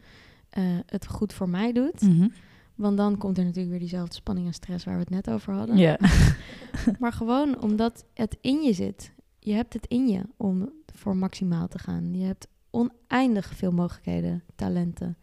eh, 0.49 0.63
het 0.87 1.07
goed 1.07 1.33
voor 1.33 1.49
mij 1.49 1.73
doet. 1.73 2.01
Mhm. 2.01 2.29
Want 2.75 2.97
dan 2.97 3.19
komt 3.19 3.39
er 3.39 3.43
natuurlijk 3.45 3.71
weer 3.71 3.79
diezelfde 3.81 4.15
spanning 4.15 4.47
en 4.47 4.53
stress 4.55 4.85
waar 4.85 4.95
we 4.95 5.01
het 5.01 5.11
net 5.11 5.31
over 5.31 5.53
hadden. 5.55 5.77
Maar 6.99 7.13
gewoon 7.13 7.61
omdat 7.63 8.05
het 8.15 8.37
in 8.41 8.63
je 8.63 8.73
zit. 8.73 9.13
Je 9.39 9.53
hebt 9.53 9.73
het 9.73 9.87
in 9.87 10.09
je 10.09 10.23
om 10.37 10.71
voor 10.95 11.17
maximaal 11.17 11.69
te 11.69 11.79
gaan. 11.79 12.15
Je 12.15 12.25
hebt 12.25 12.47
oneindig 12.71 13.47
veel 13.55 13.71
mogelijkheden, 13.73 14.43
talenten. 14.55 15.17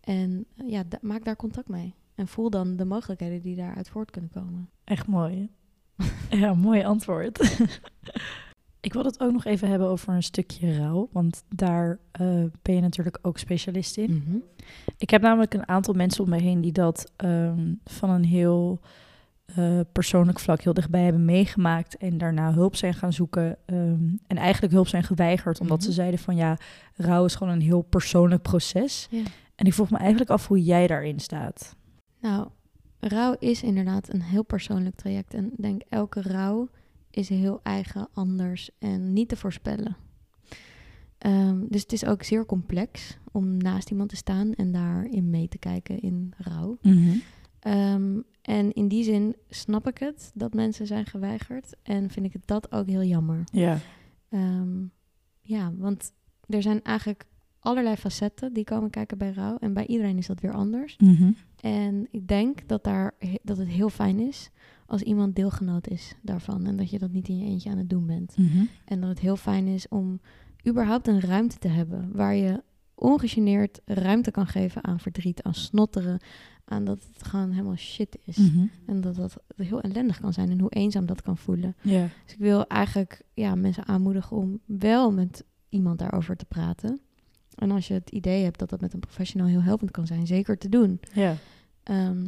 En 0.00 0.44
eh, 0.56 0.68
ja, 0.70 0.82
da- 0.88 0.98
maak 1.00 1.24
daar 1.24 1.36
contact 1.36 1.68
mee. 1.68 1.94
En 2.14 2.28
voel 2.28 2.50
dan 2.50 2.76
de 2.76 2.84
mogelijkheden 2.84 3.40
die 3.42 3.56
daaruit 3.56 3.88
voort 3.88 4.10
kunnen 4.10 4.30
komen. 4.30 4.70
Echt 4.84 5.06
mooi. 5.06 5.50
ja, 6.30 6.54
mooi 6.54 6.82
antwoord. 6.84 7.38
Ik 8.80 8.92
wil 8.92 9.04
het 9.04 9.20
ook 9.20 9.32
nog 9.32 9.44
even 9.44 9.68
hebben 9.68 9.88
over 9.88 10.14
een 10.14 10.22
stukje 10.22 10.76
rouw, 10.78 11.08
want 11.12 11.44
daar 11.54 11.98
eh, 12.10 12.26
ben 12.62 12.74
je 12.74 12.80
natuurlijk 12.80 13.18
ook 13.22 13.38
specialist 13.38 13.96
in. 13.96 14.14
Mhm. 14.26 14.36
Ik 14.98 15.10
heb 15.10 15.22
namelijk 15.22 15.54
een 15.54 15.68
aantal 15.68 15.94
mensen 15.94 16.24
om 16.24 16.30
me 16.30 16.40
heen 16.40 16.60
die 16.60 16.72
dat 16.72 17.12
ehm, 17.16 17.74
van 17.84 18.10
een 18.10 18.24
heel 18.24 18.80
eh, 19.56 19.80
persoonlijk 19.92 20.38
vlak 20.38 20.60
heel 20.60 20.74
dichtbij 20.74 21.02
hebben 21.02 21.24
meegemaakt 21.24 21.96
en 21.96 22.18
daarna 22.18 22.52
hulp 22.52 22.76
zijn 22.76 22.94
gaan 22.94 23.12
zoeken 23.12 23.56
ehm, 23.64 24.08
en 24.26 24.36
eigenlijk 24.36 24.72
hulp 24.72 24.88
zijn 24.88 25.02
geweigerd 25.02 25.60
omdat 25.60 25.78
Mhm. 25.78 25.86
ze 25.86 25.92
zeiden 25.92 26.18
van 26.20 26.36
ja, 26.36 26.56
rouw 26.94 27.24
is 27.24 27.34
gewoon 27.34 27.52
een 27.52 27.60
heel 27.60 27.82
persoonlijk 27.82 28.42
proces. 28.42 29.06
Ja. 29.10 29.22
En 29.54 29.66
ik 29.66 29.74
vroeg 29.74 29.90
me 29.90 29.96
eigenlijk 29.98 30.30
af 30.30 30.46
hoe 30.48 30.62
jij 30.64 30.86
daarin 30.86 31.20
staat. 31.20 31.76
Nou, 32.20 32.48
rouw 33.00 33.36
is 33.38 33.62
inderdaad 33.62 34.12
een 34.12 34.22
heel 34.22 34.42
persoonlijk 34.42 34.96
traject. 34.96 35.34
En 35.34 35.44
ik 35.52 35.62
denk 35.62 35.82
elke 35.88 36.22
rouw 36.22 36.68
is 37.18 37.28
heel 37.28 37.60
eigen, 37.62 38.08
anders 38.12 38.70
en 38.78 39.12
niet 39.12 39.28
te 39.28 39.36
voorspellen. 39.36 39.96
Ehm, 41.18 41.64
dus 41.68 41.82
het 41.82 41.92
is 41.92 42.04
ook 42.04 42.22
zeer 42.22 42.46
complex 42.46 43.18
om 43.32 43.56
naast 43.56 43.90
iemand 43.90 44.08
te 44.08 44.16
staan 44.16 44.54
en 44.54 44.72
daarin 44.72 45.30
mee 45.30 45.48
te 45.48 45.58
kijken 45.58 46.00
in 46.00 46.32
rouw. 46.36 46.78
Ehm, 47.60 48.20
en 48.42 48.72
in 48.72 48.88
die 48.88 49.04
zin 49.04 49.36
snap 49.48 49.86
ik 49.86 49.98
het 49.98 50.30
dat 50.34 50.54
mensen 50.54 50.86
zijn 50.86 51.06
geweigerd 51.06 51.74
en 51.82 52.10
vind 52.10 52.26
ik 52.26 52.32
het 52.32 52.46
dat 52.46 52.72
ook 52.72 52.86
heel 52.86 53.02
jammer. 53.02 53.44
Ja. 53.52 53.78
Ehm, 54.28 54.84
ja, 55.40 55.72
want 55.76 56.12
er 56.46 56.62
zijn 56.62 56.82
eigenlijk 56.82 57.24
allerlei 57.58 57.96
facetten 57.96 58.52
die 58.52 58.64
komen 58.64 58.90
kijken 58.90 59.18
bij 59.18 59.32
rouw 59.32 59.56
en 59.56 59.72
bij 59.72 59.86
iedereen 59.86 60.18
is 60.18 60.26
dat 60.26 60.40
weer 60.40 60.52
anders. 60.52 60.96
Mhm. 60.96 61.30
En 61.60 62.08
ik 62.10 62.28
denk 62.28 62.68
dat, 62.68 62.84
daar, 62.84 63.14
dat 63.42 63.56
het 63.56 63.68
heel 63.68 63.88
fijn 63.88 64.18
is 64.20 64.50
als 64.88 65.02
iemand 65.02 65.36
deelgenoot 65.36 65.88
is 65.88 66.14
daarvan 66.22 66.66
en 66.66 66.76
dat 66.76 66.90
je 66.90 66.98
dat 66.98 67.10
niet 67.10 67.28
in 67.28 67.38
je 67.38 67.44
eentje 67.44 67.70
aan 67.70 67.78
het 67.78 67.90
doen 67.90 68.06
bent. 68.06 68.36
Mhm. 68.36 68.64
En 68.84 69.00
dat 69.00 69.08
het 69.08 69.18
heel 69.18 69.36
fijn 69.36 69.66
is 69.66 69.88
om 69.88 70.20
überhaupt 70.68 71.08
een 71.08 71.20
ruimte 71.20 71.58
te 71.58 71.68
hebben 71.68 72.12
waar 72.12 72.34
je 72.34 72.62
ongegeneerd 72.94 73.80
ruimte 73.84 74.30
kan 74.30 74.46
geven 74.46 74.84
aan 74.84 75.00
verdriet, 75.00 75.42
aan 75.42 75.54
snotteren, 75.54 76.20
aan 76.64 76.84
dat 76.84 76.98
het 77.12 77.26
gewoon 77.26 77.50
helemaal 77.50 77.76
shit 77.76 78.18
is. 78.24 78.36
Mhm. 78.36 78.66
En 78.86 79.00
dat 79.00 79.14
dat 79.14 79.36
heel 79.56 79.80
ellendig 79.80 80.20
kan 80.20 80.32
zijn 80.32 80.50
en 80.50 80.60
hoe 80.60 80.70
eenzaam 80.70 81.06
dat 81.06 81.22
kan 81.22 81.36
voelen. 81.36 81.76
Dus 81.82 82.32
ik 82.32 82.38
wil 82.38 82.66
eigenlijk 82.66 83.22
ja, 83.34 83.54
mensen 83.54 83.86
aanmoedigen 83.86 84.36
om 84.36 84.60
wel 84.64 85.12
met 85.12 85.44
iemand 85.68 85.98
daarover 85.98 86.36
te 86.36 86.44
praten. 86.44 87.00
En 87.54 87.70
als 87.70 87.88
je 87.88 87.94
het 87.94 88.10
idee 88.10 88.44
hebt 88.44 88.58
dat 88.58 88.70
dat 88.70 88.80
met 88.80 88.92
een 88.92 89.00
professional 89.00 89.48
heel 89.48 89.62
helpend 89.62 89.90
kan 89.90 90.06
zijn, 90.06 90.26
zeker 90.26 90.58
te 90.58 90.68
doen. 90.68 91.00
Ja. 91.12 91.36
Ehm, 91.82 92.26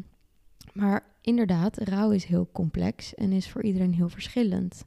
maar 0.73 1.10
inderdaad, 1.21 1.79
rouw 1.79 2.11
is 2.11 2.25
heel 2.25 2.49
complex 2.53 3.15
en 3.15 3.33
is 3.33 3.51
voor 3.51 3.63
iedereen 3.63 3.95
heel 3.95 4.09
verschillend. 4.09 4.85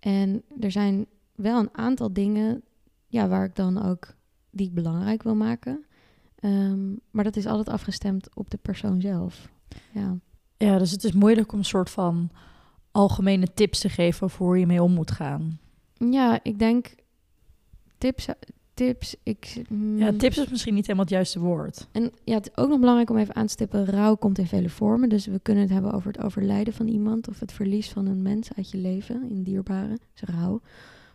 En 0.00 0.42
er 0.60 0.70
zijn 0.70 1.06
wel 1.34 1.58
een 1.60 1.74
aantal 1.76 2.12
dingen 2.12 2.62
ja, 3.06 3.28
waar 3.28 3.44
ik 3.44 3.56
dan 3.56 3.82
ook 3.82 4.14
die 4.50 4.66
ik 4.66 4.74
belangrijk 4.74 5.22
wil 5.22 5.34
maken. 5.34 5.84
Ehm, 6.34 6.92
maar 7.10 7.24
dat 7.24 7.36
is 7.36 7.46
altijd 7.46 7.68
afgestemd 7.68 8.34
op 8.34 8.50
de 8.50 8.56
persoon 8.56 9.00
zelf. 9.00 9.50
Ja. 9.92 10.18
ja, 10.56 10.78
dus 10.78 10.90
het 10.90 11.04
is 11.04 11.12
moeilijk 11.12 11.52
om 11.52 11.58
een 11.58 11.64
soort 11.64 11.90
van 11.90 12.30
algemene 12.90 13.54
tips 13.54 13.80
te 13.80 13.88
geven 13.88 14.22
over 14.22 14.44
hoe 14.44 14.58
je 14.58 14.66
mee 14.66 14.82
om 14.82 14.92
moet 14.92 15.10
gaan. 15.10 15.58
ja, 15.94 16.40
ik 16.42 16.58
denk 16.58 16.94
tips. 17.98 18.26
Tips 18.78 19.16
ik, 19.22 19.62
mm, 19.68 19.98
Ja, 19.98 20.12
tips 20.12 20.38
is 20.38 20.48
misschien 20.48 20.74
niet 20.74 20.82
helemaal 20.82 21.04
het 21.04 21.14
juiste 21.14 21.38
woord. 21.40 21.88
En 21.92 22.12
ja, 22.24 22.34
het 22.34 22.46
is 22.50 22.62
ook 22.62 22.68
nog 22.68 22.78
belangrijk 22.78 23.10
om 23.10 23.16
even 23.16 23.34
aan 23.34 23.46
te 23.46 23.52
stippen. 23.52 23.84
Rouw 23.84 24.14
komt 24.16 24.38
in 24.38 24.46
vele 24.46 24.68
vormen. 24.68 25.08
Dus 25.08 25.26
we 25.26 25.38
kunnen 25.42 25.62
het 25.62 25.72
hebben 25.72 25.92
over 25.92 26.12
het 26.12 26.22
overlijden 26.22 26.74
van 26.74 26.88
iemand 26.88 27.28
of 27.28 27.40
het 27.40 27.52
verlies 27.52 27.88
van 27.88 28.06
een 28.06 28.22
mens 28.22 28.48
uit 28.56 28.70
je 28.70 28.78
leven, 28.78 29.30
in 29.30 29.42
dierbare. 29.42 29.98
Is 30.14 30.20
rouw. 30.20 30.60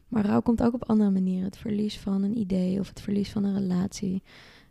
Maar 0.07 0.25
rouw 0.25 0.41
komt 0.41 0.63
ook 0.63 0.73
op 0.73 0.83
andere 0.89 1.09
manieren. 1.09 1.45
Het 1.45 1.57
verlies 1.57 1.99
van 1.99 2.23
een 2.23 2.37
idee 2.37 2.79
of 2.79 2.89
het 2.89 3.01
verlies 3.01 3.31
van 3.31 3.43
een 3.43 3.57
relatie. 3.59 4.21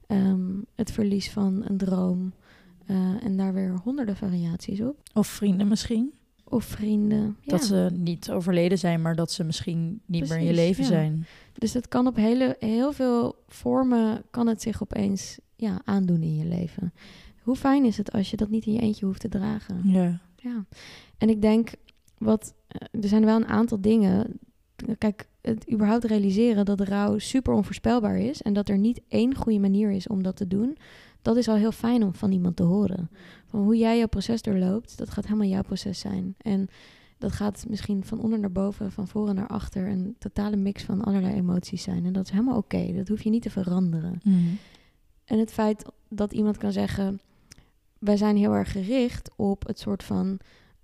ehm, 0.06 0.50
het 0.74 0.90
verlies 0.92 1.30
van 1.30 1.62
een 1.68 1.76
droom. 1.76 2.32
eh, 2.86 3.24
en 3.24 3.36
daar 3.36 3.54
weer 3.54 3.74
honderden 3.84 4.16
variaties 4.16 4.80
op. 4.80 4.96
Of 5.14 5.26
vrienden 5.26 5.68
misschien. 5.68 6.12
Of 6.52 6.64
vrienden. 6.64 7.36
Dat 7.44 7.60
ja. 7.60 7.66
ze 7.66 7.90
niet 7.94 8.30
overleden 8.30 8.78
zijn, 8.78 9.02
maar 9.02 9.14
dat 9.14 9.32
ze 9.32 9.44
misschien 9.44 10.00
niet 10.06 10.28
meer 10.28 10.38
in 10.38 10.44
je 10.44 10.52
leven 10.52 10.82
ja. 10.82 10.88
zijn. 10.88 11.26
Dus 11.52 11.74
het 11.74 11.88
kan 11.88 12.06
op 12.06 12.16
hele, 12.16 12.56
heel 12.58 12.92
veel 12.92 13.42
vormen 13.48 14.22
kan 14.30 14.46
het 14.46 14.62
zich 14.62 14.82
opeens 14.82 15.38
ja, 15.56 15.80
aandoen 15.84 16.22
in 16.22 16.36
je 16.36 16.44
leven. 16.44 16.92
Hoe 17.42 17.56
fijn 17.56 17.84
is 17.84 17.96
het 17.96 18.12
als 18.12 18.30
je 18.30 18.36
dat 18.36 18.50
niet 18.50 18.66
in 18.66 18.72
je 18.72 18.80
eentje 18.80 19.06
hoeft 19.06 19.20
te 19.20 19.28
dragen? 19.28 19.80
Ja. 19.84 20.20
Ja, 20.36 20.64
en 21.18 21.28
ik 21.28 21.42
denk, 21.42 21.70
wat, 22.18 22.54
eh, 22.68 23.02
er 23.02 23.08
zijn 23.08 23.24
wel 23.24 23.36
een 23.36 23.46
aantal 23.46 23.80
dingen. 23.80 24.38
Kijk, 24.98 25.28
het 25.40 25.72
überhaupt 25.72 26.04
realiseren 26.04 26.64
dat 26.64 26.80
rouw 26.80 27.18
super 27.18 27.52
onvoorspelbaar 27.52 28.18
is 28.18 28.42
en 28.42 28.52
dat 28.52 28.68
er 28.68 28.78
niet 28.78 29.00
één 29.08 29.34
goede 29.34 29.58
manier 29.58 29.90
is 29.90 30.06
om 30.06 30.22
dat 30.22 30.36
te 30.36 30.46
doen, 30.46 30.76
dat 31.22 31.36
is 31.36 31.48
al 31.48 31.54
heel 31.54 31.72
fijn 31.72 32.02
om 32.02 32.14
van 32.14 32.32
iemand 32.32 32.56
te 32.56 32.62
horen. 32.62 33.10
Van 33.46 33.62
hoe 33.62 33.76
jij 33.76 33.98
jouw 33.98 34.06
proces 34.06 34.42
doorloopt, 34.42 34.98
dat 34.98 35.10
gaat 35.10 35.24
helemaal 35.24 35.48
jouw 35.48 35.62
proces 35.62 35.98
zijn. 35.98 36.34
En 36.38 36.68
dat 37.18 37.32
gaat 37.32 37.64
misschien 37.68 38.04
van 38.04 38.20
onder 38.20 38.38
naar 38.38 38.52
boven, 38.52 38.92
van 38.92 39.08
voren 39.08 39.34
naar 39.34 39.46
achter, 39.46 39.88
een 39.88 40.16
totale 40.18 40.56
mix 40.56 40.82
van 40.82 41.02
allerlei 41.02 41.34
emoties 41.34 41.82
zijn. 41.82 42.04
En 42.04 42.12
dat 42.12 42.24
is 42.24 42.30
helemaal 42.30 42.56
oké, 42.56 42.92
dat 42.92 43.08
hoef 43.08 43.22
je 43.22 43.30
niet 43.30 43.42
te 43.42 43.50
veranderen. 43.50 44.20
Mhm. 44.24 44.38
En 45.24 45.38
het 45.38 45.52
feit 45.52 45.84
dat 46.08 46.32
iemand 46.32 46.56
kan 46.56 46.72
zeggen: 46.72 47.20
wij 47.98 48.16
zijn 48.16 48.36
heel 48.36 48.54
erg 48.54 48.72
gericht 48.72 49.30
op 49.36 49.66
het 49.66 49.78
soort 49.78 50.02
van: 50.02 50.38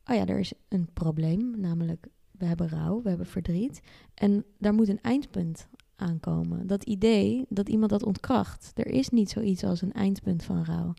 oh 0.06 0.16
ja, 0.16 0.26
er 0.26 0.38
is 0.38 0.52
een 0.68 0.88
probleem, 0.92 1.60
namelijk 1.60 2.06
we 2.30 2.44
hebben 2.44 2.68
rouw, 2.68 3.02
we 3.02 3.08
hebben 3.08 3.26
verdriet. 3.26 3.80
En 4.14 4.44
daar 4.58 4.74
moet 4.74 4.88
een 4.88 5.02
eindpunt 5.02 5.68
aankomen. 5.98 6.66
Dat 6.66 6.84
idee 6.84 7.46
dat 7.48 7.68
iemand 7.68 7.90
dat 7.90 8.02
ontkracht. 8.04 8.70
Er 8.74 8.86
is 8.86 9.08
niet 9.08 9.30
zoiets 9.30 9.64
als 9.64 9.82
een 9.82 9.92
eindpunt 9.92 10.42
van 10.44 10.64
rouw. 10.64 10.94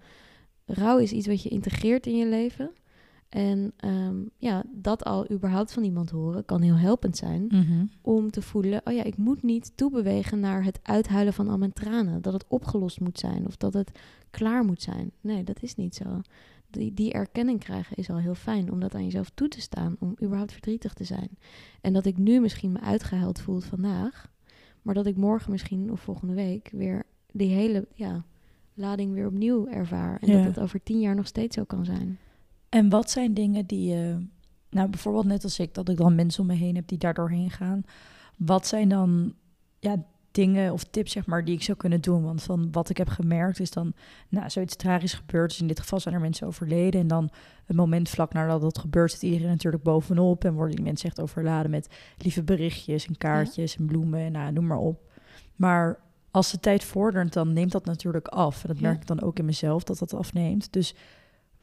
Rouw 0.65 0.97
is 0.97 1.11
iets 1.11 1.27
wat 1.27 1.43
je 1.43 1.49
integreert 1.49 2.05
in 2.07 2.17
je 2.17 2.27
leven. 2.27 2.71
En 3.29 3.73
ehm, 3.77 4.15
ja, 4.37 4.63
dat 4.71 5.03
al 5.05 5.31
überhaupt 5.31 5.73
van 5.73 5.83
iemand 5.83 6.09
horen 6.09 6.45
kan 6.45 6.61
heel 6.61 6.75
helpend 6.77 7.17
zijn 7.17 7.45
Mhm. 7.49 7.85
om 8.01 8.31
te 8.31 8.41
voelen, 8.41 8.81
oh 8.83 8.93
ja, 8.93 9.03
ik 9.03 9.17
moet 9.17 9.43
niet 9.43 9.71
toebewegen 9.77 10.39
naar 10.39 10.63
het 10.63 10.79
uithuilen 10.83 11.33
van 11.33 11.47
al 11.49 11.57
mijn 11.57 11.73
tranen. 11.73 12.21
Dat 12.21 12.33
het 12.33 12.45
opgelost 12.47 12.99
moet 12.99 13.19
zijn 13.19 13.47
of 13.47 13.57
dat 13.57 13.73
het 13.73 13.91
klaar 14.29 14.63
moet 14.63 14.81
zijn. 14.81 15.11
Nee, 15.21 15.43
dat 15.43 15.63
is 15.63 15.75
niet 15.75 15.95
zo. 15.95 16.21
Die, 16.69 16.93
die 16.93 17.11
erkenning 17.13 17.59
krijgen 17.59 17.95
is 17.97 18.09
al 18.09 18.17
heel 18.17 18.35
fijn 18.35 18.71
om 18.71 18.79
dat 18.79 18.95
aan 18.95 19.03
jezelf 19.03 19.31
toe 19.33 19.47
te 19.47 19.61
staan, 19.61 19.95
om 19.99 20.15
überhaupt 20.23 20.51
verdrietig 20.51 20.93
te 20.93 21.03
zijn. 21.03 21.29
En 21.81 21.93
dat 21.93 22.05
ik 22.05 22.17
nu 22.17 22.39
misschien 22.39 22.71
me 22.71 22.79
uitgehuild 22.79 23.39
voel 23.41 23.59
vandaag, 23.59 24.31
maar 24.81 24.93
dat 24.93 25.05
ik 25.05 25.15
morgen 25.17 25.51
misschien 25.51 25.91
of 25.91 25.99
volgende 26.01 26.33
week 26.33 26.69
weer 26.71 27.03
die 27.31 27.49
hele 27.49 27.87
ja, 27.93 28.23
lading 28.73 29.13
weer 29.13 29.27
opnieuw 29.27 29.67
ervaar. 29.67 30.17
En 30.21 30.27
Ja. 30.27 30.37
dat 30.37 30.45
het 30.45 30.59
over 30.59 30.83
tien 30.83 30.99
jaar 30.99 31.15
nog 31.15 31.27
steeds 31.27 31.55
zo 31.55 31.63
kan 31.63 31.85
zijn. 31.85 32.17
En 32.69 32.89
wat 32.89 33.09
zijn 33.11 33.33
dingen 33.33 33.65
die 33.65 33.89
je, 33.89 34.27
nou 34.69 34.89
bijvoorbeeld 34.89 35.25
net 35.25 35.43
als 35.43 35.59
ik, 35.59 35.73
dat 35.73 35.89
ik 35.89 35.97
dan 35.97 36.15
mensen 36.15 36.41
om 36.41 36.47
me 36.47 36.53
heen 36.55 36.75
heb 36.75 36.87
die 36.87 36.97
daar 36.97 37.13
doorheen 37.13 37.51
gaan. 37.51 37.83
Wat 38.37 38.67
zijn 38.67 38.89
dan 38.89 39.33
ja, 39.79 40.03
dingen 40.41 40.73
of 40.73 40.83
tips, 40.83 41.11
zeg 41.11 41.25
maar, 41.25 41.45
die 41.45 41.55
ik 41.55 41.63
zou 41.63 41.77
kunnen 41.77 42.01
doen? 42.01 42.23
Want 42.23 42.43
van 42.43 42.71
wat 42.71 42.89
ik 42.89 42.97
heb 42.97 43.07
gemerkt 43.07 43.59
is 43.59 43.71
dan, 43.71 43.93
nou, 44.29 44.49
zoiets 44.49 44.75
tragisch 44.75 45.13
gebeurd. 45.13 45.49
Dus 45.49 45.61
in 45.61 45.67
dit 45.67 45.79
geval 45.79 45.99
zijn 45.99 46.15
er 46.15 46.21
mensen 46.21 46.47
overleden. 46.47 47.01
En 47.01 47.07
dan 47.07 47.29
het 47.65 47.75
moment 47.75 48.09
vlak 48.09 48.33
nadat 48.33 48.61
dat 48.61 48.77
gebeurt, 48.77 49.11
zit 49.11 49.21
iedereen 49.21 49.47
natuurlijk 49.49 49.83
bovenop. 49.83 50.43
En 50.43 50.53
worden 50.53 50.75
die 50.75 50.85
mensen 50.85 51.09
echt 51.09 51.21
overladen 51.21 51.71
met 51.71 51.87
lieve 52.17 52.43
berichtjes 52.43 53.07
en 53.07 53.17
kaartjes 53.17 53.75
en 53.77 53.85
bloemen 53.85 54.19
en 54.19 54.31
nou, 54.31 54.51
noem 54.51 54.67
maar 54.67 54.77
op. 54.77 55.11
Maar 55.55 55.99
als 56.31 56.51
de 56.51 56.59
tijd 56.59 56.83
vordert, 56.83 57.33
dan 57.33 57.53
neemt 57.53 57.71
dat 57.71 57.85
natuurlijk 57.85 58.27
af. 58.27 58.61
En 58.61 58.67
dat 58.67 58.79
Ja. 58.79 58.87
merk 58.87 59.01
ik 59.01 59.07
dan 59.07 59.21
ook 59.21 59.39
in 59.39 59.45
mezelf, 59.45 59.83
dat 59.83 59.99
dat 59.99 60.13
afneemt. 60.13 60.73
Dus 60.73 60.95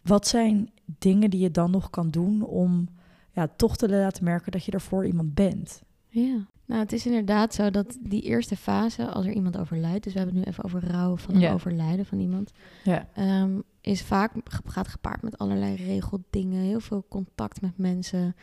wat 0.03 0.27
zijn 0.27 0.71
dingen 0.99 1.31
die 1.31 1.41
je 1.41 1.51
dan 1.51 1.71
nog 1.71 1.91
kan 1.91 2.11
doen 2.11 2.43
om 2.45 2.89
ja, 3.33 3.49
toch 3.57 3.77
te 3.77 3.89
laten 3.89 4.25
merken 4.25 4.53
dat 4.53 4.65
je 4.65 4.73
er 4.73 4.81
voor 4.81 5.07
iemand 5.07 5.35
bent? 5.35 5.83
Ja. 6.09 6.47
Nou, 6.67 6.81
het 6.81 6.93
is 6.93 7.07
inderdaad 7.07 7.55
zo 7.55 7.71
dat 7.71 7.97
die 8.01 8.23
eerste 8.23 8.57
fase, 8.57 9.07
als 9.11 9.27
er 9.27 9.33
iemand 9.33 9.59
overlijdt, 9.59 10.05
dus 10.05 10.13
we 10.13 10.19
hebben 10.19 10.37
het 10.37 10.45
nu 10.47 10.51
even 10.53 10.65
over 10.65 10.85
rouw 10.91 11.17
van 11.17 11.39
Ja. 11.39 11.41
het 11.47 11.55
overlijden 11.55 12.07
van 12.07 12.19
iemand, 12.21 12.53
Ja. 12.85 13.09
ehm, 13.15 13.61
is 13.81 14.03
vaak 14.03 14.33
gaat 14.65 14.89
gepaard 14.89 15.23
met 15.23 15.39
allerlei 15.39 15.75
regeldingen, 15.75 16.63
heel 16.63 16.81
veel 16.81 17.05
contact 17.09 17.61
met 17.61 17.79
mensen. 17.79 18.37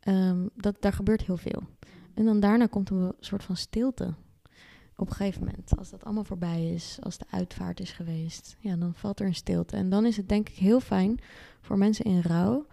Ehm, 0.00 0.46
dat, 0.56 0.76
daar 0.82 0.92
gebeurt 0.92 1.22
heel 1.22 1.36
veel. 1.36 1.62
En 2.14 2.24
dan 2.24 2.40
daarna 2.40 2.66
komt 2.66 2.90
een 2.90 3.12
soort 3.20 3.44
van 3.44 3.56
stilte. 3.56 4.14
Op 4.96 5.06
een 5.10 5.14
gegeven 5.16 5.44
moment, 5.44 5.76
als 5.78 5.90
dat 5.90 6.04
allemaal 6.04 6.24
voorbij 6.24 6.72
is, 6.72 6.98
als 7.02 7.18
de 7.18 7.24
uitvaart 7.30 7.80
is 7.80 7.90
geweest, 7.92 8.56
ja, 8.58 8.76
dan 8.76 8.94
valt 8.94 9.20
er 9.20 9.26
een 9.26 9.34
stilte. 9.34 9.76
En 9.76 9.88
dan 9.88 10.06
is 10.06 10.16
het 10.16 10.28
denk 10.28 10.48
ik 10.48 10.54
heel 10.56 10.80
fijn 10.80 11.18
voor 11.60 11.78
mensen 11.78 12.04
in 12.04 12.20
rouw 12.20 12.66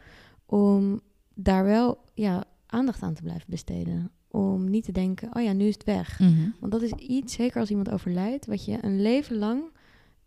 om 0.46 1.02
daar 1.34 1.64
wel 1.64 1.98
ja, 2.14 2.44
aandacht 2.66 3.02
aan 3.02 3.14
te 3.14 3.22
blijven 3.24 3.50
besteden. 3.50 4.12
Om 4.32 4.70
niet 4.70 4.84
te 4.84 4.92
denken, 4.92 5.36
oh 5.36 5.44
ja, 5.44 5.54
nu 5.54 5.66
is 5.66 5.74
het 5.74 5.84
weg. 5.84 6.20
Want 6.60 6.72
dat 6.72 6.82
is 6.82 6.92
iets, 6.92 7.34
zeker 7.34 7.60
als 7.60 7.70
iemand 7.70 7.90
overlijdt, 7.90 8.46
wat 8.46 8.66
je 8.66 8.78
een 8.82 9.02
leven 9.02 9.38
lang 9.38 9.64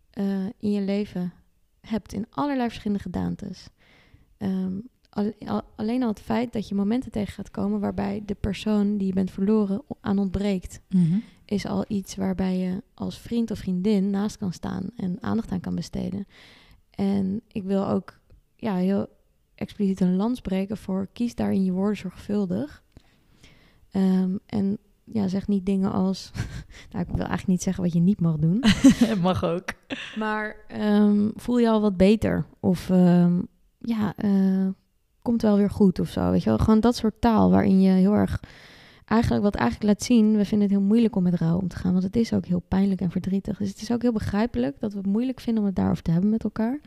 eh, 0.09 0.45
in 0.59 0.71
je 0.71 0.81
leven 0.81 1.33
hebt 1.81 2.13
in 2.13 2.25
allerlei 2.29 2.67
verschillende 2.69 3.03
gedaantes. 3.03 3.67
Ehm, 4.37 4.73
al- 5.09 5.33
al- 5.45 5.63
alleen 5.75 6.01
al 6.03 6.09
het 6.09 6.19
feit 6.19 6.53
dat 6.53 6.67
je 6.67 6.75
momenten 6.75 7.11
tegen 7.11 7.33
gaat 7.33 7.51
komen 7.51 7.79
waarbij 7.79 8.23
de 8.25 8.35
persoon 8.35 8.97
die 8.97 9.07
je 9.07 9.13
bent 9.13 9.31
verloren 9.31 9.81
aan 10.01 10.17
ontbreekt, 10.19 10.79
is 11.45 11.65
al 11.65 11.85
iets 11.87 12.15
waarbij 12.15 12.57
je 12.57 12.83
als 12.93 13.19
vriend 13.19 13.51
of 13.51 13.57
vriendin 13.59 14.09
naast 14.09 14.37
kan 14.37 14.53
staan 14.53 14.89
en 14.97 15.17
aandacht 15.21 15.51
aan 15.51 15.59
kan 15.59 15.75
besteden. 15.75 16.27
En 16.89 17.41
ik 17.47 17.63
wil 17.63 17.87
ook 17.87 18.19
ja, 18.55 18.75
heel 18.75 19.07
expliciet 19.55 19.99
een 19.99 20.15
lans 20.15 20.41
breken 20.41 20.77
voor 20.77 21.07
kies 21.13 21.35
daarin 21.35 21.63
je 21.63 21.71
woorden 21.71 21.97
zorgvuldig. 21.97 22.83
Ehm, 23.95 24.35
en 24.45 24.77
ja, 25.03 25.27
zeg 25.27 25.47
niet 25.47 25.65
dingen 25.65 25.91
als... 25.91 26.31
nou, 26.91 27.03
ik 27.03 27.07
wil 27.07 27.17
eigenlijk 27.17 27.47
niet 27.47 27.63
zeggen 27.63 27.83
wat 27.83 27.93
je 27.93 27.99
niet 27.99 28.21
mag 28.21 28.35
doen. 28.35 28.63
Mag 29.21 29.43
ook. 29.43 29.69
Maar 30.15 30.55
ehm, 30.67 31.29
voel 31.35 31.57
je 31.57 31.69
al 31.69 31.81
wat 31.81 31.97
beter? 31.97 32.45
Of 32.59 32.89
ehm, 32.89 33.41
ja, 33.79 34.13
eh, 34.15 34.67
komt 35.21 35.41
wel 35.41 35.57
weer 35.57 35.69
goed 35.69 35.99
of 35.99 36.09
zo. 36.09 36.31
Weet 36.31 36.43
je 36.43 36.49
wel? 36.49 36.57
Gewoon 36.57 36.79
dat 36.79 36.95
soort 36.95 37.21
taal 37.21 37.49
waarin 37.49 37.81
je 37.81 37.91
heel 37.91 38.13
erg... 38.13 38.39
Eigenlijk, 39.05 39.43
wat 39.43 39.55
eigenlijk 39.55 39.89
laat 39.91 40.03
zien, 40.03 40.37
we 40.37 40.45
vinden 40.45 40.67
het 40.67 40.77
heel 40.77 40.87
moeilijk 40.87 41.15
om 41.15 41.23
met 41.23 41.35
rouw 41.35 41.57
om 41.57 41.67
te 41.67 41.75
gaan. 41.75 41.91
Want 41.91 42.03
het 42.03 42.15
is 42.15 42.33
ook 42.33 42.45
heel 42.45 42.63
pijnlijk 42.67 43.01
en 43.01 43.11
verdrietig. 43.11 43.57
Dus 43.57 43.69
het 43.69 43.81
is 43.81 43.91
ook 43.91 44.01
heel 44.01 44.11
begrijpelijk 44.11 44.79
dat 44.79 44.91
we 44.91 44.97
het 44.97 45.07
moeilijk 45.07 45.39
vinden 45.39 45.61
om 45.61 45.67
het 45.67 45.77
daarover 45.77 46.03
te 46.03 46.11
hebben 46.11 46.29
met 46.29 46.43
elkaar. 46.43 46.79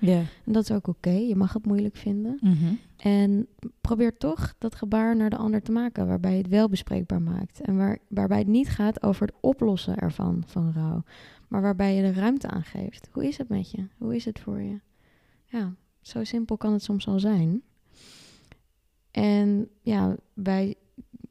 En 0.47 0.53
dat 0.53 0.63
is 0.63 0.71
ook 0.71 0.89
oké. 0.89 1.11
Je 1.11 1.37
mag 1.37 1.53
het 1.53 1.67
moeilijk 1.67 1.97
vinden. 1.97 2.39
Mhm. 2.41 2.75
En 2.97 3.47
probeer 3.81 4.17
toch 4.17 4.55
dat 4.59 4.75
gebaar 4.75 5.17
naar 5.17 5.31
de 5.31 5.37
ander 5.37 5.63
te 5.63 5.73
maken, 5.73 6.07
waarbij 6.07 6.33
je 6.33 6.39
het 6.39 6.49
wel 6.49 6.69
bespreekbaar 6.69 7.23
maakt. 7.23 7.61
En 7.61 7.77
waar, 7.77 7.99
waarbij 8.09 8.39
het 8.39 8.47
niet 8.47 8.69
gaat 8.69 9.03
over 9.03 9.27
het 9.27 9.37
oplossen 9.41 9.97
ervan, 9.97 10.43
van 10.47 10.73
rouw. 10.73 11.03
Maar 11.49 11.63
waarbij 11.63 11.95
je 11.95 12.03
de 12.03 12.21
ruimte 12.21 12.49
aan 12.49 12.65
geeft. 12.65 13.09
Hoe 13.13 13.27
is 13.27 13.39
het 13.39 13.49
met 13.49 13.71
je? 13.71 13.87
Hoe 13.99 14.17
is 14.17 14.25
het 14.25 14.41
voor 14.41 14.61
je? 14.61 14.81
Ja, 15.45 15.75
zo 16.01 16.25
simpel 16.25 16.57
kan 16.57 16.73
het 16.73 16.83
soms 16.83 17.09
al 17.09 17.21
zijn. 17.21 17.63
En 19.11 19.69
ja, 19.81 20.17
wij, 20.33 20.75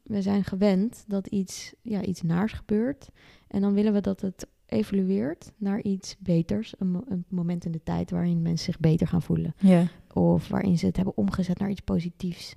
wij 0.08 0.22
zijn 0.22 0.44
gewend 0.44 1.04
dat 1.08 1.28
iets, 1.28 1.74
ja, 1.82 2.02
iets 2.02 2.22
naars 2.22 2.54
gebeurt. 2.54 3.10
En 3.48 3.62
dan 3.62 3.74
willen 3.74 3.94
we 3.94 4.02
dat 4.02 4.22
het 4.22 4.48
evolueert 4.66 5.52
naar 5.58 5.82
iets 5.82 6.16
beters. 6.20 6.74
Een, 6.78 6.92
mo- 6.92 7.04
een 7.08 7.26
moment 7.28 7.66
in 7.66 7.72
de 7.72 7.84
tijd 7.84 8.12
waarin 8.12 8.42
mensen 8.42 8.66
zich 8.66 8.80
beter 8.80 9.08
gaan 9.08 9.22
voelen 9.22 9.56
of 10.14 10.48
waarin 10.48 10.78
ze 10.78 10.86
het 10.86 10.96
hebben 10.96 11.18
omgezet 11.18 11.60
naar 11.60 11.70
iets 11.70 11.82
positiefs. 11.82 12.56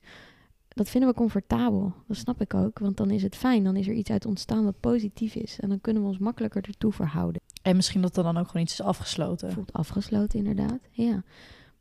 Dat 0.68 0.88
vinden 0.88 1.11
we 1.11 1.16
comfortabel. 1.16 1.92
Dat 2.07 2.16
snap 2.16 2.40
ik 2.40 2.55
ook, 2.55 2.78
want 2.78 2.96
dan 2.96 3.11
is 3.11 3.22
het 3.22 3.36
fijn. 3.36 3.64
Dan 3.64 3.76
is 3.76 3.88
er 3.88 3.94
iets 3.94 4.11
uit 4.11 4.26
ontstaan 4.26 4.64
wat 4.64 4.80
positief 4.80 5.34
is. 5.34 5.59
En 5.61 5.68
dan 5.68 5.80
kunnen 5.80 6.03
we 6.03 6.09
ons 6.09 6.18
makkelijker 6.18 6.62
ertoe 6.62 6.92
verhouden. 6.92 7.40
En 7.62 7.76
misschien 7.76 8.01
dat 8.01 8.16
er 8.16 8.22
dan 8.22 8.36
ook 8.36 8.46
gewoon 8.46 8.62
iets 8.62 8.72
is 8.72 8.82
afgesloten. 8.82 9.53
Voelt 9.53 9.72
afgesloten, 9.72 10.38
inderdaad. 10.38 10.80
Ja. 10.90 11.22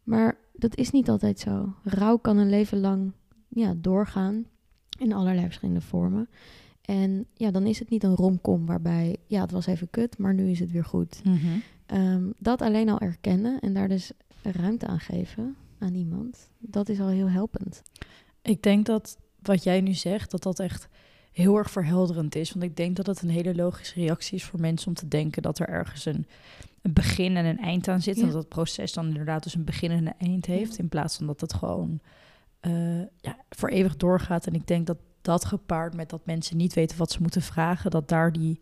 Maar 0.04 0.38
dat 0.54 0.76
is 0.76 0.92
niet 0.92 1.10
altijd 1.10 1.40
zo. 1.40 1.74
Rouw 1.84 2.18
kan 2.18 2.38
een 2.38 2.50
leven 2.50 2.80
lang 2.80 3.12
ja, 3.48 3.74
doorgaan 3.78 4.46
in 4.98 5.14
allerlei 5.14 5.46
verschillende 5.46 5.82
vormen. 5.82 6.30
En 6.82 7.26
ja, 7.34 7.52
dan 7.52 7.66
is 7.66 7.80
het 7.80 7.90
niet 7.90 8.04
een 8.04 8.16
romcom 8.16 8.66
waarbij, 8.66 9.18
ja, 9.28 9.42
het 9.42 9.52
was 9.52 9.66
even 9.66 9.90
kut, 9.90 10.18
maar 10.18 10.34
nu 10.34 10.50
is 10.50 10.60
het 10.60 10.72
weer 10.72 10.86
goed. 10.86 11.22
Mhm. 11.24 11.38
Ehm, 11.86 12.24
dat 12.38 12.62
alleen 12.62 12.90
al 12.90 13.00
erkennen 13.00 13.60
en 13.60 13.74
daar 13.74 13.88
dus 13.88 14.12
ruimte 14.42 14.88
aan 14.88 15.00
geven 15.00 15.56
aan 15.80 15.94
iemand, 15.94 16.50
dat 16.58 16.90
is 16.90 17.00
al 17.00 17.08
heel 17.08 17.30
helpend. 17.30 17.84
Ik 18.42 18.64
denk 18.64 18.86
dat 18.86 19.18
wat 19.42 19.64
jij 19.64 19.82
nu 19.82 19.94
zegt, 19.94 20.32
dat 20.32 20.44
dat 20.44 20.60
echt 20.60 20.88
heel 21.32 21.58
erg 21.58 21.72
verhelderend 21.72 22.36
is. 22.36 22.52
Want 22.52 22.66
ik 22.66 22.76
denk 22.76 22.96
dat 22.96 23.06
het 23.06 23.22
een 23.22 23.30
hele 23.30 23.56
logische 23.56 24.00
reactie 24.00 24.36
is 24.36 24.44
voor 24.44 24.60
mensen 24.60 24.88
om 24.88 24.94
te 24.94 25.08
denken 25.08 25.42
dat 25.42 25.60
er 25.60 25.68
ergens 25.68 26.06
een, 26.06 26.26
een 26.82 26.94
begin 26.94 27.38
en 27.38 27.46
een 27.46 27.60
eind 27.60 27.88
aan 27.88 28.02
zit. 28.02 28.16
Ja. 28.16 28.22
En 28.22 28.28
dat 28.28 28.38
het 28.38 28.50
proces 28.50 28.94
dan 28.94 29.08
inderdaad 29.08 29.44
dus 29.44 29.56
een 29.56 29.64
begin 29.64 29.92
en 29.92 30.08
een 30.08 30.18
eind 30.18 30.46
heeft. 30.46 30.76
Ja. 30.76 30.84
In 30.84 30.90
plaats 30.90 31.18
van 31.18 31.28
dat 31.28 31.42
het 31.42 31.54
gewoon 31.54 32.00
eh, 32.60 33.00
ja, 33.00 33.38
voor 33.50 33.70
eeuwig 33.70 33.96
doorgaat. 33.96 34.48
En 34.48 34.54
ik 34.54 34.68
denk 34.68 34.88
dat 34.88 34.98
dat 35.22 35.46
gepaard 35.46 35.96
met 35.96 36.10
dat 36.10 36.26
mensen 36.26 36.58
niet 36.58 36.74
weten 36.74 36.98
wat 36.98 37.12
ze 37.12 37.22
moeten 37.22 37.42
vragen, 37.42 37.92
dat 37.92 38.10
daar 38.10 38.32
die, 38.32 38.62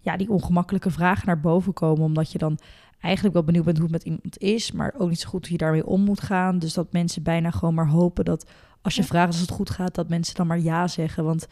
ja, 0.00 0.16
die 0.16 0.30
ongemakkelijke 0.30 0.90
vragen 0.90 1.26
naar 1.26 1.40
boven 1.40 1.72
komen. 1.72 2.04
Omdat 2.04 2.32
je 2.32 2.38
dan 2.38 2.58
eigenlijk 3.00 3.34
wel 3.34 3.44
benieuwd 3.44 3.64
bent 3.64 3.76
hoe 3.78 3.86
het 3.86 3.94
met 3.94 4.04
iemand 4.04 4.38
is, 4.38 4.72
maar 4.72 4.94
ook 4.98 5.08
niet 5.08 5.20
zo 5.20 5.28
goed 5.28 5.42
hoe 5.42 5.52
je 5.52 5.58
daarmee 5.58 5.86
om 5.86 6.00
moet 6.00 6.20
gaan. 6.20 6.58
Dus 6.58 6.74
dat 6.74 6.92
mensen 6.92 7.22
bijna 7.22 7.50
gewoon 7.50 7.74
maar 7.74 7.88
hopen 7.88 8.24
dat 8.24 8.50
als 8.82 8.94
je 8.94 9.00
Ja. 9.02 9.06
vraagt 9.06 9.26
als 9.26 9.40
het 9.40 9.50
goed 9.50 9.70
gaat, 9.70 9.94
dat 9.94 10.08
mensen 10.08 10.34
dan 10.34 10.46
maar 10.46 10.60
ja 10.60 10.88
zeggen. 10.88 11.24
Want 11.24 11.46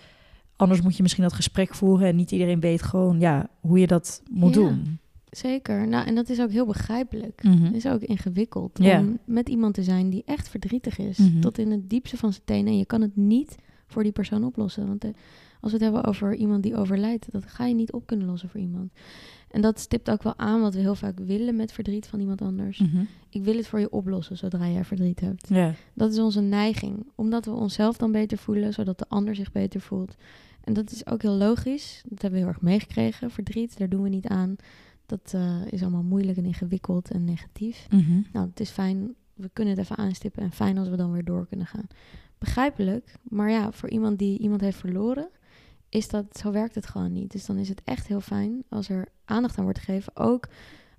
anders 0.57 0.81
moet 0.81 0.97
je 0.97 1.03
misschien 1.03 1.25
dat 1.25 1.33
gesprek 1.33 1.75
voeren 1.75 2.09
en 2.09 2.17
niet 2.17 2.31
iedereen 2.31 2.61
weet 2.61 2.83
gewoon 2.83 3.21
ja, 3.21 3.49
hoe 3.61 3.79
je 3.79 3.87
dat 3.87 4.23
moet 4.31 4.55
Ja. 4.55 4.61
doen. 4.61 4.99
Zeker. 5.31 5.89
Nou, 5.89 6.07
en 6.07 6.15
dat 6.15 6.29
is 6.29 6.41
ook 6.41 6.51
heel 6.51 6.67
begrijpelijk. 6.67 7.43
Mhm. 7.43 7.65
Het 7.65 7.75
is 7.75 7.87
ook 7.87 8.01
ingewikkeld 8.01 8.79
om 8.81 9.19
met 9.25 9.49
iemand 9.49 9.75
te 9.75 9.83
zijn 9.83 10.11
die 10.11 10.23
echt 10.27 10.49
verdrietig 10.49 10.99
is. 10.99 11.19
Mhm. 11.19 11.41
Tot 11.41 11.59
in 11.59 11.71
het 11.71 11.91
diepste 11.91 12.17
van 12.17 12.33
zijn 12.33 12.45
tenen. 12.45 12.73
En 12.73 12.79
je 12.79 12.87
kan 12.87 13.01
het 13.01 13.17
niet 13.17 13.57
voor 13.87 14.03
die 14.03 14.13
persoon 14.13 14.45
oplossen. 14.45 14.87
Want 14.87 15.05
eh, 15.05 15.11
als 15.61 15.73
we 15.73 15.77
het 15.77 15.87
hebben 15.87 16.05
over 16.05 16.35
iemand 16.35 16.63
die 16.63 16.77
overlijdt, 16.77 17.33
dat 17.33 17.45
ga 17.47 17.67
je 17.67 17.75
niet 17.75 17.93
op 17.93 18.07
kunnen 18.07 18.27
lossen 18.27 18.49
voor 18.49 18.61
iemand. 18.61 18.93
En 19.51 19.61
dat 19.61 19.81
stipt 19.81 20.11
ook 20.11 20.23
wel 20.23 20.39
aan 20.39 20.61
wat 20.61 20.75
we 20.75 20.81
heel 20.81 20.95
vaak 20.95 21.19
willen 21.19 21.57
met 21.57 21.73
verdriet 21.73 22.07
van 22.07 22.21
iemand 22.21 22.43
anders. 22.43 22.79
Mhm. 22.79 23.05
Ik 23.29 23.45
wil 23.45 23.57
het 23.57 23.67
voor 23.67 23.81
je 23.81 23.91
oplossen 23.91 24.37
zodra 24.37 24.69
jij 24.69 24.85
verdriet 24.85 25.21
hebt. 25.21 25.49
Dat 25.95 26.13
is 26.13 26.19
onze 26.19 26.41
neiging. 26.41 27.07
Omdat 27.15 27.45
we 27.45 27.51
onszelf 27.51 27.97
dan 27.97 28.13
beter 28.13 28.39
voelen, 28.39 28.73
zodat 28.73 28.99
de 28.99 29.09
ander 29.09 29.35
zich 29.35 29.53
beter 29.53 29.81
voelt. 29.81 30.17
En 30.65 30.73
dat 30.73 30.91
is 30.91 31.07
ook 31.07 31.23
heel 31.23 31.37
logisch. 31.37 32.03
Dat 32.05 32.23
hebben 32.23 32.41
we 32.41 32.47
heel 32.47 32.55
erg 32.55 32.63
meegekregen. 32.63 33.31
Verdriet, 33.31 33.79
daar 33.79 33.89
doen 33.89 34.03
we 34.03 34.09
niet 34.09 34.27
aan. 34.27 34.57
Dat 35.09 35.33
eh, 35.35 35.61
is 35.71 35.83
allemaal 35.83 36.03
moeilijk 36.03 36.39
en 36.39 36.45
ingewikkeld 36.45 37.11
en 37.11 37.25
negatief. 37.25 37.87
Mhm. 37.91 38.21
Nou, 38.33 38.49
het 38.49 38.61
is 38.61 38.71
fijn. 38.71 39.15
We 39.35 39.51
kunnen 39.53 39.75
het 39.75 39.83
even 39.83 39.97
aanstippen. 39.97 40.43
En 40.43 40.53
fijn 40.53 40.79
als 40.79 40.89
we 40.89 40.97
dan 40.97 41.13
weer 41.13 41.25
door 41.25 41.47
kunnen 41.47 41.67
gaan. 41.67 41.87
Begrijpelijk. 42.39 43.15
Maar 43.23 43.51
ja, 43.51 43.73
voor 43.73 43.89
iemand 43.89 44.19
die 44.19 44.39
iemand 44.39 44.61
heeft 44.61 44.79
verloren, 44.79 45.29
is 45.89 46.09
dat, 46.09 46.39
zo 46.39 46.53
werkt 46.53 46.75
het 46.75 46.87
gewoon 46.87 47.13
niet. 47.13 47.33
Dus 47.33 47.47
dan 47.47 47.57
is 47.57 47.69
het 47.69 47.83
echt 47.85 48.07
heel 48.07 48.21
fijn 48.21 48.63
als 48.69 48.89
er 48.89 49.09
aandacht 49.25 49.59
aan 49.59 49.65
wordt 49.65 49.79
gegeven. 49.79 50.17
Ook 50.17 50.49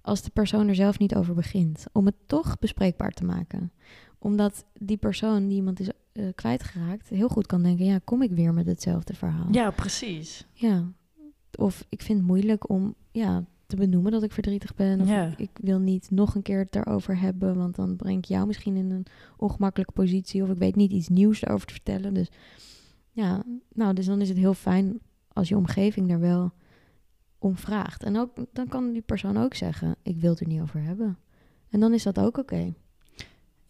als 0.01 0.21
de 0.21 0.29
persoon 0.29 0.67
er 0.67 0.75
zelf 0.75 0.99
niet 0.99 1.15
over 1.15 1.33
begint. 1.33 1.85
Om 1.91 2.05
het 2.05 2.15
toch 2.25 2.59
bespreekbaar 2.59 3.11
te 3.11 3.25
maken. 3.25 3.71
Omdat 4.17 4.65
die 4.73 4.97
persoon 4.97 5.47
die 5.47 5.57
iemand 5.57 5.79
is 5.79 5.89
eh, 6.11 6.25
kwijtgeraakt, 6.35 7.09
heel 7.09 7.29
goed 7.29 7.45
kan 7.45 7.63
denken: 7.63 7.85
ja, 7.85 7.99
kom 8.03 8.21
ik 8.21 8.31
weer 8.31 8.53
met 8.53 8.65
hetzelfde 8.65 9.13
verhaal? 9.13 9.47
ja, 9.51 9.71
precies. 9.71 10.47
Ja. 10.53 10.91
Of 11.55 11.85
ik 11.89 12.01
vind 12.01 12.17
het 12.17 12.27
moeilijk 12.27 12.69
om 12.69 12.95
ja, 13.11 13.45
te 13.69 13.75
benoemen 13.75 14.11
dat 14.11 14.23
ik 14.23 14.31
verdrietig 14.31 14.75
ben. 14.75 15.01
Of 15.01 15.07
Ja. 15.07 15.33
ik, 15.37 15.49
wil 15.61 15.79
niet 15.79 16.11
nog 16.11 16.35
een 16.35 16.41
keer 16.41 16.59
het 16.59 16.75
erover 16.75 17.19
hebben, 17.19 17.57
want 17.57 17.75
dan 17.75 17.95
breng 17.95 18.17
ik 18.17 18.25
jou 18.25 18.47
misschien 18.47 18.75
in 18.75 18.91
een 18.91 19.05
ongemakkelijke 19.37 19.93
positie. 19.93 20.43
Of 20.43 20.49
ik 20.49 20.57
weet 20.57 20.75
niet 20.75 20.91
iets 20.91 21.07
nieuws 21.07 21.41
erover 21.41 21.67
te 21.67 21.73
vertellen. 21.73 22.13
Dus 22.13 22.29
ja, 23.11 23.43
nou, 23.73 23.93
dus 23.93 24.05
dan 24.05 24.21
is 24.21 24.29
het 24.29 24.37
heel 24.37 24.53
fijn 24.53 24.99
als 25.33 25.49
je 25.49 25.57
omgeving 25.57 26.07
daar 26.07 26.19
wel 26.19 26.51
om 27.39 27.57
vraagt. 27.57 28.03
En 28.03 28.17
ook, 28.17 28.31
dan 28.53 28.67
kan 28.67 28.91
die 28.91 29.01
persoon 29.01 29.37
ook 29.37 29.53
zeggen: 29.53 29.95
Ik 30.03 30.17
wil 30.17 30.29
het 30.29 30.39
er 30.39 30.47
niet 30.47 30.61
over 30.61 30.81
hebben. 30.81 31.17
En 31.69 31.79
dan 31.79 31.93
is 31.93 32.03
dat 32.03 32.19
ook 32.19 32.37
oké. 32.37 32.73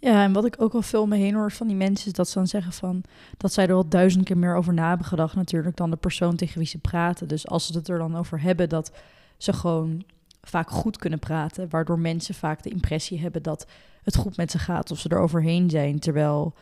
Ja, 0.01 0.23
en 0.23 0.33
wat 0.33 0.45
ik 0.45 0.55
ook 0.61 0.73
al 0.73 0.81
veel 0.81 1.01
om 1.01 1.09
me 1.09 1.15
heen 1.15 1.33
hoor 1.33 1.51
van 1.51 1.67
die 1.67 1.75
mensen, 1.75 2.07
is 2.07 2.13
dat 2.13 2.27
ze 2.27 2.33
dan 2.37 2.47
zeggen 2.47 2.73
van 2.73 3.03
dat 3.37 3.53
zij 3.53 3.67
er 3.67 3.73
al 3.73 3.89
duizend 3.89 4.23
keer 4.25 4.37
meer 4.37 4.55
over 4.55 4.73
na 4.73 4.87
hebben 4.87 5.07
gedacht, 5.07 5.35
natuurlijk, 5.35 5.77
dan 5.77 5.89
de 5.89 5.95
persoon 5.97 6.35
tegen 6.35 6.57
wie 6.57 6.67
ze 6.67 6.77
praten. 6.77 7.27
Dus 7.27 7.47
als 7.47 7.67
ze 7.67 7.77
het 7.77 7.87
er 7.87 7.97
dan 7.97 8.15
over 8.15 8.41
hebben, 8.41 8.69
dat 8.69 8.91
ze 9.39 9.53
gewoon 9.53 10.03
vaak 10.41 10.69
goed 10.69 10.97
kunnen 10.97 11.19
praten, 11.19 11.69
waardoor 11.69 11.99
mensen 11.99 12.35
vaak 12.35 12.63
de 12.63 12.69
impressie 12.69 13.19
hebben 13.19 13.43
dat 13.43 13.67
het 14.03 14.15
goed 14.15 14.37
met 14.37 14.51
ze 14.51 14.59
gaat 14.59 14.91
of 14.91 14.99
ze 14.99 15.09
er 15.09 15.19
overheen 15.19 15.69
zijn. 15.69 15.99
Terwijl, 15.99 16.53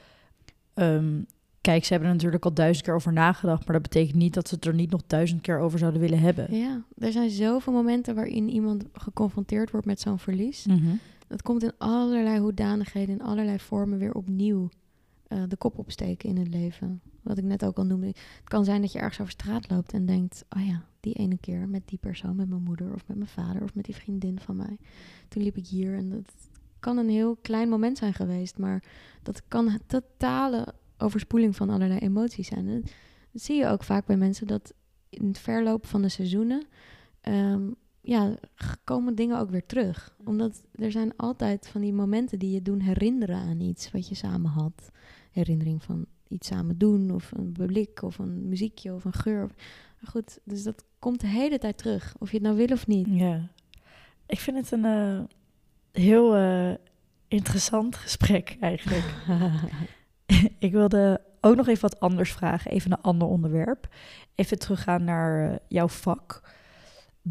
ehm, 0.73 1.21
kijk, 1.61 1.85
ze 1.85 1.91
hebben 1.91 2.09
er 2.09 2.15
natuurlijk 2.15 2.45
al 2.45 2.53
duizend 2.53 2.85
keer 2.85 2.95
over 2.95 3.13
nagedacht, 3.13 3.65
maar 3.65 3.73
dat 3.73 3.89
betekent 3.89 4.15
niet 4.17 4.33
dat 4.33 4.47
ze 4.47 4.55
het 4.55 4.65
er 4.65 4.73
niet 4.73 4.91
nog 4.91 5.01
duizend 5.07 5.41
keer 5.41 5.59
over 5.59 5.79
zouden 5.79 6.01
willen 6.01 6.19
hebben. 6.19 6.55
Ja, 6.55 6.83
er 6.97 7.11
zijn 7.11 7.29
zoveel 7.29 7.73
momenten 7.73 8.15
waarin 8.15 8.49
iemand 8.49 8.83
geconfronteerd 8.93 9.71
wordt 9.71 9.85
met 9.85 9.99
zo'n 9.99 10.19
verlies. 10.19 10.65
Mhm. 10.65 10.95
Dat 11.27 11.41
komt 11.41 11.63
in 11.63 11.71
allerlei 11.77 12.39
hoedanigheden, 12.39 13.15
in 13.15 13.25
allerlei 13.25 13.59
vormen 13.59 13.99
weer 13.99 14.13
opnieuw 14.13 14.69
eh, 15.27 15.43
de 15.47 15.55
kop 15.55 15.77
opsteken 15.77 16.29
in 16.29 16.37
het 16.37 16.47
leven. 16.47 17.01
Wat 17.27 17.37
ik 17.37 17.43
net 17.43 17.65
ook 17.65 17.77
al 17.77 17.85
noemde. 17.85 18.07
Het 18.07 18.41
kan 18.43 18.65
zijn 18.65 18.81
dat 18.81 18.91
je 18.91 18.99
ergens 18.99 19.19
over 19.19 19.31
straat 19.31 19.69
loopt 19.69 19.93
en 19.93 20.05
denkt: 20.05 20.45
oh 20.49 20.65
ja, 20.65 20.85
die 20.99 21.13
ene 21.13 21.37
keer 21.37 21.69
met 21.69 21.87
die 21.87 21.97
persoon, 21.97 22.35
met 22.35 22.49
mijn 22.49 22.63
moeder 22.63 22.93
of 22.93 23.07
met 23.07 23.17
mijn 23.17 23.29
vader 23.29 23.63
of 23.63 23.75
met 23.75 23.85
die 23.85 23.95
vriendin 23.95 24.39
van 24.39 24.55
mij. 24.55 24.77
Toen 25.27 25.43
liep 25.43 25.57
ik 25.57 25.67
hier 25.67 25.95
en 25.95 26.09
dat 26.09 26.33
kan 26.79 26.97
een 26.97 27.09
heel 27.09 27.35
klein 27.35 27.69
moment 27.69 27.97
zijn 27.97 28.13
geweest, 28.13 28.57
maar 28.57 28.83
dat 29.23 29.41
kan 29.47 29.79
totale 29.85 30.73
overspoeling 30.97 31.55
van 31.55 31.69
allerlei 31.69 31.99
emoties 31.99 32.47
zijn. 32.47 32.67
En 32.67 32.83
dat 33.31 33.41
zie 33.41 33.55
je 33.55 33.67
ook 33.67 33.83
vaak 33.83 34.05
bij 34.05 34.17
mensen 34.17 34.47
dat 34.47 34.73
in 35.09 35.27
het 35.27 35.39
verloop 35.39 35.85
van 35.85 36.01
de 36.01 36.09
seizoenen. 36.09 36.65
ehm, 37.21 37.69
ja, 38.01 38.35
komen 38.83 39.15
dingen 39.15 39.39
ook 39.39 39.49
weer 39.49 39.65
terug. 39.65 40.15
Omdat 40.25 40.63
er 40.75 40.91
zijn 40.91 41.15
altijd 41.15 41.67
van 41.67 41.81
die 41.81 41.93
momenten 41.93 42.39
die 42.39 42.51
je 42.51 42.61
doen 42.61 42.79
herinneren 42.79 43.35
aan 43.35 43.59
iets 43.59 43.91
wat 43.91 44.07
je 44.07 44.15
samen 44.15 44.51
had. 44.51 44.91
Herinnering 45.31 45.83
van 45.83 46.05
iets 46.29 46.47
samen 46.47 46.77
doen, 46.77 47.11
of 47.11 47.31
een 47.31 47.51
blik, 47.51 48.01
of 48.01 48.19
een 48.19 48.47
muziekje, 48.47 48.93
of 48.93 49.05
een 49.05 49.13
geur. 49.13 49.47
Maar 49.99 50.11
goed, 50.11 50.39
dus 50.43 50.63
dat 50.63 50.83
komt 50.99 51.21
de 51.21 51.27
hele 51.27 51.57
tijd 51.57 51.77
terug. 51.77 52.15
Of 52.19 52.29
je 52.29 52.35
het 52.37 52.45
nou 52.45 52.55
wil 52.57 52.67
of 52.67 52.87
niet. 52.87 53.07
Ja, 53.09 53.49
ik 54.25 54.39
vind 54.39 54.57
het 54.57 54.71
een 54.71 54.85
eh, 54.85 55.19
heel 56.03 56.35
eh, 56.35 56.73
interessant 57.27 57.95
gesprek 57.95 58.57
eigenlijk. 58.59 59.13
ik 60.59 60.71
wilde 60.71 61.21
ook 61.41 61.55
nog 61.55 61.67
even 61.67 61.89
wat 61.89 61.99
anders 61.99 62.31
vragen, 62.31 62.71
even 62.71 62.91
een 62.91 63.01
ander 63.01 63.27
onderwerp. 63.27 63.87
Even 64.35 64.59
teruggaan 64.59 65.03
naar 65.03 65.51
eh, 65.51 65.57
jouw 65.67 65.87
vak. 65.87 66.55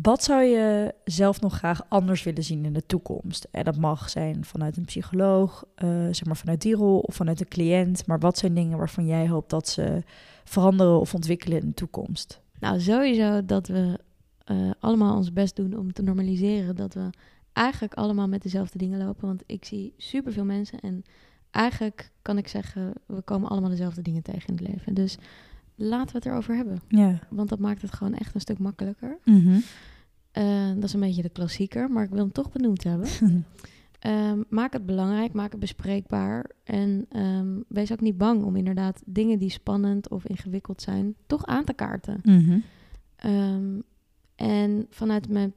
Wat 0.03 0.23
zou 0.23 0.43
je 0.43 0.95
zelf 1.05 1.41
nog 1.41 1.57
graag 1.57 1.85
anders 1.89 2.23
willen 2.23 2.43
zien 2.43 2.65
in 2.65 2.73
de 2.73 2.87
toekomst? 2.87 3.49
En 3.51 3.65
dat 3.65 3.77
mag 3.77 4.11
zijn 4.11 4.45
vanuit 4.45 4.77
een 4.77 4.85
psycholoog, 4.85 5.65
eh, 5.75 5.89
zeg 5.89 6.25
maar 6.25 6.37
vanuit 6.37 6.63
die 6.63 6.75
rol 6.75 6.99
of 6.99 7.15
vanuit 7.15 7.41
een 7.41 7.49
cliënt. 7.49 8.07
Maar 8.07 8.19
wat 8.19 8.39
zijn 8.39 8.55
dingen 8.55 8.79
waarvan 8.79 9.07
jij 9.07 9.29
hoopt 9.29 9.51
dat 9.51 9.69
ze 9.69 10.03
veranderen 10.45 11.01
of 11.01 11.15
ontwikkelen 11.15 11.61
in 11.61 11.67
de 11.67 11.75
toekomst? 11.75 12.41
Nou, 12.59 12.81
sowieso 12.81 13.45
dat 13.45 13.67
we 13.67 13.99
eh, 14.45 14.71
allemaal 14.81 15.17
ons 15.17 15.33
best 15.33 15.57
doen 15.57 15.77
om 15.77 15.93
te 15.93 16.03
normaliseren 16.03 16.77
dat 16.77 16.95
we 16.95 17.11
eigenlijk 17.53 17.95
allemaal 17.95 18.29
met 18.29 18.43
dezelfde 18.43 18.79
dingen 18.79 18.99
lopen. 18.99 19.27
Want 19.27 19.43
ik 19.47 19.65
zie 19.65 19.95
superveel 19.97 20.45
mensen 20.45 20.81
en 20.81 21.05
eigenlijk 21.51 22.11
kan 22.23 22.39
ik 22.39 22.49
zeggen, 22.49 22.93
we 23.07 23.21
komen 23.21 23.49
allemaal 23.49 23.71
dezelfde 23.71 24.03
dingen 24.03 24.23
tegen 24.23 24.49
in 24.49 24.55
het 24.55 24.69
leven. 24.69 24.95
Dus 24.95 25.19
laten 25.77 26.13
we 26.13 26.19
het 26.19 26.27
erover 26.27 26.57
hebben. 26.57 26.81
Ja. 26.89 27.19
Want 27.31 27.49
dat 27.49 27.59
maakt 27.59 27.83
het 27.83 27.93
gewoon 27.93 28.15
echt 28.15 28.35
een 28.35 28.41
stuk 28.41 28.59
makkelijker. 28.59 29.19
Mhm. 29.25 29.59
Eh, 30.33 30.69
dat 30.75 30.85
is 30.85 30.93
een 30.93 31.01
beetje 31.01 31.23
de 31.23 31.29
klassieker, 31.29 31.91
maar 31.91 32.05
ik 32.05 32.11
wil 32.11 32.19
hem 32.19 32.33
toch 32.33 32.53
benoemd 32.53 32.85
hebben. 32.85 33.09
Ehm, 33.99 34.43
maak 34.49 34.73
het 34.73 34.87
belangrijk, 34.87 35.33
maak 35.33 35.51
het 35.51 35.61
bespreekbaar. 35.61 36.51
En 36.65 37.07
ehm, 37.09 37.61
wees 37.69 37.93
ook 37.93 38.01
niet 38.01 38.19
bang 38.19 38.43
om 38.43 38.57
inderdaad 38.57 39.03
dingen 39.07 39.39
die 39.39 39.51
spannend 39.51 40.09
of 40.09 40.27
ingewikkeld 40.27 40.83
zijn, 40.83 41.15
toch 41.27 41.47
aan 41.47 41.65
te 41.65 41.73
kaarten. 41.73 42.21
Mhm. 42.23 42.59
Ehm, 43.17 43.81
en 44.35 44.87
vanuit 44.91 45.29
mijn 45.29 45.55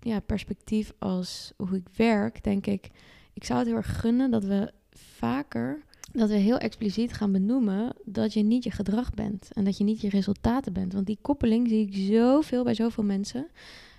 ja, 0.00 0.20
perspectief 0.20 0.92
als 0.98 1.52
hoe 1.56 1.76
ik 1.76 1.88
werk, 1.96 2.44
denk 2.44 2.66
ik, 2.66 2.90
ik 3.32 3.44
zou 3.44 3.58
het 3.58 3.68
heel 3.68 3.76
erg 3.76 4.00
gunnen 4.00 4.30
dat 4.30 4.44
we 4.44 4.72
vaker, 4.90 5.82
dat 6.12 6.28
we 6.28 6.34
heel 6.34 6.58
expliciet 6.58 7.12
gaan 7.12 7.32
benoemen 7.32 7.96
dat 8.04 8.32
je 8.32 8.42
niet 8.42 8.64
je 8.64 8.70
gedrag 8.70 9.14
bent 9.14 9.48
en 9.52 9.64
dat 9.64 9.78
je 9.78 9.84
niet 9.84 10.00
je 10.00 10.08
resultaten 10.08 10.72
bent. 10.72 10.92
Want 10.92 11.06
die 11.06 11.18
koppeling 11.22 11.68
zie 11.68 11.86
ik 11.86 11.94
zoveel 11.94 12.64
bij 12.64 12.74
zoveel 12.74 13.04
mensen. 13.04 13.46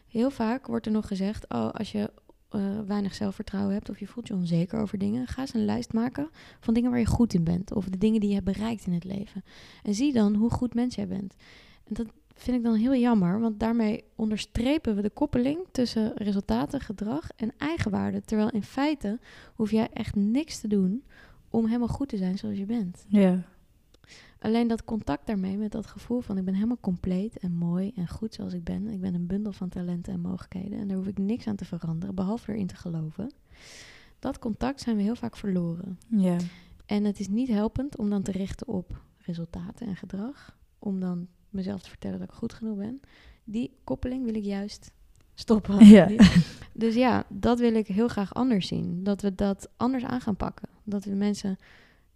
Heel 0.08 0.30
vaak 0.30 0.68
wordt 0.68 0.86
er 0.86 0.92
nog 0.92 1.08
gezegd, 1.08 1.50
oh, 1.50 1.70
als 1.72 1.92
je 1.92 2.12
eh, 2.50 2.80
weinig 2.88 3.16
zelfvertrouwen 3.16 3.74
hebt 3.74 3.90
of 3.90 4.00
je 4.00 4.08
voelt 4.08 4.28
je 4.28 4.34
onzeker 4.34 4.80
over 4.80 4.98
dingen, 4.98 5.28
ga 5.28 5.42
eens 5.42 5.54
een 5.54 5.66
lijst 5.66 5.94
maken 5.94 6.30
van 6.60 6.74
dingen 6.74 6.90
waar 6.90 7.00
je 7.00 7.06
goed 7.06 7.34
in 7.34 7.44
bent 7.44 7.74
of 7.74 7.86
de 7.86 7.98
dingen 7.98 8.20
die 8.20 8.30
je 8.30 8.36
hebt 8.36 8.54
bereikt 8.54 8.86
in 8.86 8.94
het 8.94 9.04
leven. 9.04 9.44
En 9.84 9.94
zie 9.94 10.14
dan 10.14 10.36
hoe 10.36 10.50
goed 10.50 10.74
mens 10.74 10.96
jij 10.96 11.08
bent. 11.08 11.36
En 11.84 11.94
dat 11.94 12.08
vind 12.34 12.58
ik 12.58 12.64
dan 12.64 12.74
heel 12.74 12.96
jammer, 12.96 13.40
want 13.40 13.60
daarmee 13.60 14.04
onderstrepen 14.16 14.96
we 14.96 15.02
de 15.02 15.10
koppeling 15.10 15.60
tussen 15.72 16.12
resultaten, 16.16 16.82
gedrag 16.82 17.30
en 17.36 17.52
eigenwaarde. 17.58 18.22
Terwijl 18.22 18.50
in 18.50 18.64
feite 18.64 19.20
hoef 19.56 19.72
jij 19.72 19.90
echt 19.94 20.16
niks 20.16 20.60
te 20.60 20.68
doen 20.68 21.04
om 21.58 21.66
helemaal 21.66 21.88
goed 21.88 22.10
te 22.10 22.18
zijn 22.18 22.38
zoals 22.38 22.58
je 22.58 22.66
bent. 22.66 23.06
Ja. 23.08 23.44
Alleen 24.40 24.68
dat 24.68 24.84
contact 24.84 25.28
daarmee 25.28 25.58
met 25.58 25.72
dat 25.72 25.86
gevoel 25.86 26.22
van 26.22 26.38
ik 26.38 26.46
ben 26.46 26.54
helemaal 26.54 26.80
compleet 26.80 27.38
en 27.38 27.52
mooi 27.52 27.92
en 27.96 28.08
goed 28.08 28.34
zoals 28.34 28.54
ik 28.54 28.64
ben. 28.64 28.88
Ik 28.88 29.02
ben 29.02 29.14
een 29.14 29.28
bundel 29.28 29.52
van 29.52 29.70
talenten 29.70 30.14
en 30.14 30.20
mogelijkheden 30.20 30.80
en 30.80 30.88
daar 30.88 30.98
hoef 30.98 31.08
ik 31.08 31.18
niks 31.18 31.48
aan 31.48 31.56
te 31.56 31.66
veranderen, 31.66 32.16
behalve 32.16 32.52
erin 32.52 32.68
te 32.68 32.76
geloven. 32.76 33.32
Dat 34.20 34.40
contact 34.40 34.82
zijn 34.82 34.96
we 34.96 35.02
heel 35.02 35.16
vaak 35.16 35.36
verloren. 35.36 36.00
Ja. 36.08 36.38
En 36.86 37.04
het 37.04 37.20
is 37.20 37.28
niet 37.28 37.48
helpend 37.48 37.98
om 37.98 38.10
dan 38.10 38.22
te 38.22 38.32
richten 38.32 38.68
op 38.68 39.02
resultaten 39.18 39.88
en 39.88 39.96
gedrag, 39.96 40.58
om 40.80 41.00
dan 41.00 41.28
mezelf 41.50 41.82
te 41.82 41.90
vertellen 41.90 42.20
dat 42.20 42.28
ik 42.28 42.34
goed 42.34 42.54
genoeg 42.54 42.78
ben. 42.78 43.02
Die 43.44 43.78
koppeling 43.84 44.26
wil 44.26 44.36
ik 44.36 44.44
juist 44.44 44.92
stoppen. 45.40 45.86
Ja. 45.98 46.10
Dus 46.74 46.96
ja, 46.96 47.26
dat 47.30 47.60
wil 47.60 47.74
ik 47.76 47.88
heel 47.88 48.08
graag 48.08 48.34
anders 48.34 48.68
zien. 48.68 49.04
Dat 49.04 49.22
we 49.22 49.36
dat 49.36 49.70
anders 49.78 50.04
aan 50.04 50.22
gaan 50.22 50.36
pakken. 50.36 50.70
Dat 50.84 51.04
we 51.04 51.12
mensen 51.12 51.58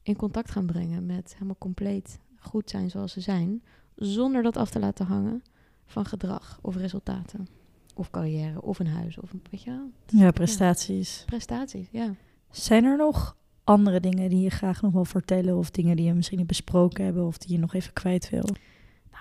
in 0.03 0.15
contact 0.15 0.51
gaan 0.51 0.65
brengen 0.65 1.05
met 1.05 1.34
helemaal 1.34 1.55
compleet 1.59 2.19
goed 2.39 2.69
zijn 2.69 2.89
zoals 2.89 3.11
ze 3.11 3.22
zijn. 3.22 3.63
Zonder 3.95 4.43
dat 4.43 4.57
af 4.57 4.69
te 4.69 4.80
laten 4.80 5.05
hangen 5.05 5.43
van 5.86 6.05
gedrag 6.05 6.59
of 6.61 6.76
resultaten. 6.76 7.47
Of 7.95 8.09
carrière 8.09 8.61
of 8.61 8.80
een 8.80 8.88
huis 8.88 9.19
of 9.19 9.34
een 9.34 9.41
weet 9.51 9.63
je 9.63 9.69
wel, 9.72 9.89
Ja, 10.22 10.32
prestaties. 10.32 11.24
prestaties. 11.26 11.88
Ja. 11.91 12.13
Zijn 12.49 12.84
er 12.84 12.97
nog 12.97 13.36
andere 13.63 13.99
dingen 13.99 14.30
die 14.30 14.41
je 14.41 14.49
graag 14.49 14.82
nog 14.82 14.93
wil 14.93 15.05
vertellen? 15.05 15.57
Of 15.57 15.72
dingen 15.72 15.95
die 15.95 16.05
je 16.05 16.13
misschien 16.13 16.38
niet 16.38 16.47
besproken 16.47 17.03
hebben 17.05 17.26
of 17.26 17.38
die 17.38 17.51
je 17.51 17.59
nog 17.59 17.74
even 17.74 17.93
kwijt 17.93 18.30
wil? 18.30 18.45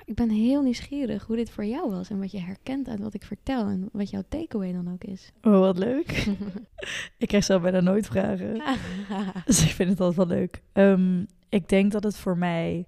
Ik 0.04 0.14
ben 0.14 0.30
heel 0.30 0.62
nieuwsgierig 0.62 1.26
hoe 1.26 1.36
dit 1.36 1.50
voor 1.50 1.64
jou 1.64 1.90
was. 1.90 2.10
En 2.10 2.18
wat 2.18 2.30
je 2.30 2.40
herkent 2.40 2.88
uit 2.88 3.00
wat 3.00 3.14
ik 3.14 3.24
vertel. 3.24 3.66
En 3.66 3.88
wat 3.92 4.10
jouw 4.10 4.22
takeaway 4.28 4.72
dan 4.72 4.92
ook 4.92 5.04
is. 5.04 5.32
Oh, 5.42 5.58
wat 5.58 5.78
leuk. 5.78 6.26
ik 7.18 7.28
krijg 7.28 7.44
zelf 7.44 7.62
bijna 7.62 7.80
nooit 7.80 8.06
vragen. 8.06 8.62
Dus 9.44 9.62
ik 9.64 9.70
vind 9.70 9.90
het 9.90 10.00
altijd 10.00 10.28
wel 10.28 10.38
leuk. 10.38 10.62
Ehm, 10.72 11.24
ik 11.48 11.68
denk 11.68 11.92
dat 11.92 12.02
het 12.02 12.16
voor 12.16 12.38
mij... 12.38 12.86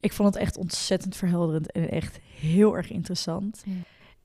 Ik 0.00 0.12
vond 0.12 0.34
het 0.34 0.42
echt 0.42 0.56
ontzettend 0.56 1.16
verhelderend 1.16 1.72
en 1.72 1.90
echt 1.90 2.18
heel 2.40 2.76
erg 2.76 2.90
interessant. 2.90 3.62
Ja. 3.64 3.72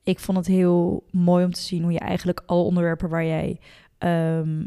Ik 0.03 0.19
vond 0.19 0.37
het 0.37 0.47
heel 0.47 1.03
mooi 1.11 1.45
om 1.45 1.51
te 1.51 1.61
zien 1.61 1.83
hoe 1.83 1.91
je 1.91 1.99
eigenlijk 1.99 2.41
alle 2.45 2.63
onderwerpen 2.63 3.09
waar 3.09 3.25
jij 3.25 3.59
ehm, 3.97 4.65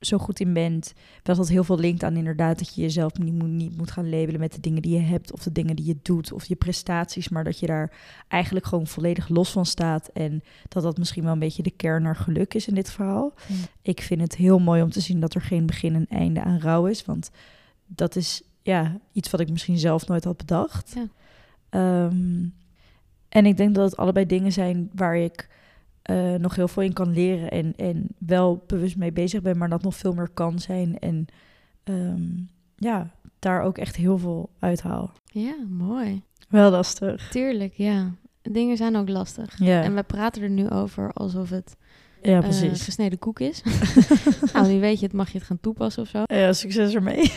zo 0.00 0.18
goed 0.18 0.40
in 0.40 0.52
bent, 0.52 0.92
dat 1.22 1.36
dat 1.36 1.48
heel 1.48 1.64
veel 1.64 1.78
linkt 1.78 2.02
aan 2.02 2.16
inderdaad 2.16 2.58
dat 2.58 2.74
je 2.74 2.80
jezelf 2.80 3.18
niet 3.18 3.34
moet, 3.34 3.48
niet 3.48 3.76
moet 3.76 3.90
gaan 3.90 4.10
labelen 4.10 4.40
met 4.40 4.52
de 4.52 4.60
dingen 4.60 4.82
die 4.82 4.94
je 4.94 5.02
hebt 5.02 5.32
of 5.32 5.42
de 5.42 5.52
dingen 5.52 5.76
die 5.76 5.86
je 5.86 5.96
doet 6.02 6.32
of 6.32 6.44
je 6.44 6.56
prestaties, 6.56 7.28
maar 7.28 7.44
dat 7.44 7.58
je 7.58 7.66
daar 7.66 7.92
eigenlijk 8.28 8.66
gewoon 8.66 8.86
volledig 8.86 9.28
los 9.28 9.50
van 9.50 9.66
staat 9.66 10.08
en 10.08 10.42
dat 10.68 10.82
dat 10.82 10.98
misschien 10.98 11.22
wel 11.22 11.32
een 11.32 11.38
beetje 11.38 11.62
de 11.62 11.70
kern 11.70 12.02
naar 12.02 12.16
geluk 12.16 12.54
is 12.54 12.68
in 12.68 12.74
dit 12.74 12.90
verhaal. 12.90 13.32
Ja. 13.46 13.54
Ik 13.82 14.00
vind 14.00 14.20
het 14.20 14.36
heel 14.36 14.58
mooi 14.58 14.82
om 14.82 14.90
te 14.90 15.00
zien 15.00 15.20
dat 15.20 15.34
er 15.34 15.42
geen 15.42 15.66
begin 15.66 15.94
en 15.94 16.06
einde 16.08 16.42
aan 16.42 16.60
rouw 16.60 16.86
is, 16.86 17.04
want 17.04 17.30
dat 17.86 18.16
is 18.16 18.42
ja, 18.62 19.00
iets 19.12 19.30
wat 19.30 19.40
ik 19.40 19.50
misschien 19.50 19.78
zelf 19.78 20.06
nooit 20.06 20.24
had 20.24 20.36
bedacht. 20.36 20.94
Ja. 20.94 21.08
Ehm, 21.68 22.46
en 23.28 23.46
ik 23.46 23.56
denk 23.56 23.74
dat 23.74 23.90
het 23.90 23.96
allebei 23.96 24.26
dingen 24.26 24.52
zijn 24.52 24.90
waar 24.94 25.16
ik 25.16 25.48
eh, 26.08 26.34
nog 26.34 26.54
heel 26.54 26.68
veel 26.68 26.82
in 26.82 26.92
kan 26.92 27.12
leren 27.12 27.50
en, 27.50 27.72
en 27.76 28.06
wel 28.18 28.62
bewust 28.66 28.96
mee 28.96 29.12
bezig 29.12 29.42
ben, 29.42 29.58
maar 29.58 29.68
dat 29.68 29.82
nog 29.82 29.96
veel 29.96 30.14
meer 30.14 30.28
kan 30.34 30.58
zijn. 30.58 30.98
En 30.98 31.26
ehm, 31.84 32.22
ja, 32.76 33.10
daar 33.38 33.62
ook 33.62 33.78
echt 33.78 33.96
heel 33.96 34.18
veel 34.18 34.50
uithaal. 34.58 35.12
Ja, 35.24 35.54
mooi. 35.68 36.22
Wel 36.48 36.70
lastig. 36.70 37.28
Tuurlijk, 37.30 37.74
ja. 37.74 38.14
Dingen 38.42 38.76
zijn 38.76 38.96
ook 38.96 39.08
lastig. 39.08 39.58
Ja, 39.58 39.82
En 39.82 39.94
we 39.94 40.02
praten 40.02 40.42
er 40.42 40.50
nu 40.50 40.70
over 40.70 41.12
alsof 41.12 41.50
het 41.50 41.76
ja 42.22 42.36
eh, 42.36 42.38
precies. 42.38 42.82
gesneden 42.82 43.18
koek 43.18 43.40
is. 43.40 43.62
nou, 44.52 44.72
nu 44.72 44.80
weet 44.80 45.00
je 45.00 45.06
het, 45.06 45.14
mag 45.14 45.30
je 45.30 45.38
het 45.38 45.46
gaan 45.46 45.60
toepassen 45.60 46.02
of 46.02 46.08
zo. 46.08 46.22
ja, 46.26 46.52
succes 46.52 46.94
ermee. 46.94 47.32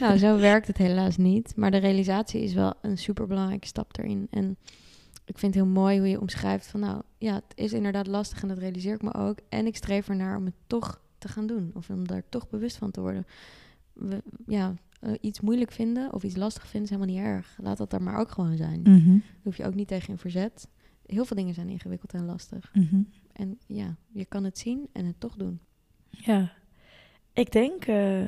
nou, 0.00 0.18
zo 0.18 0.38
werkt 0.38 0.66
het 0.66 0.78
helaas 0.78 1.16
niet. 1.16 1.52
Maar 1.56 1.70
de 1.70 1.76
realisatie 1.76 2.42
is 2.42 2.54
wel 2.54 2.74
een 2.82 2.98
superbelangrijke 2.98 3.66
stap 3.66 3.98
erin. 3.98 4.26
En 4.30 4.56
ik 5.24 5.38
vind 5.38 5.54
het 5.54 5.64
heel 5.64 5.72
mooi 5.72 5.98
hoe 5.98 6.08
je 6.08 6.20
omschrijft 6.20 6.66
van... 6.66 6.80
nou, 6.80 7.02
ja, 7.18 7.34
het 7.34 7.52
is 7.54 7.72
inderdaad 7.72 8.06
lastig 8.06 8.42
en 8.42 8.48
dat 8.48 8.58
realiseer 8.58 8.94
ik 8.94 9.02
me 9.02 9.14
ook. 9.14 9.38
En 9.48 9.66
ik 9.66 9.76
streef 9.76 10.08
ernaar 10.08 10.36
om 10.36 10.44
het 10.44 10.54
toch 10.66 11.00
te 11.18 11.28
gaan 11.28 11.46
doen. 11.46 11.70
Of 11.74 11.90
om 11.90 12.06
daar 12.06 12.22
toch 12.28 12.48
bewust 12.48 12.76
van 12.76 12.90
te 12.90 13.00
worden. 13.00 13.26
We, 13.92 14.22
ja, 14.46 14.74
eh, 15.00 15.12
iets 15.20 15.40
moeilijk 15.40 15.72
vinden 15.72 16.12
of 16.12 16.22
iets 16.22 16.36
lastig 16.36 16.66
vinden 16.66 16.90
is 16.90 16.96
helemaal 16.96 17.14
niet 17.14 17.24
erg. 17.24 17.58
Laat 17.62 17.78
dat 17.78 17.90
daar 17.90 18.02
maar 18.02 18.18
ook 18.18 18.30
gewoon 18.30 18.56
zijn. 18.56 18.82
Daar 18.82 19.20
hoef 19.42 19.56
je 19.56 19.64
ook 19.64 19.74
niet 19.74 19.88
tegen 19.88 20.08
in 20.08 20.18
verzet. 20.18 20.68
Heel 21.06 21.24
veel 21.24 21.36
dingen 21.36 21.54
zijn 21.54 21.68
ingewikkeld 21.68 22.12
en 22.12 22.24
lastig. 22.24 22.70
mhm. 22.74 23.02
En 23.32 23.58
ja, 23.66 23.96
je 24.12 24.24
kan 24.24 24.44
het 24.44 24.58
zien 24.58 24.88
en 24.92 25.04
het 25.04 25.20
toch 25.20 25.36
doen. 25.36 25.60
Ja, 26.10 26.52
ik 27.32 27.52
denk 27.52 27.84
eh, 27.84 28.22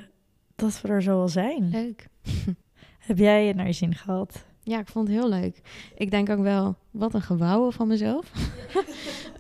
dat 0.54 0.80
we 0.80 0.88
er 0.88 1.02
zo 1.02 1.20
al 1.20 1.28
zijn. 1.28 1.68
Leuk. 1.68 2.08
Heb 2.98 3.18
jij 3.18 3.46
het 3.46 3.56
naar 3.56 3.66
je 3.66 3.72
zin 3.72 3.94
gehad? 3.94 4.46
Ja, 4.64 4.78
ik 4.78 4.88
vond 4.88 5.08
het 5.08 5.16
heel 5.16 5.28
leuk. 5.28 5.60
Ik 5.94 6.10
denk 6.10 6.30
ook 6.30 6.42
wel, 6.42 6.76
wat 6.90 7.14
een 7.14 7.22
gewauwen 7.22 7.72
van 7.72 7.88
mezelf. 7.88 8.32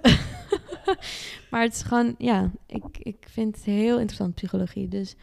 maar 1.50 1.62
het 1.62 1.74
is 1.74 1.82
gewoon, 1.82 2.14
ja, 2.18 2.50
ik, 2.66 2.84
ik 2.98 3.26
vind 3.30 3.56
het 3.56 3.64
heel 3.64 3.98
interessant, 3.98 4.34
psychologie. 4.34 4.88
Dus 4.88 5.16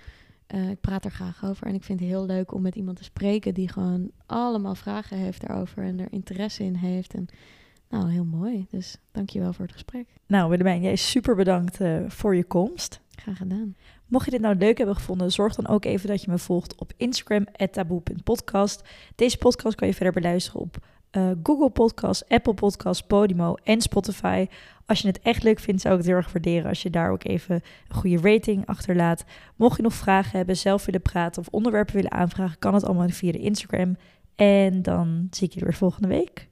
eh, 0.47 0.70
ik 0.70 0.82
praat 0.82 1.06
er 1.06 1.12
graag 1.12 1.45
over. 1.45 1.68
En 1.68 1.76
ik 1.76 1.84
vind 1.84 1.99
het 1.99 2.10
heel 2.10 2.26
leuk 2.26 2.54
om 2.54 2.62
met 2.62 2.76
iemand 2.76 2.97
te 2.97 3.04
spreken 3.04 3.54
die 3.54 3.70
gewoon 3.70 4.12
allemaal 4.26 4.76
vragen 4.76 5.18
heeft 5.18 5.47
daarover 5.47 5.84
en 5.84 5.99
er 5.99 6.12
interesse 6.12 6.64
in 6.64 6.76
heeft. 6.76 7.14
En 7.14 7.28
nou, 7.89 8.12
heel 8.12 8.26
mooi. 8.26 8.66
Dus 8.70 8.97
dankjewel 9.12 9.54
voor 9.54 9.66
het 9.66 9.74
gesprek. 9.74 10.06
Nou, 10.28 10.49
Willemijn, 10.49 10.82
jij 10.82 10.95
super 10.95 11.36
bedankt 11.36 11.82
eh, 11.82 11.99
voor 12.08 12.36
je 12.36 12.43
komst. 12.43 12.99
Graag 13.22 13.38
gedaan. 13.38 13.76
Mocht 14.07 14.26
je 14.26 14.32
dit 14.32 14.41
nou 14.41 14.55
leuk 14.55 14.78
hebben 14.78 14.95
gevonden, 14.95 15.32
zorg 15.32 15.55
dan 15.55 15.67
ook 15.67 15.86
even 15.86 16.07
dat 16.07 16.22
je 16.22 16.32
me 16.32 16.38
volgt 16.38 16.76
op 16.76 16.93
Instagram, 16.97 17.45
taboe.podcast. 17.72 18.84
Deze 19.15 19.38
podcast 19.38 19.76
kan 19.76 19.88
je 19.88 19.93
verder 19.93 20.13
beluisteren 20.13 20.61
op 20.61 20.78
eh, 21.11 21.32
Google 21.43 21.69
Podcasts, 21.69 22.28
Apple 22.28 22.53
Podcasts, 22.53 23.07
Podimo 23.07 23.55
en 23.63 23.82
Spotify. 23.82 24.47
Als 24.86 25.01
je 25.01 25.07
het 25.07 25.19
echt 25.19 25.43
leuk 25.43 25.59
vindt, 25.59 25.82
zou 25.82 25.93
ik 25.93 25.99
het 25.99 26.09
heel 26.09 26.17
erg 26.17 26.32
waarderen 26.32 26.69
als 26.69 26.82
je 26.82 26.89
daar 26.89 27.11
ook 27.11 27.24
even 27.24 27.55
een 27.88 27.95
goede 27.95 28.30
rating 28.32 28.65
achterlaat. 28.65 29.24
Mocht 29.55 29.78
je 29.78 29.84
nog 29.84 29.93
vragen 29.93 30.38
hebben, 30.38 30.57
zelf 30.57 30.86
willen 30.86 31.01
praten 31.01 31.41
of 31.41 31.47
onderwerpen 31.47 31.95
willen 31.95 32.11
aanvragen, 32.11 32.59
kan 32.59 32.74
het 32.74 32.84
allemaal 32.84 33.09
via 33.09 33.32
de 33.32 33.39
Instagram. 33.39 33.97
En 34.36 34.82
dan 34.82 35.28
zie 35.32 35.47
ik 35.47 35.53
je 35.53 35.63
weer 35.63 35.74
volgende 35.74 36.07
week. 36.07 36.49